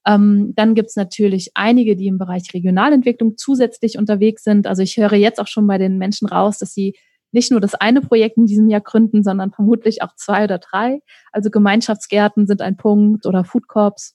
Ähm, 0.06 0.54
dann 0.56 0.76
gibt 0.76 0.90
es 0.90 0.96
natürlich 0.96 1.52
einige, 1.54 1.96
die 1.96 2.08
im 2.08 2.18
Bereich 2.18 2.54
Regionalentwicklung 2.54 3.38
zusätzlich 3.38 3.98
unterwegs 3.98 4.44
sind. 4.44 4.68
Also 4.68 4.82
ich 4.82 4.98
höre 4.98 5.14
jetzt 5.14 5.40
auch 5.40 5.48
schon 5.48 5.66
bei 5.68 5.78
den 5.78 5.98
Menschen 5.98 6.28
raus, 6.28 6.60
dass 6.60 6.74
sie 6.74 6.94
nicht 7.32 7.52
nur 7.52 7.60
das 7.60 7.74
eine 7.74 8.02
Projekt 8.02 8.38
in 8.38 8.46
diesem 8.46 8.70
Jahr 8.70 8.82
gründen, 8.82 9.24
sondern 9.24 9.52
vermutlich 9.52 10.02
auch 10.02 10.16
zwei 10.16 10.44
oder 10.44 10.60
drei. 10.60 11.00
Also 11.32 11.50
Gemeinschaftsgärten 11.50 12.48
sind 12.48 12.62
ein 12.62 12.78
Punkt 12.78 13.26
oder 13.26 13.44
Food 13.44 13.68
Corps. 13.68 14.14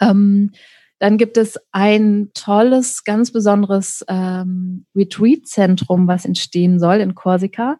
Ähm, 0.00 0.50
dann 0.98 1.18
gibt 1.18 1.36
es 1.36 1.58
ein 1.72 2.30
tolles, 2.34 3.04
ganz 3.04 3.30
besonderes 3.30 4.04
ähm, 4.08 4.86
Retreat-Zentrum, 4.94 6.08
was 6.08 6.24
entstehen 6.24 6.80
soll 6.80 6.96
in 6.96 7.14
Korsika, 7.14 7.78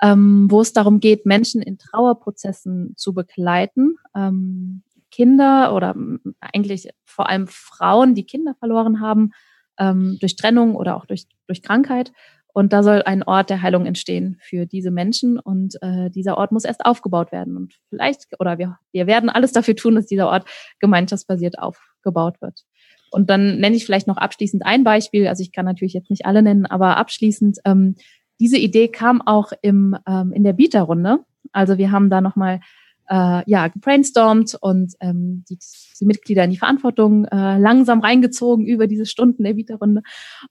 ähm, 0.00 0.46
wo 0.48 0.60
es 0.60 0.72
darum 0.72 1.00
geht, 1.00 1.26
Menschen 1.26 1.60
in 1.60 1.76
Trauerprozessen 1.76 2.94
zu 2.96 3.14
begleiten. 3.14 3.96
Ähm, 4.14 4.82
Kinder 5.10 5.74
oder 5.74 5.94
eigentlich 6.40 6.88
vor 7.04 7.28
allem 7.28 7.46
Frauen, 7.46 8.14
die 8.14 8.26
Kinder 8.26 8.54
verloren 8.58 9.00
haben, 9.00 9.30
ähm, 9.78 10.18
durch 10.20 10.36
Trennung 10.36 10.76
oder 10.76 10.96
auch 10.96 11.06
durch, 11.06 11.26
durch 11.46 11.62
Krankheit. 11.62 12.12
Und 12.52 12.72
da 12.72 12.82
soll 12.82 13.02
ein 13.02 13.22
Ort 13.22 13.50
der 13.50 13.60
Heilung 13.60 13.84
entstehen 13.84 14.38
für 14.40 14.64
diese 14.64 14.90
Menschen. 14.90 15.38
Und 15.38 15.76
äh, 15.82 16.08
dieser 16.10 16.38
Ort 16.38 16.52
muss 16.52 16.64
erst 16.64 16.86
aufgebaut 16.86 17.30
werden. 17.30 17.54
Und 17.54 17.74
vielleicht, 17.90 18.28
oder 18.40 18.56
wir, 18.56 18.78
wir 18.92 19.06
werden 19.06 19.28
alles 19.28 19.52
dafür 19.52 19.76
tun, 19.76 19.94
dass 19.94 20.06
dieser 20.06 20.28
Ort 20.28 20.48
gemeinschaftsbasiert 20.80 21.58
aufgebaut 21.58 22.40
wird. 22.40 22.64
Und 23.10 23.28
dann 23.28 23.58
nenne 23.58 23.76
ich 23.76 23.84
vielleicht 23.84 24.06
noch 24.06 24.16
abschließend 24.16 24.64
ein 24.64 24.84
Beispiel. 24.84 25.28
Also 25.28 25.42
ich 25.42 25.52
kann 25.52 25.66
natürlich 25.66 25.92
jetzt 25.92 26.08
nicht 26.08 26.24
alle 26.24 26.42
nennen, 26.42 26.64
aber 26.64 26.96
abschließend, 26.96 27.58
ähm, 27.66 27.96
diese 28.40 28.58
Idee 28.58 28.88
kam 28.88 29.20
auch 29.20 29.52
im, 29.62 29.96
ähm, 30.06 30.32
in 30.32 30.42
der 30.42 30.52
Bieterrunde. 30.52 31.20
Also 31.52 31.78
wir 31.78 31.90
haben 31.90 32.10
da 32.10 32.20
nochmal 32.20 32.60
äh, 33.08 33.42
ja, 33.50 33.68
gebrainstormt 33.68 34.56
und 34.60 34.94
ähm, 35.00 35.44
die, 35.48 35.58
die 36.00 36.04
Mitglieder 36.04 36.44
in 36.44 36.50
die 36.50 36.56
Verantwortung 36.56 37.24
äh, 37.26 37.58
langsam 37.58 38.00
reingezogen 38.00 38.66
über 38.66 38.86
diese 38.86 39.06
Stunden 39.06 39.44
der 39.44 39.56
Vita-Runde. 39.56 40.02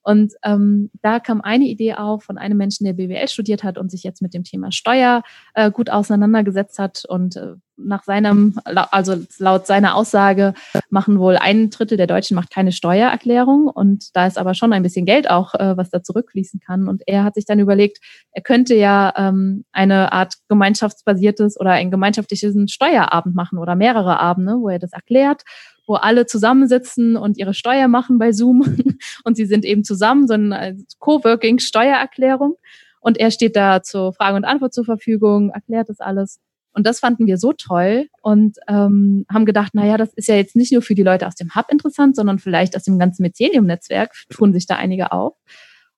Und 0.01 0.33
ähm, 0.43 0.89
da 1.01 1.19
kam 1.19 1.41
eine 1.41 1.65
Idee 1.65 1.95
auf 1.95 2.23
von 2.23 2.37
einem 2.37 2.57
Menschen, 2.57 2.85
der 2.85 2.93
BWL 2.93 3.27
studiert 3.27 3.63
hat 3.63 3.77
und 3.77 3.91
sich 3.91 4.03
jetzt 4.03 4.21
mit 4.21 4.33
dem 4.33 4.43
Thema 4.43 4.71
Steuer 4.71 5.23
äh, 5.53 5.71
gut 5.71 5.89
auseinandergesetzt 5.89 6.79
hat 6.79 7.03
und 7.07 7.35
äh, 7.35 7.55
nach 7.77 8.03
seinem, 8.03 8.59
also 8.63 9.15
laut 9.37 9.67
seiner 9.67 9.95
Aussage 9.95 10.53
machen 10.89 11.19
wohl 11.19 11.37
ein 11.37 11.69
Drittel 11.69 11.97
der 11.97 12.07
Deutschen 12.07 12.35
macht 12.35 12.51
keine 12.51 12.71
Steuererklärung 12.71 13.67
und 13.67 14.15
da 14.15 14.27
ist 14.27 14.37
aber 14.37 14.53
schon 14.53 14.73
ein 14.73 14.83
bisschen 14.83 15.05
Geld 15.05 15.29
auch, 15.29 15.53
äh, 15.55 15.77
was 15.77 15.89
da 15.89 16.03
zurückfließen 16.03 16.59
kann. 16.59 16.87
Und 16.87 17.03
er 17.05 17.23
hat 17.23 17.35
sich 17.35 17.45
dann 17.45 17.59
überlegt, 17.59 17.99
er 18.31 18.41
könnte 18.41 18.75
ja 18.75 19.13
ähm, 19.17 19.65
eine 19.71 20.13
Art 20.13 20.35
gemeinschaftsbasiertes 20.47 21.59
oder 21.59 21.71
ein 21.71 21.91
gemeinschaftliches 21.91 22.55
Steuerabend 22.71 23.35
machen 23.35 23.57
oder 23.57 23.75
mehrere 23.75 24.19
Abende, 24.19 24.53
wo 24.59 24.69
er 24.69 24.79
das 24.79 24.93
erklärt 24.93 25.43
wo 25.87 25.95
alle 25.95 26.25
zusammensitzen 26.25 27.15
und 27.15 27.37
ihre 27.37 27.53
Steuer 27.53 27.87
machen 27.87 28.17
bei 28.17 28.31
Zoom 28.31 28.63
und 29.23 29.37
sie 29.37 29.45
sind 29.45 29.65
eben 29.65 29.83
zusammen, 29.83 30.27
so 30.27 30.33
eine 30.33 30.77
Coworking-Steuererklärung. 30.99 32.55
Und 32.99 33.19
er 33.19 33.29
steht 33.29 33.55
da 33.55 33.83
zur 33.83 34.13
Frage 34.13 34.35
und 34.35 34.45
Antwort 34.45 34.73
zur 34.73 34.83
Verfügung, 34.83 35.51
erklärt 35.51 35.89
das 35.89 35.99
alles. 35.99 36.39
Und 36.75 36.85
das 36.85 36.99
fanden 36.99 37.25
wir 37.25 37.37
so 37.37 37.53
toll 37.53 38.09
und 38.21 38.57
ähm, 38.67 39.25
haben 39.31 39.45
gedacht, 39.45 39.71
na 39.73 39.85
ja, 39.85 39.97
das 39.97 40.13
ist 40.13 40.27
ja 40.27 40.35
jetzt 40.35 40.57
nicht 40.57 40.73
nur 40.73 40.81
für 40.81 40.93
die 40.93 41.03
Leute 41.03 41.25
aus 41.25 41.35
dem 41.35 41.55
Hub 41.55 41.67
interessant, 41.71 42.17
sondern 42.17 42.37
vielleicht 42.37 42.75
aus 42.75 42.83
dem 42.83 42.99
ganzen 42.99 43.23
Mycelium-Netzwerk 43.23 44.13
tun 44.29 44.51
sich 44.51 44.67
da 44.67 44.75
einige 44.75 45.13
auf. 45.13 45.35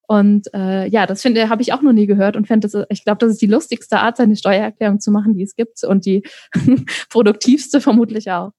Und 0.08 0.54
äh, 0.54 0.88
ja, 0.88 1.08
das 1.08 1.24
finde 1.24 1.50
habe 1.50 1.64
ich 1.64 1.74
auch 1.74 1.82
noch 1.82 1.94
nie 1.94 2.06
gehört 2.06 2.38
und 2.38 2.48
fände 2.48 2.70
das, 2.70 2.86
ich 2.90 3.04
glaube, 3.04 3.18
das 3.18 3.32
ist 3.32 3.42
die 3.42 3.48
lustigste 3.48 4.00
Art, 4.00 4.18
seine 4.18 4.36
Steuererklärung 4.36 5.00
zu 5.00 5.10
machen, 5.12 5.34
die 5.34 5.44
es 5.44 5.56
gibt 5.56 5.84
und 5.84 6.06
die 6.06 6.22
produktivste 7.10 7.82
vermutlich 7.82 8.30
auch. 8.32 8.52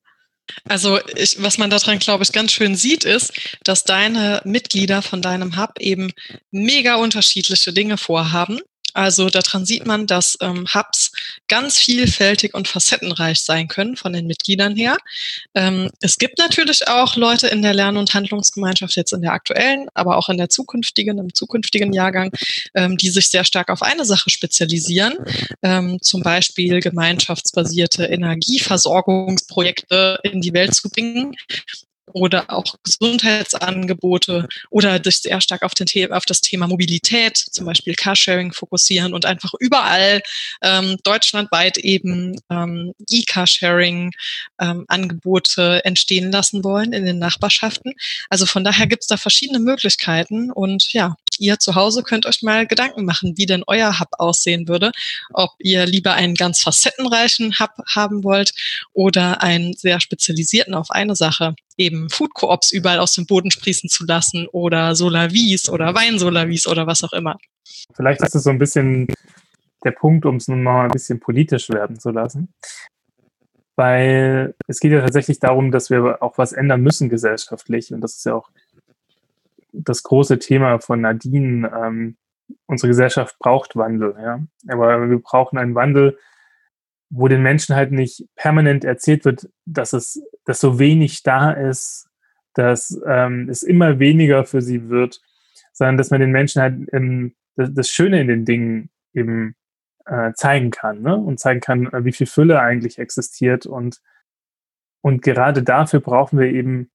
Also 0.68 0.98
ich, 1.14 1.40
was 1.42 1.58
man 1.58 1.70
daran, 1.70 2.00
glaube 2.00 2.24
ich, 2.24 2.32
ganz 2.32 2.52
schön 2.52 2.74
sieht, 2.74 3.04
ist, 3.04 3.32
dass 3.62 3.84
deine 3.84 4.40
Mitglieder 4.44 5.02
von 5.02 5.22
deinem 5.22 5.56
Hub 5.56 5.78
eben 5.78 6.10
mega 6.50 6.96
unterschiedliche 6.96 7.72
Dinge 7.72 7.96
vorhaben 7.96 8.58
also 8.98 9.30
daran 9.30 9.64
sieht 9.64 9.86
man, 9.86 10.08
dass 10.08 10.36
ähm, 10.40 10.66
Hubs 10.74 11.12
ganz 11.46 11.78
vielfältig 11.78 12.54
und 12.54 12.66
facettenreich 12.66 13.40
sein 13.40 13.68
können 13.68 13.94
von 13.94 14.12
den 14.12 14.26
Mitgliedern 14.26 14.74
her. 14.74 14.96
Ähm, 15.54 15.88
es 16.00 16.18
gibt 16.18 16.38
natürlich 16.38 16.88
auch 16.88 17.14
Leute 17.14 17.46
in 17.46 17.62
der 17.62 17.74
Lern- 17.74 17.96
und 17.96 18.12
Handlungsgemeinschaft, 18.12 18.96
jetzt 18.96 19.12
in 19.12 19.22
der 19.22 19.34
aktuellen, 19.34 19.86
aber 19.94 20.16
auch 20.16 20.28
in 20.28 20.36
der 20.36 20.48
zukünftigen, 20.48 21.18
im 21.18 21.32
zukünftigen 21.32 21.92
Jahrgang, 21.92 22.32
ähm, 22.74 22.96
die 22.96 23.10
sich 23.10 23.28
sehr 23.28 23.44
stark 23.44 23.70
auf 23.70 23.82
eine 23.82 24.04
Sache 24.04 24.30
spezialisieren. 24.30 25.14
Ähm, 25.62 25.98
zum 26.02 26.22
Beispiel 26.22 26.80
gemeinschaftsbasierte 26.80 28.06
Energieversorgungsprojekte 28.06 30.18
in 30.24 30.40
die 30.40 30.52
Welt 30.52 30.74
zu 30.74 30.90
bringen 30.90 31.36
oder 32.12 32.50
auch 32.50 32.74
Gesundheitsangebote 32.82 34.48
oder 34.70 35.00
sich 35.02 35.22
sehr 35.22 35.40
stark 35.40 35.62
auf, 35.62 35.72
den 35.74 35.88
auf 36.12 36.26
das 36.26 36.40
Thema 36.40 36.66
Mobilität, 36.66 37.36
zum 37.36 37.66
Beispiel 37.66 37.94
Carsharing 37.94 38.52
fokussieren 38.52 39.14
und 39.14 39.24
einfach 39.24 39.52
überall 39.58 40.22
ähm, 40.62 40.96
deutschlandweit 41.02 41.78
eben 41.78 42.38
ähm, 42.50 42.92
E-Carsharing-Angebote 43.08 45.62
ähm, 45.62 45.80
entstehen 45.84 46.30
lassen 46.30 46.62
wollen 46.64 46.92
in 46.92 47.06
den 47.06 47.18
Nachbarschaften. 47.18 47.94
Also 48.28 48.44
von 48.46 48.64
daher 48.64 48.86
gibt 48.86 49.04
es 49.04 49.08
da 49.08 49.16
verschiedene 49.16 49.60
Möglichkeiten 49.60 50.50
und 50.50 50.92
ja, 50.92 51.16
ihr 51.38 51.58
zu 51.58 51.74
Hause 51.74 52.02
könnt 52.02 52.26
euch 52.26 52.42
mal 52.42 52.66
Gedanken 52.66 53.04
machen, 53.04 53.36
wie 53.36 53.46
denn 53.46 53.64
euer 53.66 54.00
Hub 54.00 54.08
aussehen 54.18 54.68
würde, 54.68 54.92
ob 55.32 55.50
ihr 55.58 55.86
lieber 55.86 56.14
einen 56.14 56.34
ganz 56.34 56.60
facettenreichen 56.60 57.58
Hub 57.58 57.70
haben 57.86 58.24
wollt 58.24 58.52
oder 58.92 59.42
einen 59.42 59.74
sehr 59.74 60.00
spezialisierten 60.00 60.74
auf 60.74 60.90
eine 60.90 61.16
Sache 61.16 61.54
eben 61.78 62.10
Food 62.10 62.34
Coops 62.34 62.72
überall 62.72 62.98
aus 62.98 63.14
dem 63.14 63.26
Boden 63.26 63.50
sprießen 63.50 63.88
zu 63.88 64.04
lassen 64.04 64.46
oder 64.52 64.94
Solavis 64.94 65.70
oder 65.70 65.94
Weinsolavis 65.94 66.66
oder 66.66 66.86
was 66.86 67.04
auch 67.04 67.12
immer. 67.12 67.38
Vielleicht 67.94 68.20
ist 68.22 68.34
es 68.34 68.42
so 68.42 68.50
ein 68.50 68.58
bisschen 68.58 69.06
der 69.84 69.92
Punkt, 69.92 70.26
um 70.26 70.36
es 70.36 70.48
nun 70.48 70.62
mal 70.62 70.84
ein 70.84 70.90
bisschen 70.90 71.20
politisch 71.20 71.70
werden 71.70 71.98
zu 71.98 72.10
lassen. 72.10 72.52
Weil 73.76 74.54
es 74.66 74.80
geht 74.80 74.90
ja 74.90 75.00
tatsächlich 75.00 75.38
darum, 75.38 75.70
dass 75.70 75.88
wir 75.88 76.20
auch 76.20 76.36
was 76.36 76.52
ändern 76.52 76.82
müssen 76.82 77.08
gesellschaftlich. 77.08 77.92
Und 77.92 78.00
das 78.00 78.16
ist 78.16 78.26
ja 78.26 78.34
auch 78.34 78.50
das 79.72 80.02
große 80.02 80.40
Thema 80.40 80.80
von 80.80 81.00
Nadine. 81.00 81.70
Ähm, 81.72 82.16
unsere 82.66 82.88
Gesellschaft 82.88 83.38
braucht 83.38 83.76
Wandel, 83.76 84.16
ja. 84.20 84.40
Aber 84.66 85.08
wir 85.08 85.18
brauchen 85.20 85.58
einen 85.58 85.76
Wandel, 85.76 86.18
wo 87.10 87.28
den 87.28 87.42
Menschen 87.42 87.74
halt 87.74 87.92
nicht 87.92 88.26
permanent 88.36 88.84
erzählt 88.84 89.24
wird, 89.24 89.48
dass 89.64 89.92
es, 89.92 90.22
dass 90.44 90.60
so 90.60 90.78
wenig 90.78 91.22
da 91.22 91.52
ist, 91.52 92.08
dass 92.54 93.00
ähm, 93.06 93.48
es 93.48 93.62
immer 93.62 93.98
weniger 93.98 94.44
für 94.44 94.62
sie 94.62 94.88
wird, 94.88 95.20
sondern 95.72 95.96
dass 95.96 96.10
man 96.10 96.20
den 96.20 96.32
Menschen 96.32 96.60
halt 96.60 96.88
ähm, 96.92 97.34
das, 97.56 97.70
das, 97.72 97.88
Schöne 97.88 98.20
in 98.20 98.28
den 98.28 98.44
Dingen 98.44 98.90
eben 99.14 99.54
äh, 100.06 100.32
zeigen 100.34 100.70
kann 100.70 101.02
ne? 101.02 101.16
und 101.16 101.40
zeigen 101.40 101.60
kann, 101.60 101.86
äh, 101.86 102.04
wie 102.04 102.12
viel 102.12 102.26
Fülle 102.26 102.60
eigentlich 102.60 102.98
existiert 102.98 103.66
und 103.66 104.00
und 105.00 105.22
gerade 105.22 105.62
dafür 105.62 106.00
brauchen 106.00 106.38
wir 106.38 106.48
eben 106.48 106.90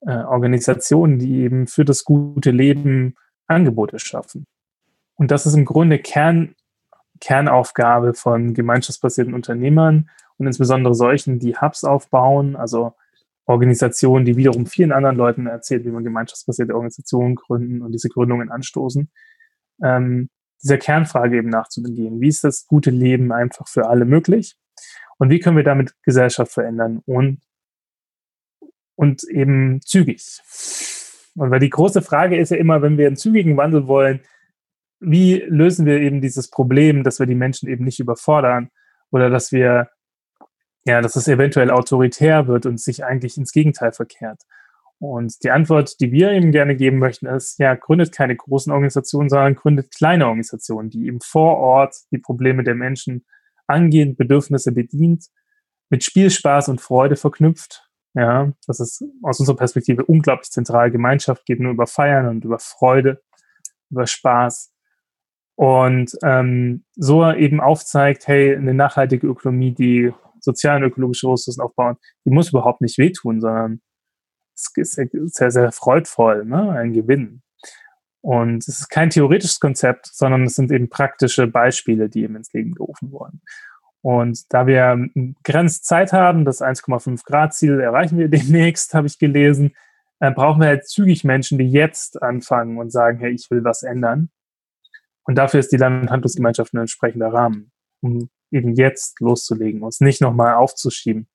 äh, 0.00 0.10
Organisationen, 0.10 1.18
die 1.18 1.42
eben 1.42 1.66
für 1.66 1.84
das 1.84 2.04
gute 2.04 2.50
Leben 2.50 3.14
Angebote 3.46 3.98
schaffen. 3.98 4.46
Und 5.14 5.30
das 5.30 5.46
ist 5.46 5.54
im 5.54 5.64
Grunde 5.64 5.98
Kern 5.98 6.54
Kernaufgabe 7.20 8.14
von 8.14 8.54
gemeinschaftsbasierten 8.54 9.34
Unternehmern 9.34 10.10
und 10.38 10.46
insbesondere 10.46 10.94
solchen, 10.94 11.38
die 11.38 11.56
Hubs 11.56 11.84
aufbauen, 11.84 12.56
also 12.56 12.94
Organisationen, 13.46 14.24
die 14.24 14.36
wiederum 14.36 14.66
vielen 14.66 14.92
anderen 14.92 15.16
Leuten 15.16 15.46
erzählen, 15.46 15.84
wie 15.84 15.90
man 15.90 16.04
gemeinschaftsbasierte 16.04 16.74
Organisationen 16.74 17.36
gründen 17.36 17.82
und 17.82 17.92
diese 17.92 18.08
Gründungen 18.08 18.50
anstoßen, 18.50 19.08
ähm, 19.82 20.28
dieser 20.62 20.78
Kernfrage 20.78 21.36
eben 21.36 21.48
nachzugehen. 21.48 22.20
Wie 22.20 22.28
ist 22.28 22.44
das 22.44 22.66
gute 22.66 22.90
Leben 22.90 23.32
einfach 23.32 23.68
für 23.68 23.88
alle 23.88 24.04
möglich? 24.04 24.56
Und 25.18 25.30
wie 25.30 25.38
können 25.38 25.56
wir 25.56 25.64
damit 25.64 25.94
Gesellschaft 26.02 26.52
verändern 26.52 27.02
und, 27.06 27.40
und 28.96 29.24
eben 29.24 29.80
zügig? 29.80 30.40
Und 31.36 31.50
weil 31.50 31.60
die 31.60 31.70
große 31.70 32.02
Frage 32.02 32.38
ist 32.38 32.50
ja 32.50 32.56
immer, 32.56 32.82
wenn 32.82 32.98
wir 32.98 33.06
einen 33.06 33.16
zügigen 33.16 33.56
Wandel 33.56 33.86
wollen, 33.86 34.20
wie 35.06 35.44
lösen 35.46 35.86
wir 35.86 36.00
eben 36.00 36.20
dieses 36.20 36.50
Problem, 36.50 37.04
dass 37.04 37.20
wir 37.20 37.26
die 37.26 37.36
Menschen 37.36 37.68
eben 37.68 37.84
nicht 37.84 38.00
überfordern 38.00 38.70
oder 39.12 39.30
dass 39.30 39.52
wir, 39.52 39.88
ja, 40.84 41.00
dass 41.00 41.14
es 41.14 41.28
eventuell 41.28 41.70
autoritär 41.70 42.48
wird 42.48 42.66
und 42.66 42.80
sich 42.80 43.04
eigentlich 43.04 43.38
ins 43.38 43.52
Gegenteil 43.52 43.92
verkehrt. 43.92 44.42
Und 44.98 45.44
die 45.44 45.52
Antwort, 45.52 46.00
die 46.00 46.10
wir 46.10 46.32
eben 46.32 46.50
gerne 46.50 46.74
geben 46.74 46.98
möchten, 46.98 47.26
ist, 47.26 47.60
ja, 47.60 47.76
gründet 47.76 48.12
keine 48.12 48.34
großen 48.34 48.72
Organisationen, 48.72 49.28
sondern 49.28 49.54
gründet 49.54 49.94
kleine 49.94 50.26
Organisationen, 50.26 50.90
die 50.90 51.06
eben 51.06 51.20
vor 51.20 51.58
Ort 51.58 51.94
die 52.10 52.18
Probleme 52.18 52.64
der 52.64 52.74
Menschen 52.74 53.24
angehen, 53.68 54.16
Bedürfnisse 54.16 54.72
bedient, 54.72 55.26
mit 55.88 56.02
Spielspaß 56.02 56.68
und 56.68 56.80
Freude 56.80 57.14
verknüpft. 57.14 57.88
Ja, 58.14 58.52
das 58.66 58.80
ist 58.80 59.04
aus 59.22 59.38
unserer 59.38 59.56
Perspektive 59.56 60.04
unglaublich 60.04 60.50
zentral. 60.50 60.90
Gemeinschaft 60.90 61.46
geht 61.46 61.60
nur 61.60 61.72
über 61.72 61.86
Feiern 61.86 62.26
und 62.26 62.44
über 62.44 62.58
Freude, 62.58 63.22
über 63.90 64.08
Spaß 64.08 64.72
und 65.56 66.12
ähm, 66.22 66.84
so 66.94 67.30
eben 67.32 67.60
aufzeigt, 67.60 68.28
hey, 68.28 68.54
eine 68.54 68.74
nachhaltige 68.74 69.26
Ökonomie, 69.26 69.72
die 69.72 70.12
sozialen 70.40 70.84
ökologische 70.84 71.30
Ressourcen 71.30 71.62
aufbauen, 71.62 71.96
die 72.24 72.30
muss 72.30 72.50
überhaupt 72.50 72.82
nicht 72.82 72.98
wehtun, 72.98 73.40
sondern 73.40 73.80
es 74.54 74.70
ist 74.74 75.00
sehr, 75.34 75.50
sehr, 75.50 75.72
freudvoll, 75.72 76.44
ne? 76.44 76.70
ein 76.70 76.92
Gewinn. 76.92 77.42
Und 78.22 78.66
es 78.66 78.80
ist 78.80 78.88
kein 78.88 79.10
theoretisches 79.10 79.60
Konzept, 79.60 80.06
sondern 80.12 80.44
es 80.44 80.54
sind 80.54 80.72
eben 80.72 80.88
praktische 80.88 81.46
Beispiele, 81.46 82.08
die 82.08 82.22
eben 82.22 82.36
ins 82.36 82.52
Leben 82.52 82.74
gerufen 82.74 83.12
wurden. 83.12 83.40
Und 84.02 84.52
da 84.52 84.66
wir 84.66 85.08
begrenzt 85.14 85.86
Zeit 85.86 86.12
haben, 86.12 86.44
das 86.44 86.60
1,5 86.60 87.24
Grad 87.24 87.54
Ziel 87.54 87.80
erreichen 87.80 88.18
wir 88.18 88.28
demnächst, 88.28 88.94
habe 88.94 89.06
ich 89.06 89.18
gelesen, 89.18 89.72
äh, 90.20 90.30
brauchen 90.30 90.60
wir 90.60 90.68
halt 90.68 90.88
zügig 90.88 91.24
Menschen, 91.24 91.58
die 91.58 91.70
jetzt 91.70 92.22
anfangen 92.22 92.78
und 92.78 92.90
sagen, 92.90 93.18
hey, 93.18 93.32
ich 93.32 93.50
will 93.50 93.64
was 93.64 93.82
ändern. 93.82 94.30
Und 95.26 95.36
dafür 95.36 95.60
ist 95.60 95.72
die 95.72 95.76
Land- 95.76 96.02
und 96.02 96.10
Handlungsgemeinschaft 96.10 96.72
ein 96.72 96.78
entsprechender 96.78 97.32
Rahmen, 97.32 97.70
um 98.00 98.28
eben 98.50 98.74
jetzt 98.74 99.20
loszulegen 99.20 99.82
und 99.82 99.88
es 99.88 100.00
nicht 100.00 100.20
nochmal 100.20 100.54
aufzuschieben. 100.54 101.26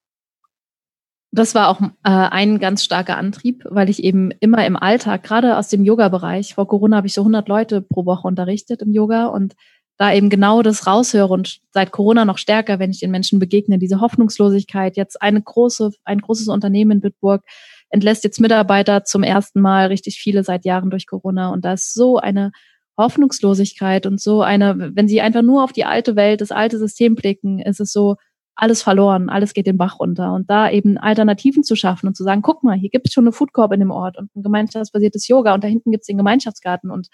Das 1.34 1.56
war 1.56 1.70
auch 1.70 1.82
äh, 1.82 1.88
ein 2.04 2.60
ganz 2.60 2.84
starker 2.84 3.18
Antrieb, 3.18 3.64
weil 3.70 3.90
ich 3.90 4.04
eben 4.04 4.32
immer 4.40 4.66
im 4.66 4.76
Alltag, 4.76 5.24
gerade 5.24 5.58
aus 5.58 5.70
dem 5.70 5.86
Yoga-Bereich, 5.86 6.56
vor 6.56 6.68
Corona 6.68 6.98
habe 6.98 7.08
ich 7.08 7.14
so 7.14 7.22
100 7.22 7.48
Leute 7.48 7.82
pro 7.82 8.06
Woche 8.06 8.28
unterrichtet 8.28 8.82
im 8.82 8.92
Yoga 8.92 9.28
und 9.28 9.56
da 9.98 10.12
eben 10.14 10.30
genau 10.30 10.62
das 10.62 10.88
raushöre 10.88 11.32
und 11.32 11.60
seit 11.72 11.92
Corona 11.92 12.26
noch 12.26 12.38
stärker, 12.38 12.80
wenn 12.80 12.92
ich 12.92 13.00
den 13.00 13.12
Menschen 13.12 13.40
begegne, 13.40 13.78
diese 13.78 14.02
Hoffnungslosigkeit. 14.02 14.98
Jetzt 14.98 15.22
eine 15.22 15.42
große, 15.42 15.92
ein 16.04 16.20
großes 16.20 16.48
Unternehmen 16.48 16.92
in 16.92 17.02
Bitburg 17.02 17.44
entlässt 17.90 18.24
jetzt 18.24 18.42
Mitarbeiter 18.42 19.04
zum 19.04 19.24
ersten 19.24 19.62
Mal 19.62 19.88
richtig 19.88 20.20
viele 20.20 20.44
seit 20.44 20.66
Jahren 20.66 20.90
durch 20.90 21.08
Corona 21.08 21.50
und 21.50 21.64
da 21.64 21.74
ist 21.74 21.94
so 21.94 22.18
eine 22.18 22.52
Hoffnungslosigkeit 23.02 24.06
und 24.06 24.22
so 24.22 24.42
eine, 24.42 24.92
wenn 24.96 25.08
sie 25.08 25.22
einfach 25.22 25.42
nur 25.42 25.64
auf 25.64 25.74
die 25.74 25.86
alte 25.86 26.16
Welt, 26.16 26.42
das 26.42 26.52
alte 26.52 26.78
System 26.78 27.16
blicken, 27.16 27.60
ist 27.60 27.80
es 27.80 27.92
so, 27.92 28.16
alles 28.56 28.84
verloren, 28.84 29.30
alles 29.30 29.54
geht 29.54 29.66
den 29.66 29.78
Bach 29.78 30.00
runter. 30.00 30.34
Und 30.34 30.50
da 30.50 30.70
eben 30.70 30.98
Alternativen 30.98 31.64
zu 31.64 31.76
schaffen 31.76 32.08
und 32.08 32.16
zu 32.16 32.24
sagen, 32.24 32.42
guck 32.42 32.64
mal, 32.64 32.78
hier 32.78 32.90
gibt 32.90 33.08
es 33.08 33.14
schon 33.14 33.24
eine 33.24 33.32
Food 33.32 33.54
Corp 33.54 33.72
in 33.74 33.80
dem 33.80 33.92
Ort 33.92 34.18
und 34.18 34.36
ein 34.36 34.44
gemeinschaftsbasiertes 34.44 35.28
Yoga 35.28 35.54
und 35.54 35.64
da 35.64 35.68
hinten 35.68 35.92
gibt 35.92 36.04
es 36.04 36.08
den 36.08 36.18
Gemeinschaftsgarten 36.18 36.92
und 36.92 37.08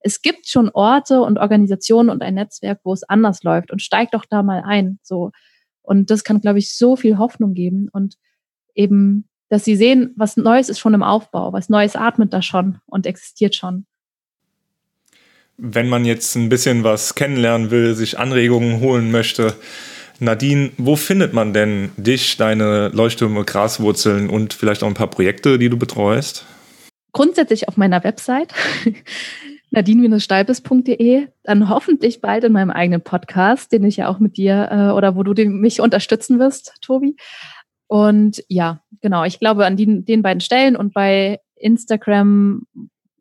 es 0.00 0.22
gibt 0.22 0.48
schon 0.48 0.70
Orte 0.70 1.22
und 1.22 1.38
Organisationen 1.38 2.10
und 2.10 2.22
ein 2.22 2.34
Netzwerk, 2.34 2.80
wo 2.84 2.92
es 2.92 3.02
anders 3.02 3.42
läuft 3.42 3.70
und 3.70 3.82
steigt 3.82 4.14
doch 4.14 4.24
da 4.28 4.42
mal 4.42 4.62
ein. 4.64 4.98
So. 5.02 5.32
Und 5.82 6.10
das 6.10 6.24
kann, 6.24 6.40
glaube 6.40 6.58
ich, 6.58 6.76
so 6.76 6.96
viel 6.96 7.18
Hoffnung 7.18 7.54
geben 7.54 7.88
und 7.92 8.14
eben, 8.74 9.28
dass 9.48 9.64
sie 9.64 9.76
sehen, 9.76 10.14
was 10.16 10.36
Neues 10.36 10.68
ist 10.68 10.78
schon 10.78 10.94
im 10.94 11.02
Aufbau, 11.02 11.52
was 11.52 11.68
Neues 11.68 11.96
atmet 11.96 12.32
da 12.32 12.42
schon 12.42 12.78
und 12.86 13.06
existiert 13.06 13.56
schon 13.56 13.86
wenn 15.58 15.88
man 15.88 16.04
jetzt 16.04 16.36
ein 16.36 16.48
bisschen 16.48 16.84
was 16.84 17.14
kennenlernen 17.14 17.70
will, 17.70 17.94
sich 17.94 18.18
Anregungen 18.18 18.80
holen 18.80 19.10
möchte, 19.10 19.54
Nadine, 20.20 20.70
wo 20.78 20.96
findet 20.96 21.32
man 21.32 21.52
denn 21.52 21.90
dich, 21.96 22.36
deine 22.36 22.88
Leuchttürme, 22.88 23.44
Graswurzeln 23.44 24.30
und 24.30 24.52
vielleicht 24.52 24.82
auch 24.82 24.88
ein 24.88 24.94
paar 24.94 25.10
Projekte, 25.10 25.58
die 25.58 25.68
du 25.68 25.76
betreust? 25.76 26.44
Grundsätzlich 27.12 27.68
auf 27.68 27.76
meiner 27.76 28.02
Website 28.02 28.52
nadine-stalbes.de, 29.70 31.28
dann 31.42 31.68
hoffentlich 31.68 32.20
bald 32.20 32.44
in 32.44 32.52
meinem 32.52 32.70
eigenen 32.70 33.02
Podcast, 33.02 33.72
den 33.72 33.84
ich 33.84 33.98
ja 33.98 34.08
auch 34.08 34.18
mit 34.18 34.36
dir 34.36 34.68
äh, 34.70 34.92
oder 34.92 35.14
wo 35.14 35.22
du 35.22 35.34
mich 35.44 35.80
unterstützen 35.80 36.38
wirst, 36.38 36.74
Tobi. 36.80 37.16
Und 37.86 38.44
ja, 38.48 38.80
genau, 39.00 39.24
ich 39.24 39.38
glaube 39.38 39.66
an 39.66 39.76
die, 39.76 40.04
den 40.04 40.22
beiden 40.22 40.40
Stellen 40.40 40.76
und 40.76 40.94
bei 40.94 41.40
Instagram 41.56 42.62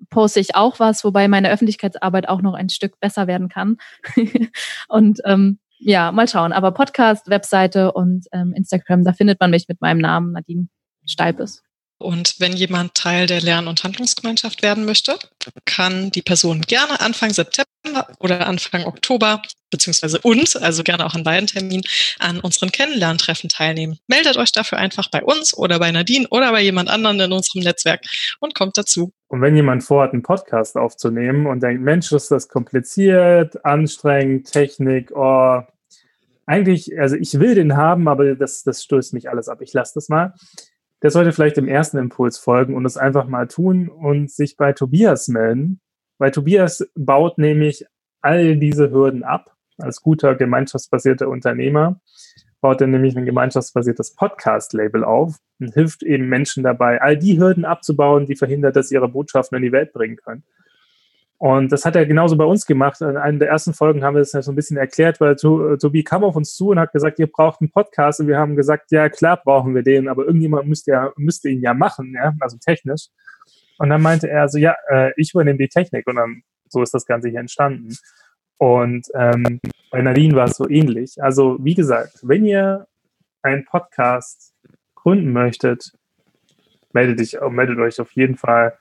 poste 0.10 0.39
ich 0.39 0.56
auch 0.56 0.80
was, 0.80 1.04
wobei 1.04 1.28
meine 1.28 1.52
Öffentlichkeitsarbeit 1.52 2.30
auch 2.30 2.41
noch 2.41 2.54
ein 2.54 2.70
Stück 2.70 3.00
besser 3.00 3.28
werden 3.28 3.50
kann. 3.50 3.78
und 4.88 5.20
ähm, 5.26 5.60
ja, 5.80 6.12
mal 6.12 6.28
schauen. 6.28 6.54
Aber 6.54 6.72
Podcast, 6.72 7.30
Webseite 7.30 7.91
und 7.91 8.28
ähm, 8.32 8.54
Instagram, 8.54 9.04
da 9.04 9.14
findet 9.14 9.39
man 9.39 9.52
mich 9.52 9.68
mit 9.68 9.82
meinem 9.82 10.00
Namen 10.00 10.32
Nadine 10.32 10.68
Stalpes. 11.06 11.64
Und 12.00 12.36
wenn 12.39 12.54
jemand 12.54 12.93
Teil 12.93 13.26
der 13.26 13.41
Lern- 13.41 13.68
und 13.68 13.84
Handlungsgemeinschaft 13.84 14.62
werden 14.62 14.86
möchte, 14.86 15.18
kann 15.66 16.12
die 16.12 16.22
Person 16.22 16.62
gerne 16.62 17.00
Anfang 17.02 17.32
September 17.32 17.66
oder 18.20 18.45
Anfang 18.45 18.86
Oktober, 18.86 19.41
beziehungsweise 19.72 20.20
uns, 20.20 20.56
also 20.56 20.84
gerne 20.84 21.06
auch 21.06 21.16
an 21.16 21.24
beiden 21.24 21.48
Terminen, 21.48 21.82
an 22.20 22.39
unseren 22.39 22.72
Kennenlerntreffen 22.72 23.50
teilnehmen. 23.50 23.98
Meldet 24.08 24.38
euch 24.38 24.52
dafür 24.52 24.78
einfach 24.78 25.10
bei 25.10 25.24
uns 25.24 25.58
oder 25.58 25.80
bei 25.80 25.91
Nadine 25.91 26.28
oder 26.30 26.52
bei 26.52 26.62
jemand 26.62 26.89
anderen 26.89 27.20
in 27.20 27.32
unserem 27.32 27.64
Netzwerk 27.64 28.02
und 28.39 28.54
kommt 28.54 28.78
dazu. 28.78 29.12
Und 29.28 29.41
wenn 29.41 29.56
jemand 29.56 29.84
vorhat, 29.84 30.14
einen 30.14 30.22
Podcast 30.22 30.78
aufzunehmen 30.78 31.48
und 31.48 31.64
denkt, 31.64 31.82
Mensch, 31.82 32.12
ist 32.12 32.30
das 32.30 32.48
kompliziert, 32.48 33.66
anstrengend, 33.66 34.52
Technik, 34.52 35.12
oh, 35.16 35.62
eigentlich, 36.45 36.98
also 36.98 37.16
ich 37.16 37.39
will 37.39 37.56
den 37.56 37.76
haben, 37.76 38.08
aber 38.08 38.36
das, 38.36 38.64
das 38.64 38.84
stößt 38.84 39.14
mich 39.14 39.30
alles 39.30 39.50
ab. 39.50 39.62
Ich 39.62 39.74
lasse 39.74 39.93
das 39.95 40.10
mal 40.10 40.34
der 41.04 41.12
sollte 41.12 41.32
vielleicht 41.32 41.58
dem 41.58 41.68
ersten 41.68 41.98
Impuls 41.98 42.38
folgen 42.38 42.76
und 42.76 42.86
es 42.86 42.98
einfach 42.98 43.28
mal 43.28 43.48
tun 43.48 43.88
und 43.89 44.32
sich 44.32 44.58
bei 44.58 44.74
Tobias 44.74 45.28
melden, 45.28 45.80
weil 46.18 46.32
Tobias 46.32 46.88
baut 46.95 47.38
nämlich 47.38 47.86
all 48.22 48.58
diese 48.58 48.91
Hürden 48.91 49.24
ab. 49.24 49.56
Als 49.78 50.02
guter 50.02 50.34
gemeinschaftsbasierter 50.36 51.30
Unternehmer 51.30 52.02
baut 52.62 52.82
er 52.82 52.88
nämlich 52.88 53.16
ein 53.16 53.26
gemeinschaftsbasiertes 53.26 54.16
Podcast-Label 54.16 55.04
auf 55.04 55.38
und 55.60 55.74
hilft 55.74 56.02
eben 56.02 56.28
Menschen 56.28 56.64
dabei, 56.64 57.00
all 57.02 57.16
die 57.16 57.39
Hürden 57.39 57.66
abzubauen, 57.66 58.26
die 58.26 58.36
verhindert, 58.36 58.76
dass 58.76 58.89
sie 58.89 58.95
ihre 58.95 59.08
Botschaften 59.08 59.58
in 59.58 59.64
die 59.64 59.72
Welt 59.72 59.93
bringen 59.93 60.18
können. 60.18 60.43
Und 61.39 61.71
das 61.71 61.85
hat 61.85 61.95
er 61.95 62.05
genauso 62.07 62.35
bei 62.35 62.45
uns 62.45 62.65
gemacht. 62.65 62.99
In 63.01 63.15
einer 63.15 63.38
der 63.38 63.49
ersten 63.49 63.73
Folgen 63.73 64.03
haben 64.03 64.15
wir 64.15 64.21
das 64.21 64.31
ja 64.31 64.41
so 64.41 64.51
ein 64.51 64.55
bisschen 64.55 64.77
erklärt, 64.77 65.21
weil 65.21 65.35
Tobi 65.35 66.03
kam 66.03 66.23
auf 66.23 66.35
uns 66.35 66.55
zu 66.55 66.69
und 66.69 66.79
hat 66.79 66.93
gesagt, 66.93 67.19
ihr 67.19 67.27
braucht 67.27 67.61
einen 67.61 67.69
Podcast. 67.69 68.19
Und 68.19 68.27
wir 68.27 68.39
haben 68.39 68.55
gesagt, 68.55 68.91
ja, 68.91 69.07
klar 69.07 69.39
brauchen 69.43 69.75
wir 69.75 69.83
den, 69.83 70.07
aber 70.07 70.25
irgendjemand 70.25 70.67
müsste, 70.67 70.91
ja, 70.91 71.11
müsste 71.15 71.49
ihn 71.49 71.61
ja 71.61 71.75
machen, 71.75 72.13
ja, 72.15 72.33
also 72.39 72.57
technisch. 72.57 73.09
Und 73.77 73.89
dann 73.89 74.01
meinte 74.01 74.27
er 74.27 74.49
so, 74.49 74.57
ja, 74.57 74.75
äh, 74.89 75.11
ich 75.15 75.33
übernehme 75.33 75.59
die 75.59 75.67
Technik. 75.67 76.07
Und 76.07 76.15
dann, 76.15 76.41
so 76.69 76.81
ist 76.81 76.93
das 76.95 77.05
Ganze 77.05 77.29
hier 77.29 77.39
entstanden. 77.39 77.95
Und 78.57 79.07
ähm, 79.13 79.59
bei 79.91 80.01
Nadine 80.01 80.35
war 80.35 80.45
es 80.45 80.57
so 80.57 80.67
ähnlich. 80.67 81.21
Also, 81.21 81.57
wie 81.59 81.75
gesagt, 81.75 82.19
wenn 82.23 82.45
ihr 82.45 82.88
einen 83.43 83.65
Podcast 83.65 84.55
gründen 84.95 85.31
möchtet, 85.31 85.93
meldet, 86.93 87.19
dich, 87.19 87.38
meldet 87.51 87.77
euch 87.77 88.01
auf 88.01 88.11
jeden 88.13 88.35
Fall 88.35 88.73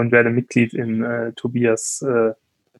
und 0.00 0.12
werde 0.12 0.30
Mitglied 0.30 0.74
in 0.74 1.02
äh, 1.02 1.32
Tobias 1.32 2.02
äh, 2.02 2.32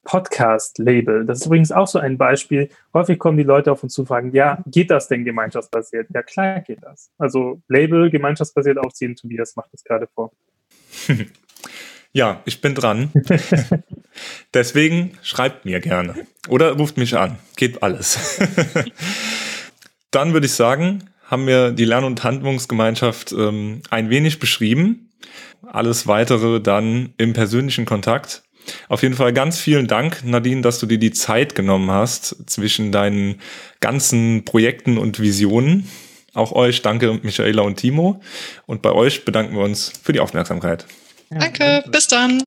Podcast-Label. 0.04 1.24
Das 1.26 1.40
ist 1.40 1.46
übrigens 1.46 1.70
auch 1.70 1.86
so 1.86 1.98
ein 1.98 2.18
Beispiel. 2.18 2.68
Häufig 2.92 3.18
kommen 3.18 3.38
die 3.38 3.44
Leute 3.44 3.70
auf 3.70 3.82
uns 3.82 3.94
zu 3.94 4.04
fragen, 4.04 4.34
ja, 4.34 4.62
geht 4.66 4.90
das 4.90 5.08
denn 5.08 5.24
gemeinschaftsbasiert? 5.24 6.08
Ja, 6.12 6.22
klar 6.22 6.60
geht 6.60 6.82
das. 6.82 7.10
Also 7.18 7.62
Label 7.68 8.10
gemeinschaftsbasiert 8.10 8.78
aufziehen, 8.78 9.14
Tobias 9.14 9.54
macht 9.56 9.72
das 9.72 9.84
gerade 9.84 10.08
vor. 10.14 10.32
Ja, 12.14 12.42
ich 12.44 12.60
bin 12.60 12.74
dran. 12.74 13.10
Deswegen 14.54 15.16
schreibt 15.22 15.64
mir 15.64 15.80
gerne 15.80 16.26
oder 16.48 16.72
ruft 16.72 16.98
mich 16.98 17.16
an. 17.16 17.38
Geht 17.56 17.82
alles. 17.82 18.38
Dann 20.10 20.34
würde 20.34 20.44
ich 20.44 20.52
sagen, 20.52 21.04
haben 21.24 21.46
wir 21.46 21.72
die 21.72 21.86
Lern- 21.86 22.04
und 22.04 22.22
Handlungsgemeinschaft 22.22 23.32
ähm, 23.32 23.80
ein 23.88 24.10
wenig 24.10 24.38
beschrieben. 24.38 25.10
Alles 25.66 26.06
weitere 26.06 26.60
dann 26.60 27.14
im 27.16 27.32
persönlichen 27.32 27.84
Kontakt. 27.84 28.42
Auf 28.88 29.02
jeden 29.02 29.14
Fall 29.14 29.32
ganz 29.32 29.58
vielen 29.58 29.88
Dank, 29.88 30.24
Nadine, 30.24 30.62
dass 30.62 30.78
du 30.78 30.86
dir 30.86 30.98
die 30.98 31.10
Zeit 31.10 31.54
genommen 31.54 31.90
hast 31.90 32.48
zwischen 32.48 32.92
deinen 32.92 33.40
ganzen 33.80 34.44
Projekten 34.44 34.98
und 34.98 35.20
Visionen. 35.20 35.88
Auch 36.34 36.52
euch 36.52 36.82
danke, 36.82 37.18
Michaela 37.22 37.62
und 37.62 37.76
Timo. 37.76 38.20
Und 38.66 38.82
bei 38.82 38.92
euch 38.92 39.24
bedanken 39.24 39.56
wir 39.56 39.64
uns 39.64 39.92
für 40.02 40.12
die 40.12 40.20
Aufmerksamkeit. 40.20 40.86
Danke, 41.30 41.84
bis 41.90 42.08
dann. 42.08 42.42